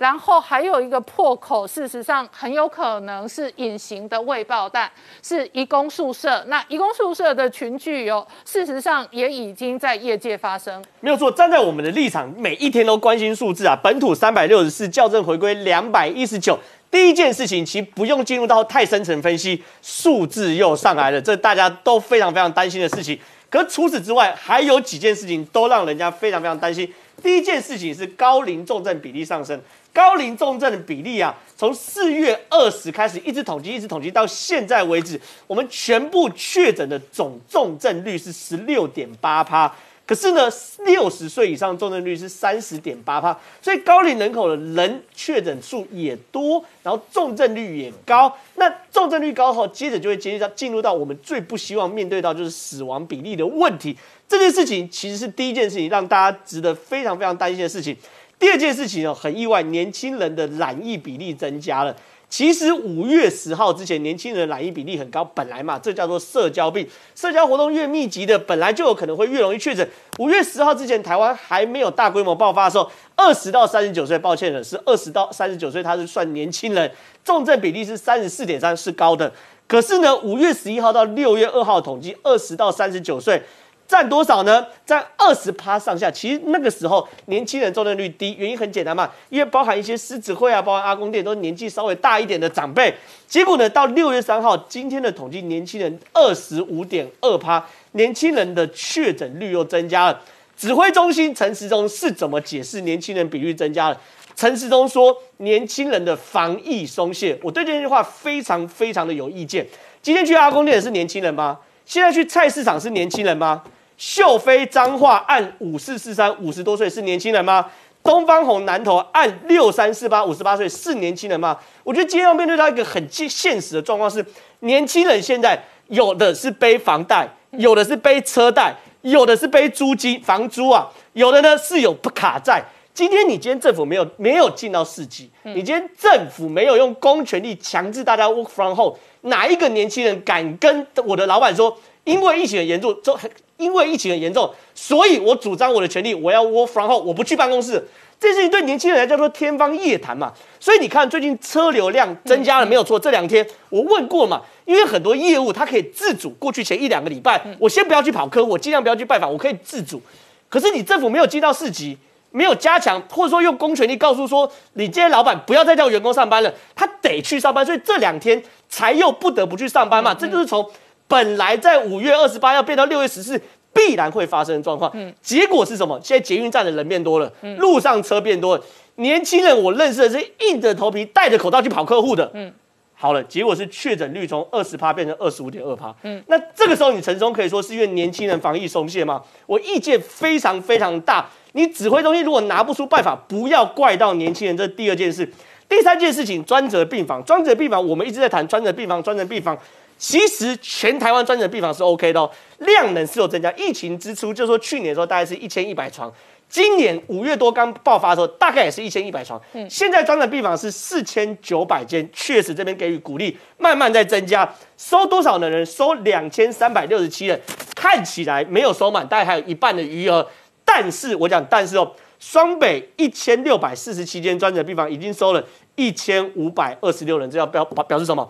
[0.00, 4.90] 然后还有一个破口，事实上很有可能是隐形的未爆弹，
[5.22, 6.42] 是移工宿舍。
[6.48, 10.82] 那移工宿舍的群聚有，事实上也已经在业界发生。
[11.00, 13.78] 没有错，站在我们的立场，每一天都关心数字啊。
[13.82, 16.58] 本土三百六十四，校正回归两百一十九。
[16.90, 23.18] 第一件事情，其实不用进入到太深层分析，数字又上来了，这大家都非常非常担心的事情。
[23.50, 26.90] 可除此之外，还有几件事情都让人家非常非常担心。
[27.22, 29.60] 第一件事情是高龄重症比例上升。
[29.92, 39.72] 高龄重症的比例啊，从四月二十开始一直统计，一直统计到现在为止，我们全部确诊的总重症率是十六点八趴。
[40.06, 40.50] 可是呢，
[40.84, 48.36] 六十岁以上重症率是三十点八趴，所以高龄人口的人确诊数也多，然后重症率也高。
[48.56, 53.96] 那重症率高后，接着就会接到进入到我们最不希望面对到就是死亡比例的问题。
[54.28, 57.96] 这件事情其实是第一件事情，让大家值得非常非常担心的事情。
[58.40, 61.94] 第二件事情哦，很意外，年轻人的染疫比例增加了。
[62.30, 69.86] 其实五月十号之前，年轻人染疫比例很高，本来嘛，这叫做社交病，社交活动越密集的，本来就有可能会越容易确诊。
[70.18, 76.90] 五月十号之前，台湾还没有大规模爆发的时候，二十到三十九岁，抱歉了，是二十到三十九岁，他是算年轻人，
[77.22, 79.30] 重症比例是三十四点三，是高的。
[79.66, 83.42] 可是呢，五月十一号到六月二号统计，二十到三十九岁。
[83.90, 84.64] 占多少呢？
[84.86, 86.08] 占二十趴上下。
[86.08, 92.94] 其实那个时候年轻人重症率低，原因很简单嘛，因为包含一些狮子会啊，包含阿公店都是年纪稍微大一点的长辈。
[93.26, 100.20] 结果呢，到六月三号今天的统计，年轻人二十五点二趴，年轻人的确诊率又增加了。
[100.56, 104.00] 指挥中心陈时中是怎么解释年轻人比率增加了？
[104.36, 107.36] 陈时中说，年轻人的防疫松懈。
[107.42, 109.66] 我对这句话非常非常的有意见。
[110.00, 111.58] 今天去阿公店是年轻人吗？
[111.84, 113.64] 现在去菜市场是年轻人吗？
[114.00, 117.70] 秀飞脏话按五四四三五十多岁是年轻人吗？
[118.02, 121.54] 东方红南投按六三四八五十八岁是年轻人吗？
[121.84, 124.24] 我觉得今天要面对到一个很现现实的状况是，
[124.60, 132.64] 年轻人现在有的是背房贷，有的是背车贷，有的是背租金房租啊，有的呢是有不卡债。
[132.94, 143.18] 今天你今天政府没有没有进到四级，你今天政府没有用公权力强制大家 work from home，哪一个年轻人敢跟我的老板说，因为疫情很严重，就。
[143.56, 147.86] 因为疫情很严重，所以我主张我的权利，我要 work from home，我不去办公室。
[148.18, 150.32] 这事情对年轻人来叫做天方夜谭嘛。
[150.58, 152.98] 所以你看，最近车流量增加了没有错？
[152.98, 156.30] 这两天我问过嘛，因为很多业务它可以自主。
[156.38, 160.00] 过去前一两个礼拜，我先不要去跑客户，我尽量不要去拜访，我可以自主。
[160.48, 161.98] 可是你政府没有进到市级，
[162.30, 167.66] 没有加强，或者说用公权力告诉说，你今天老板不要再叫员工上班了，他得去上班。
[167.66, 170.14] 所以这两天才又不得不去上班嘛。
[170.14, 170.66] 这就是从。
[171.10, 173.36] 本来在五月二十八要变到六月十四，
[173.72, 174.88] 必然会发生的状况。
[174.94, 176.00] 嗯结果是什么？
[176.04, 178.64] 现在捷运站的人变多了，路上车变多了，
[178.94, 182.30] 年轻人我认识的是硬着头皮戴着口罩去跑客户的。
[182.34, 182.52] 嗯，
[182.94, 185.92] 好了，结果是确诊率从二十趴变成二十五点二趴。
[186.04, 189.20] 嗯，那这个时候你陈松可以说是因为年轻人防疫松懈吗？
[189.46, 191.28] 我意见非常非常大。
[191.54, 194.56] 你指挥中心如果拿不出办法，不要怪到年轻人。
[194.56, 195.28] 这第二件事。
[195.68, 199.56] 第三件事情，专责病房，专责病房，我们一直在谈专责病房，专责病房。
[200.00, 203.52] 其实全台湾专责病房是 OK 的哦，量能是有增加。
[203.52, 206.10] 疫情之初，就说去年的时候大概是一千一百床，
[206.48, 209.38] 今年五月多刚爆发的时候，大概也是一千一百床。
[209.52, 214.50] 嗯，现在专责病房是四千九百间，确实这边给予鼓励，慢慢在增加。
[214.78, 215.64] 收多少的人？
[215.66, 217.38] 收两千三百六十七人，
[217.76, 220.26] 看起来没有收满，大概还有一半的余额。
[220.64, 225.44] 但是我讲，但是哦，双北一千六百四十七间专责病房已经收了
[225.76, 228.26] 一千五百二十六人，这要表表示什么？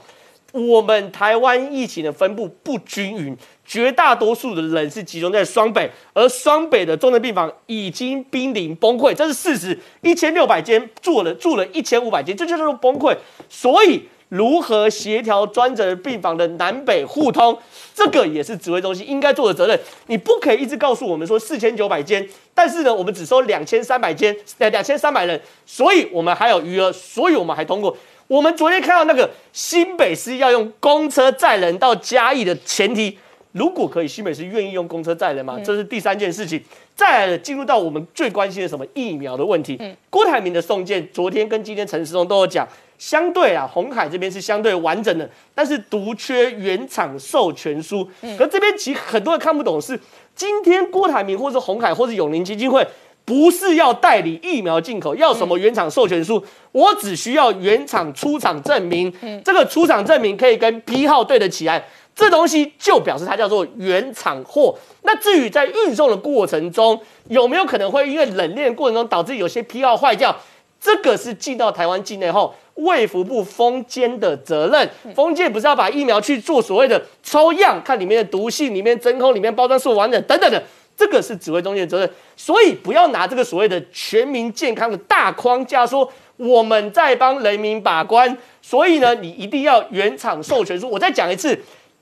[0.52, 9.78] 我们台湾疫情的分布不均匀，绝大多数的人是集中在双北，而双北的重症病房已经濒临崩溃，这是事实。
[10.02, 13.16] 一千六百间住了住了一千五百间，这就是崩溃。
[13.48, 17.56] 所以，如何协调专责病房的南北互通，
[17.94, 19.78] 这个也是指挥中心应该做的责任。
[20.08, 27.96] 你不可以一直告诉我们说四千九百间，但是呢，我们只收两千三百间，两千三百人，所以我们还有余额，所以我们还通过。
[28.30, 33.18] 我们昨天看到那个新北市要用公车载人到嘉义的前提，
[33.50, 35.58] 如果可以，新北市愿意用公车载人吗？
[35.64, 36.62] 这是第三件事情。
[36.94, 39.76] 再来进入到我们最关心的什么疫苗的问题。
[40.08, 42.64] 郭台铭的送件，昨天跟今天陈时中都有讲，
[42.98, 48.08] 相对啊，红海这边是相对完整的，但是独缺原厂授权书。
[48.38, 49.98] 可这边其实很多人看不懂，是
[50.36, 52.86] 今天郭台铭或是红海或是永林基金会。
[53.30, 56.44] 不是要代理疫苗进口，要什么原厂授权书？
[56.72, 59.12] 我只需要原厂出厂证明。
[59.44, 64.76] 这个出厂证明可以跟批号对得起来，这东西就表示它叫做原厂货。
[65.02, 70.36] 那至于在运送的过程中有没有可能会因为冷链过程中导致有些批号坏掉，
[70.80, 75.14] 这个是进到台湾境内后卫福部封监的责任。
[75.14, 80.60] 封监不是要把疫苗去做所谓的抽样，看里面的毒性、里面真空、里面包装是否完整等等的。
[81.00, 86.06] 这个是指挥中心的责任，所以不要拿这个所谓的全民健康的大框架说
[86.36, 90.90] 我们在帮人民把关，所以呢，你一定要原厂授权书。
[90.90, 91.58] 我再讲一次，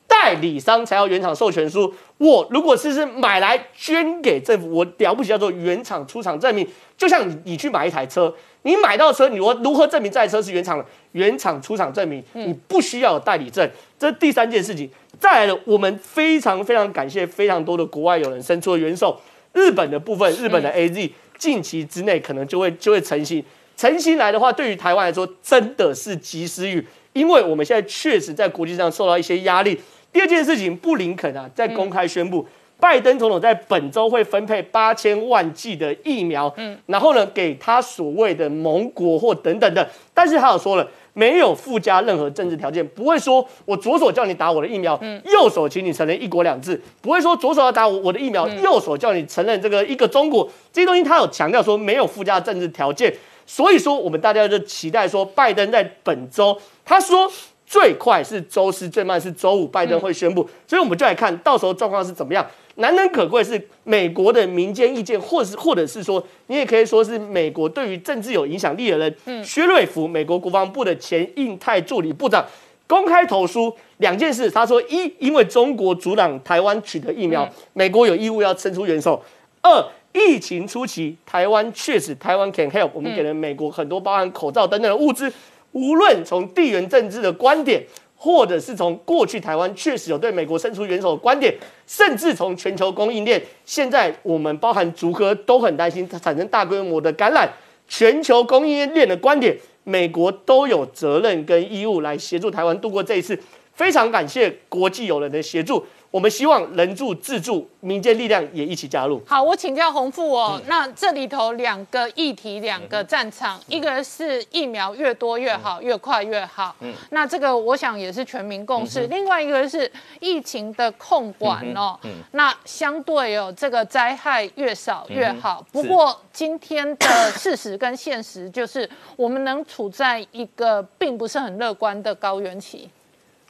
[0.09, 1.95] 代理商才要原厂授权书。
[2.17, 6.67] 我如果是是买来捐给政府，我了不起叫做原厂出厂证明。
[6.97, 10.85] 就像你你去买一台车，你买到车，你我如何证明这台车是原厂的？
[11.13, 13.69] 原厂出厂证明，你不需要有代理证。
[13.99, 14.89] 这第三件事情。
[15.19, 19.21] 再来了，我们非常非常感谢非常多的国外友人伸出了援手。
[19.53, 23.43] 日本的部分，日本的 A Z 近期之内可能就会就会成型。
[23.77, 29.81] 成型来的话，对于台湾来说真的是及时雨，因为我们现在确实在国际上受到一些压力。
[30.13, 32.47] 第二件事情，布林肯啊在公开宣布，
[32.81, 40.89] 拜登总统在本周会分配八千万剂的疫苗，嗯，然后呢给他所谓的盟国或等等的，但是他有说了。
[41.15, 45.21] 没有附加任何政治条件，不会说我左手叫你打我的疫苗，嗯。
[45.25, 53.13] 右手请你承认一国两制，不会说左手要打我我的疫苗，右手叫你承认这个一个中国，这些东西他有强调说没有附加政治条件，
[53.45, 57.29] 所以说我们大家就期待说拜登在本周，他说
[57.69, 62.45] 最快是周四，最慢是周五，拜登会宣布，所以我们就来看到时候状况是怎么样。
[62.77, 69.15] 难能可贵是美国的民间意见，或是或者是说，你也可以说是美国对于政治有影响力的人。
[69.27, 72.43] 嗯，薛瑞福，美国国防部的前印太助理部长，
[72.87, 74.51] 公开投书两件事。
[74.51, 79.21] 他说：一，因为中国阻挡台湾取得疫苗，美国有义务要伸出援手；
[79.61, 85.31] 二，疫情初期，台湾确实台湾 can help，我们给了美国很多包含口罩等等的物资。
[85.73, 87.83] 无论从地缘政治的观点。
[88.21, 91.55] 或者是从过去台湾确实有对美国伸出援手的观点，
[91.87, 97.49] 甚至从全球供应链，现在我们包含竹科都很担心它产生大规模的感染，
[97.87, 103.39] 全球供应链的观点，美国都有责任跟义务来协助台湾度过这一次。
[103.75, 105.87] 非常感谢国际友人的协助。
[106.11, 109.21] 我们希望人助自助，民间力量也一起加入。
[109.27, 110.59] 好，我请教洪富哦。
[110.67, 116.75] 那这里头两个议题，两个战场，一个是疫苗越多越好，越快越好。
[116.81, 119.07] 嗯，那这个我想也是全民共识。
[119.09, 121.99] 另外一个是疫情的控管哦。
[122.05, 125.63] 嗯，那相对哦，这个灾害越少越好。
[125.71, 132.89] 不过今天的事实跟现实就是，我们能处在一个并不是很乐观的高原期。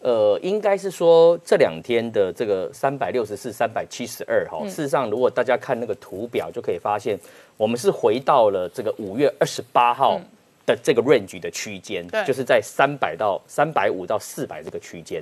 [0.00, 7.18] 呃，应该是说这两天的这个三百六十四、三百七十二哈，事实上，如果大家看那个图表，就可以发现，
[7.56, 10.20] 我们是回到了这个五月二十八号
[10.64, 15.20] 的这个 range 的区间，就是在三百到三百五到四百这个区间。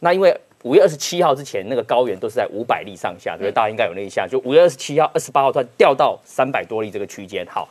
[0.00, 3.52] 那因为五月二十七号之前，那个高原都是在五百例上下，对不对？
[3.52, 4.28] 大家应该有那一下。
[4.28, 7.46] 就五月二十七号、二十八号突然掉到三百多例这个区间。
[7.48, 7.68] 好，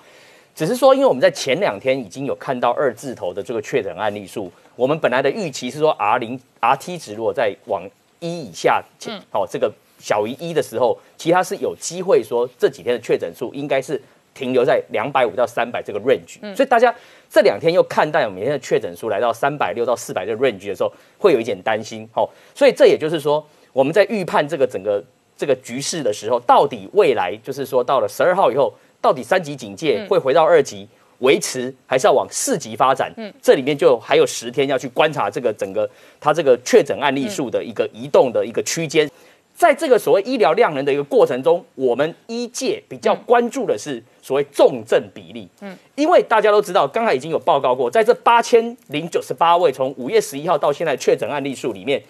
[0.55, 4.51] 只是说，因为我们在前两天已经有看到二字头的这个确诊案例数，
[4.81, 7.87] 我们本来的预期是说 R 零 R T 值如果在往
[8.19, 8.83] 一以下，
[9.31, 14.01] 哦，这个小于一的时候，其他是有机会说这几天的确诊数应该是
[14.33, 16.39] 停留在两百五到三百这个 range。
[16.55, 16.91] 所以大家。
[17.33, 22.05] 这两天又看待每天的确诊数来到三百六到四百这个 range 的时候，会有一点担心。
[22.11, 23.41] 好，所以这也就是说，
[23.71, 25.01] 我们在预判这个整个
[25.37, 30.85] 这个局势的时候，到底未来就是说到了十二号以后，到底三级警戒会回到二级
[31.21, 33.11] 维持，还是要往四级发展？
[33.17, 35.89] 嗯，这里面就还有十天要去观察这个整个
[36.19, 39.09] 它这个确诊案例数的一个移动的一个区间。
[39.53, 45.47] 在这个所谓医疗量能的一个过程中，我们医界比较关注的是所谓重症比例。
[45.59, 52.01] 嗯，因为大家都知道，刚才已经有报告过，在这八千零九十八位从五月十一号到现在确诊案例数里面，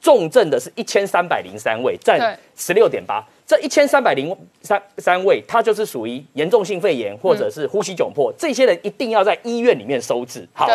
[0.00, 3.22] 重症的是一千三百零三位，占十六点八。
[3.46, 10.46] 这一千三百零三三位，他就是属于严重性肺炎或者是呼吸窘迫，这些人一定要在医院里面收治。
[10.52, 10.68] 好，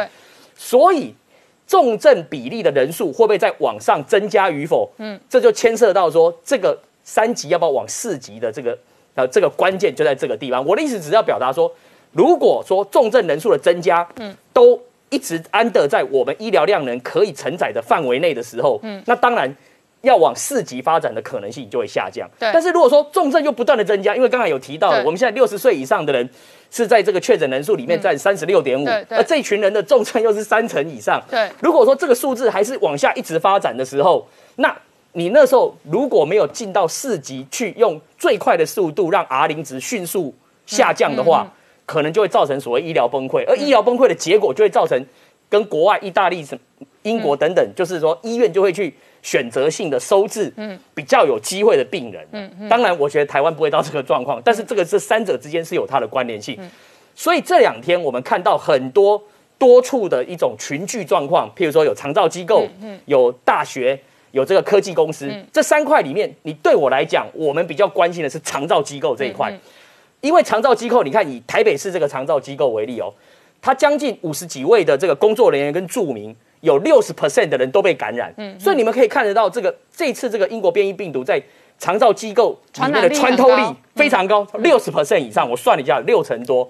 [0.56, 1.14] 所以。
[1.70, 4.90] 重症比例的人数会不会再往上增加与否？
[4.98, 8.76] 嗯，这就牵涉到说这个三级要不要往四级的这个
[9.14, 10.66] 呃这个关键就在这个地方。
[10.66, 11.72] 我的意思只要表达说，
[12.12, 14.82] 如果说重症人数的增加，嗯，都
[15.12, 19.56] 一直安得在我们医疗量能可以承载的范围内的时候，嗯，那当然
[20.02, 22.30] 要往四级发展的可能性就会下降。
[22.40, 26.30] 对，但是如果说重症又不断的增加，因为刚才有提到，我们现在六十岁以上的人。
[26.72, 31.20] 是在这个确诊人数里面占三十六点五，而这群人的重症又是三成以上。
[31.28, 34.28] 对，如果说这个数字还是往下一直发展的时候，
[34.58, 34.78] 那
[35.14, 40.32] 你那时候如果没有进到四级去用最快的速度让 R 零值迅速
[40.68, 41.52] 下降的话，
[41.88, 45.04] 可能就会造成所谓医疗崩溃，而医疗崩溃的结果就会造成
[45.50, 46.56] 跟国外意大利、什
[47.02, 48.94] 英国等等，就是说医院就会去。
[49.22, 56.58] 选择性的收治，嗯，比较有机会的病人，嗯嗯，当然，我觉得台湾不会到这个状况，但是这个这三者之间是有它的关联性，
[57.16, 59.22] 所以这两天我们看到很多
[59.58, 64.00] 多处的一种群聚状况，譬如说有长照机构，嗯，有大学，
[64.32, 69.54] 有这个科技公司，这三块里面，你对我来讲，我们比较关心的是长照机构这一块，
[70.22, 73.14] 因为长照机构，你看以台北市这个长照机构为例哦，
[73.62, 76.34] 它将近五十几位的这个工作人员跟住民。
[76.62, 81.42] 有六十 percent 的人都被感染，嗯，所以你们可以看得到，这个这次这个英国变异病毒在
[81.78, 83.64] 肠道机构里面的穿透力
[83.96, 86.70] 非常高，六十 percent 以上，我算了一下，六成多。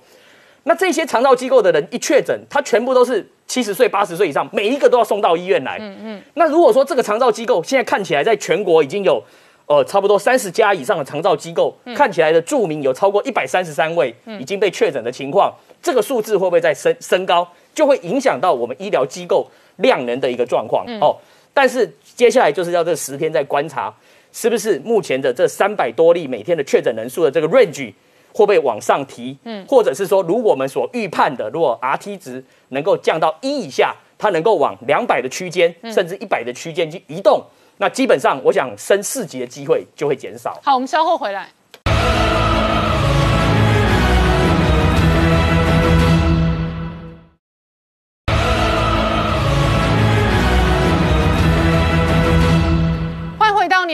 [0.64, 5.78] 那这些肠道机构的人一确诊，他全部都是七十岁、八十岁以上，每一个都要送到医院来。
[5.80, 6.22] 嗯嗯。
[6.36, 9.24] 那如果说这个肠道机构现在看起来在全国已经有
[9.66, 15.52] 呃差不多三十家以上的肠道机构，看起来的著名有超过一百三十三位已经被确诊的情况，
[15.82, 19.50] 这个数字会不会再升升高，就会影响到我们医疗机构。
[19.80, 21.16] 量能的一个状况哦，
[21.54, 23.94] 但是接下来就是要这十天再观察，
[24.32, 27.94] 是不是目前的这三百多例每天的确诊人数的这个 range
[28.32, 29.38] 会不会往上提？
[29.44, 37.44] 嗯，或者是说，如果我们所预判的，如果 R T 值能够降到一以下，它能够往两百的区间，甚至一百的区间去移动，
[37.78, 40.60] 那基本上我想升四级的机会就会减少。
[40.64, 41.50] 好，我们稍后回来。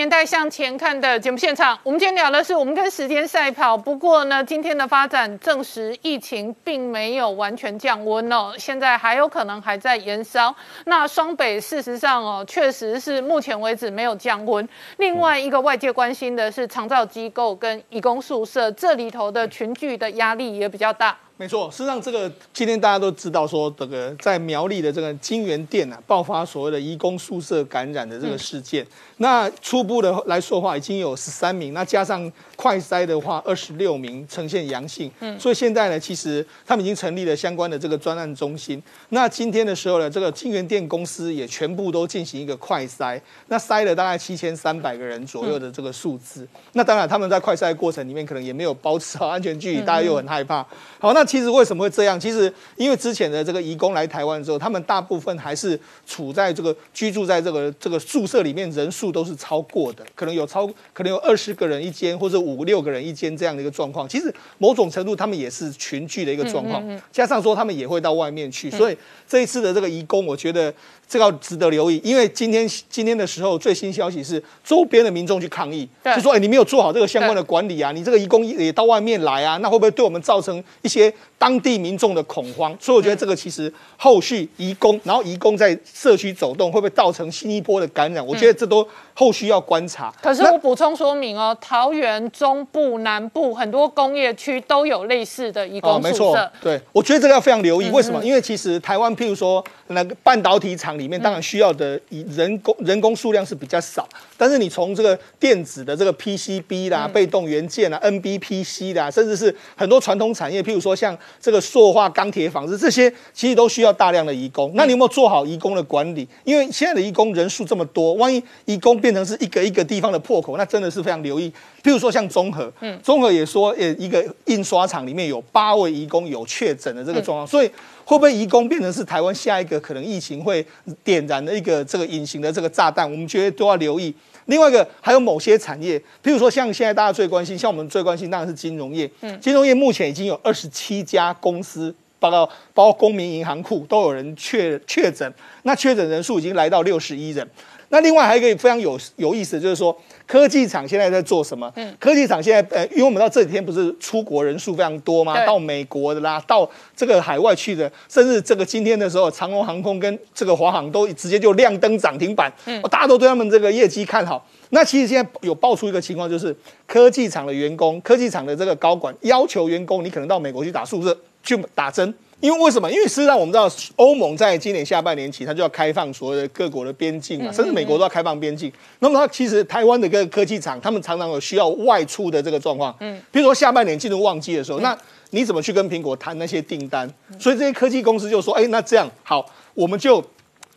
[0.06, 3.76] 年代向前看的节目现场，我们今天聊的是我们跟时间赛跑。
[3.76, 10.56] 不过呢，今天的发展证实疫情并没有完全降温哦，现在还有可能还在延烧。
[10.86, 14.70] 那双北事实上哦，确实是目前为止没有降温。
[14.98, 21.18] 另外一个外界关心的是长照机构跟义工宿舍这里头的群聚的压力也比较大。
[21.38, 28.88] 没错，事实上，这个今天大家都知道，说这个在苗栗的这个金源店啊，爆发所谓的移工宿舍感染的这个事件。
[29.18, 35.12] 那初步的来说话，已经有十三名，那加上快筛的话，二十六名呈现阳性。
[35.20, 38.82] 嗯，所以现在呢，其实他们已经成立了相关的这个专案中心。
[39.10, 46.48] 那今天的时候呢，这个金源店公司也全部都进行一个快筛，那筛了大概七千三百个人左右的这个数字。
[46.72, 50.66] 那当然，他们在快筛过程里面可能也没有保持好安全距离，大家又很害怕。
[50.98, 51.24] 好，那。
[51.36, 52.18] 其实为什么会这样？
[52.18, 64.08] 其实因为之前的这个移工来台湾之后，他们大部分还是处在这个居住在这个这个宿舍里面，人数都是超过的，可能有超可能有二十个人一间或者五六个人一间这样的一个状况。
[64.08, 68.98] 其实某种程度他们也是群聚的一个状况，加上说他们也会到外面去，所以
[69.28, 70.74] 这一次的这个移工，我觉得。
[71.08, 88.26] 这个值得留意，因为今天今天的时候最新消息是，周边的民众去抗议，就说：“哎，你没有做好这个相关的管理啊，你这个移工也到外面来啊，那会不会对我们造成一些当地民众的恐慌，所以我觉得这个其实后续移工，然后移工在社区走动，会不会造成新一波的感染？
[88.26, 88.82] 我觉得这都
[89.18, 90.14] 后续要观察。
[90.22, 97.90] 可是我补充说明哦，桃园中部、南部很多工业区都有类似的移工没错对，我觉得这个要非常留意。
[97.90, 98.24] 为什么？
[98.24, 114.72] 因为其实台湾，譬如说那个半导体厂里面，当然需要的以人工人工数量是比较少，但是你从这个电子的这个 PCB 啦、被动元件啦、NBPC 啦，甚至是很多传统产业，譬如说像这个塑化、钢铁、纺织这些，其实都需要大量的移工。
[114.76, 116.28] 那你有没有做好移工的管理？
[116.44, 121.48] 因为现在的移工人数这么多，万一移工变成是一个一个地方的破口，那真的是非常留意。
[121.84, 127.68] 譬如说像中和，嗯，中和也说，呃，一个印刷厂里面有八位移工有确诊的这个状况，所以
[128.04, 130.66] 会不会移工变成是台湾下一个可能疫情会
[131.04, 133.06] 点燃的一个这个隐形的这个炸弹？
[133.06, 134.12] 我们觉得都要留意。
[134.46, 141.94] 另外一个还有某些产业，譬如说像现在大家最关心，像我们最关心当然是金融业，嗯，金融业目前已经有二十七家公司。
[142.18, 147.48] 包括包括公民银行库都有人确确诊，那确诊人数已经来到六十一人。
[147.96, 149.98] 那另外还有一个非常有有意思，就是说
[150.28, 151.72] 科技厂现在在做什么？
[151.78, 155.46] 嗯，科技厂现在呃，因为我们到这几天不是出国人数非常多吗？
[155.46, 164.46] 到美国的啦，到这个海外去的，甚至这个今天的时候，长龙航空跟这个华航都直接就亮灯涨停板，嗯，大家都对他们这个业绩看好。
[164.72, 166.54] 那其实现在有爆出一个情况，就是
[166.86, 172.14] 科技厂的员工、科技厂的这个高管要求员工，你可能到美国去打宿舍去打针。
[172.42, 172.92] 因为为什么？
[172.92, 178.72] 因为事实上我们知道，欧盟在今年下半年起，它就要开放所有的各国的边境嘛，甚至美国都要开放边境。
[179.00, 182.96] 那么它其实台湾的各个科技厂，他们常常有需要外出的这个状况。
[183.00, 184.98] 嗯，比如说下半年进入旺季的时候，那
[185.32, 187.10] 你怎么去跟苹果谈那些订单？
[187.40, 190.24] 所以这些科技公司就说：“哎，那这样好，我们就。”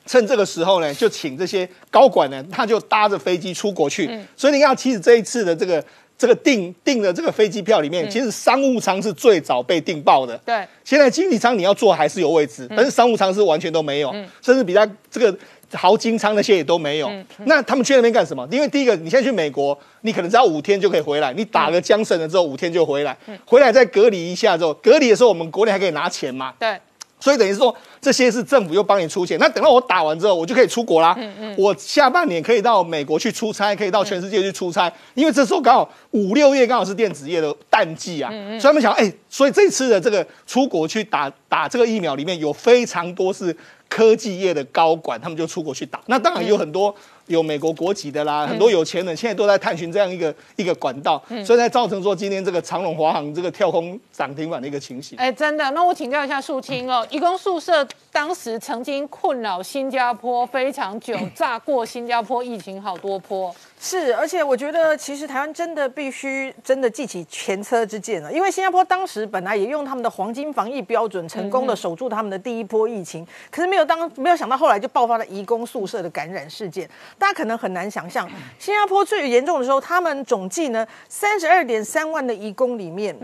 [0.09, 4.09] 趁这个时候呢，就请这些高管呢，他就搭着飞机出国去。
[4.35, 5.85] 所以你看，其实这一次的这个
[6.19, 10.37] 这个订订的这个飞机票里面，其实商务舱是最早被订爆的。
[10.45, 14.13] 对，现在经济舱你要坐还是有位置，但是商务舱是完全都没有，
[14.43, 15.39] 甚至比较这个
[15.73, 17.09] 豪金舱那些也都没有。
[17.45, 18.47] 那他们去那边干什么？
[18.51, 26.53] 因为第一个，你现在去美国，你可能只要五天就可以回来，你打个江省了之后五天就回来，回来再隔离一下之后，隔离的时候我们国内还可以拿钱嘛。
[26.59, 26.77] 对，
[27.21, 29.39] 所以等于是说，这些是政府又帮你出钱。
[29.39, 31.17] 那等到我打完之后，我就可以出国啦。
[31.57, 38.31] 我下半年可以到美国去出差，可以到全世界去出差，因为这时候刚好五六月刚好是电子业的淡季啊。
[38.31, 43.57] 所以他们想，哎、所以这次的这个出国去打打这个疫苗里面有非常多是
[43.89, 46.01] 科技业的高管，他们就出国去打。
[46.07, 46.95] 那当然有很多。
[47.29, 55.17] 有美国国籍的啦，很多有钱人现在都在探寻这样一个一个管道，所以才造成说今天这个长隆、华航这个跳空涨停板的一个情形。
[55.19, 63.55] 哎，真的，那我请教一下树清哦，义工宿舍当时曾经困扰新加坡非常久， 炸过新加坡疫情好多波。
[63.81, 76.89] 是，而且我觉得其实台湾真的必须真的记起前车之鉴了，因为新加坡当时本来也用他们的黄金防疫标准，成功的守住他们的第一波疫情，可是没有当没有想到后来就爆发了移工宿舍的感染事件。
[77.19, 78.29] 大家可能很难想象，
[78.59, 83.15] 新加坡最严重的时候，他们总计呢三十二点三万的移工里面，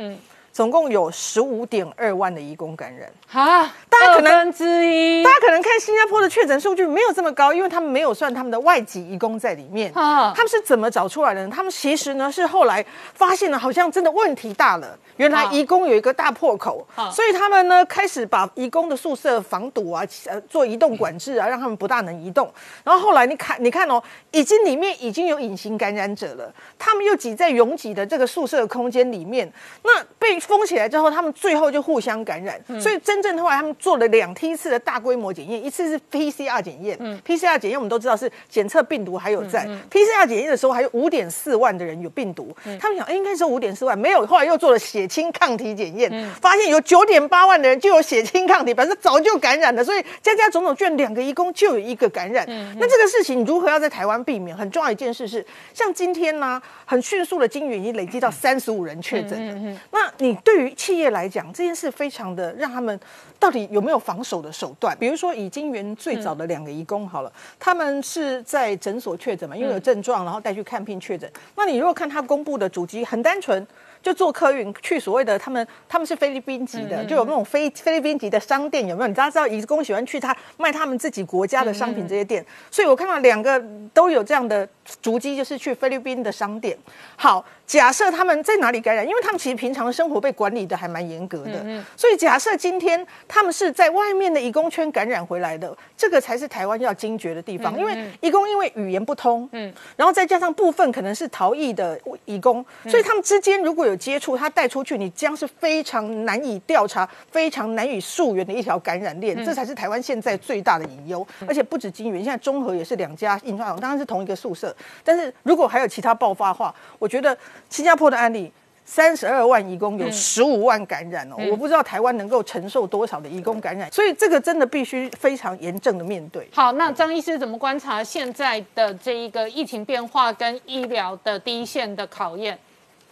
[0.55, 3.11] 总共有十五点二万的移工感染。
[3.33, 9.91] 啊，大家可能之一大家可能看新加坡的确诊数据没有这么高，因为他们没有算他们的外籍移工在里面。
[9.95, 11.53] 啊他们是怎么找出来的呢？
[11.53, 14.97] 他们其实呢是后来发现了，好像真的问题大了。
[15.17, 22.49] 原来啊移工有一个大破口，啊所以他们呢开始把移工的宿舍防堵啊，呃，做移动管制啊，让他们不大能移动。
[22.85, 24.01] 然后后来你看，你看哦，
[24.31, 29.53] 已经里面已经有隐形感染者了，他们又挤在拥挤的这个宿舍空间里面，
[29.83, 32.61] 那被封起来之后，他们最后就互相感染。
[32.81, 46.11] 所以真正后来他们做了两梯次的大规模检验，一次是 PCR 检验、p c r 检验我们都知道是检测病毒还有在、PCR 检验的时候还有五点四万的人有病毒，他们想、哎应该是五点四万，没有，后来又做了血清抗体检验，
[46.41, 52.45] 发现有九点八万的人就有血清抗体，表示早就感染了，所以家家种种，居然两个义工就有一个感染。
[52.79, 54.57] 那这个事情如何要在台湾避免？
[54.57, 59.47] 很重要一件事是，像今天呢、很迅速的金源已经累积到三十五人确诊。
[59.47, 59.81] 了。
[59.91, 62.99] 那你对于企业来讲，这件事非常的让他们
[63.39, 64.97] 到底有没有防守的手段？
[64.99, 71.31] 比如说以金源最早的两个义工好了，他们是在诊所确诊嘛，因为有症状，然后带去看病确诊。
[71.57, 73.67] 那你如果看他公布的主机，很单纯。
[74.05, 79.09] 就坐客运去所谓的他们他们是菲律宾籍的，就有那种菲菲律宾籍的商店有没有？
[79.09, 83.59] 你知道知道义工喜欢去他卖他们自己国家的商品这些店，所以我看到两个
[83.95, 84.69] 都有这样的
[85.01, 86.77] 足迹，就是去菲律宾的商店。
[87.17, 91.65] 好，假设他们在哪里感染，因为他们其实平常生活被管理的还蛮严格的，
[91.97, 111.25] 所以假设今天他们是在外面的义工圈感染回来的，这个才是台湾要惊觉的地方，因为义工因为语言不通，嗯，然后再加上部分可能是逃逸的义工，所以他们之间如果有有接触，他带出去，你将是非常难以调查、非常难以溯源的一条感染链，这才是台湾现在最大的隐忧。
[111.47, 114.75] 而且不止金源，现在中和也是两家印刷厂，当然是同一个宿舍。
[115.05, 117.37] 但是如果还有其他爆发的话，我觉得
[117.71, 118.53] 新加坡的案例。
[118.87, 126.47] 三十二万移工有十五万感染哦，我不知道台湾能够承受多少的移工感染，所以这个真的必须非常严正的面对。
[126.53, 132.59] 好，那张医师怎么观察现在的这一个疫情变化跟医疗的第一线的考验？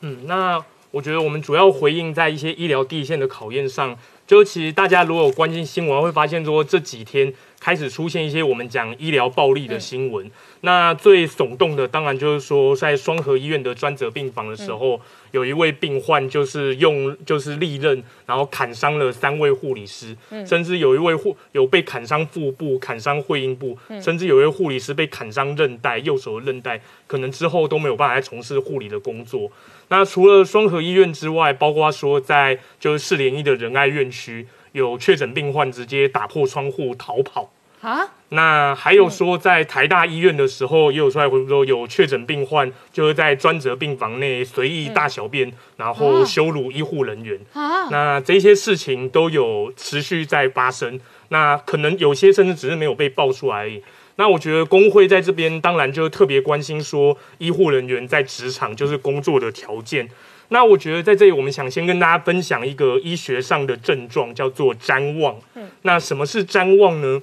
[0.02, 3.96] 嗯，那我觉得我们主要回应在一些医疗地线的考验上，
[4.26, 7.32] 就其实大家如果有关心新闻，会发现说这几天
[7.62, 10.28] 开始出现一些我们讲医疗暴力的新闻。
[10.62, 15.00] 那最耸动的，当然就是说在双河医院的专责病房的时候。
[15.32, 20.14] 有一位病患就是用就是利刃，然后砍伤了三位护理师，
[20.46, 29.50] 甚至有一位护有被砍伤腹部、砍伤会阴部，甚至有一位护理师被砍伤韧带，右手的韧带，可能之后都没有办法再从事护理的工作。
[29.88, 37.50] 那除了双河医院之外，包括说在就是四联医的仁爱院区，有确诊病患直接打破窗户逃跑。
[37.80, 47.40] 啊，那还有说，在台大医院的时候，也有出来回说，有确诊病患就是在专责病房内随意大小便，然后羞辱医护人员。
[47.52, 51.00] 啊，那这些事情都有持续在发生。
[51.30, 53.56] 那可能有些甚至只是没有被爆出来。
[53.56, 53.82] 而已。
[54.16, 60.08] 那我觉得工会在这边当然就特别关心说，医护人员在职场就是工作的条件。
[60.52, 65.34] 那我觉得在这里，我们想先跟大家分享一个医学上的症状，叫做谵妄。
[65.54, 67.22] 嗯，那什么是谵妄呢？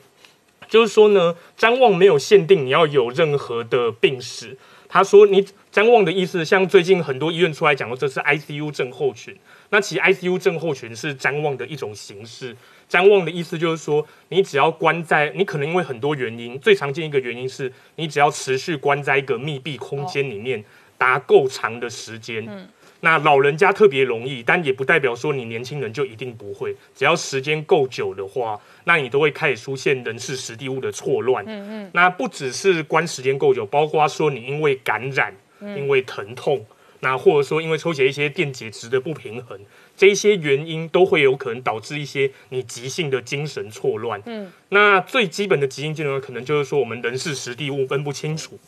[0.67, 4.57] 就是说呢，瞻望没有限定你要有任何的病史。
[4.87, 9.35] 他说，你瞻望的意思，像最近很多医院出来讲说这是 ICU 症候群。
[9.69, 12.57] 那其实 ICU 症候群是瞻望的一种形式。
[12.89, 20.63] 瞻望的意思就是说，你只要关在，你可能因为很多原因，最常见一个原因是你只要持续关在一个密闭空间里面
[20.97, 22.67] 达够长的时间。
[23.01, 26.75] 那老人家特别容易，但也不代表说你年轻人就一定不会。
[26.93, 31.43] 只要时间够久的话，那你都会开始出现人事实地物的错乱。
[31.47, 31.91] 嗯嗯。
[31.93, 36.65] 那不只是关时间够久，包括说你因为感染、因为疼痛，
[36.99, 39.57] 那或者说因为抽血一些电解质的不平衡，
[39.95, 44.21] 这些原因都会有可能导致一些你急性的精神错乱。
[44.25, 44.51] 嗯。
[44.69, 48.59] 那最基本的急性精神可能就是说我们人事实地物分不清楚。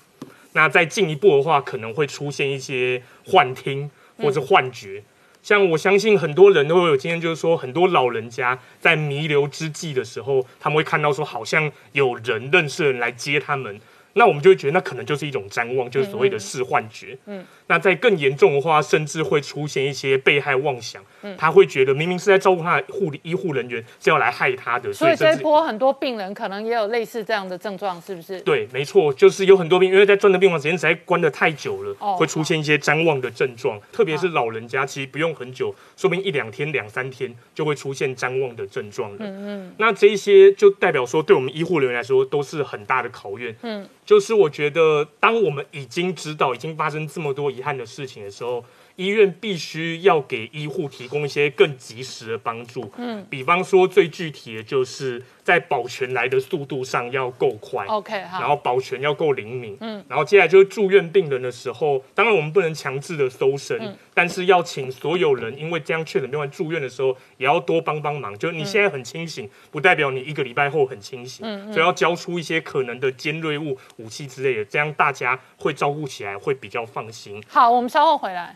[0.53, 3.91] 那再进一步的话，可能会出现一些幻听。
[4.22, 5.03] 或者幻觉，
[5.41, 13.80] 像我相信很多人都会有经验，就是说很多老人家在弥留之际的时候，他们会看到说好像有人认识的人来接他们。
[14.14, 17.18] 那我们就会觉得那可能就是一种瞻望，就是所谓的视幻觉。
[17.27, 21.02] 嗯，那在更严重的话，甚至会出现一些被害妄想。
[21.22, 24.91] 嗯，他会觉得明明是在照顾他的护理医护人员是要来害他的。
[24.91, 28.41] 所以这一波很多病人可能也有类似这样的症状，是不是？
[28.41, 33.80] 对，没错，就是有很多病，因为在专的病房时间实在关的太久了，会出现一些瞻望的症状。
[33.93, 39.18] 特别是老人家，其实不用很久，说不定一两天、两三天就会出现瞻望的症状了。
[39.22, 43.56] 嗯嗯，那这一些就代表说，对我们医护人员来说都是很大的考验。
[43.61, 43.88] 嗯。
[44.03, 48.65] 就是我觉得，当我们已经知道已经发生这么多遗憾的事情的时候。
[49.01, 68.37] 医院必须要给医护提供一些更及时的帮助，嗯，比方说最具体的就是在保全来的速度上要够快，OK，然后保全要够灵敏，嗯，然后接下来就是住院病人的时候，当然我们不能强制的搜身，但是要请所有人，因为这样确诊病患住院的时候也要多帮帮忙。
[68.37, 77.43] 就是你现在很清醒，不代表你一个礼拜后很清醒，嗯，所以要交出一些可能的尖锐物、武器之类的，这样大家会照顾起来会比较放心。
[77.47, 78.55] 好，我们稍后回来。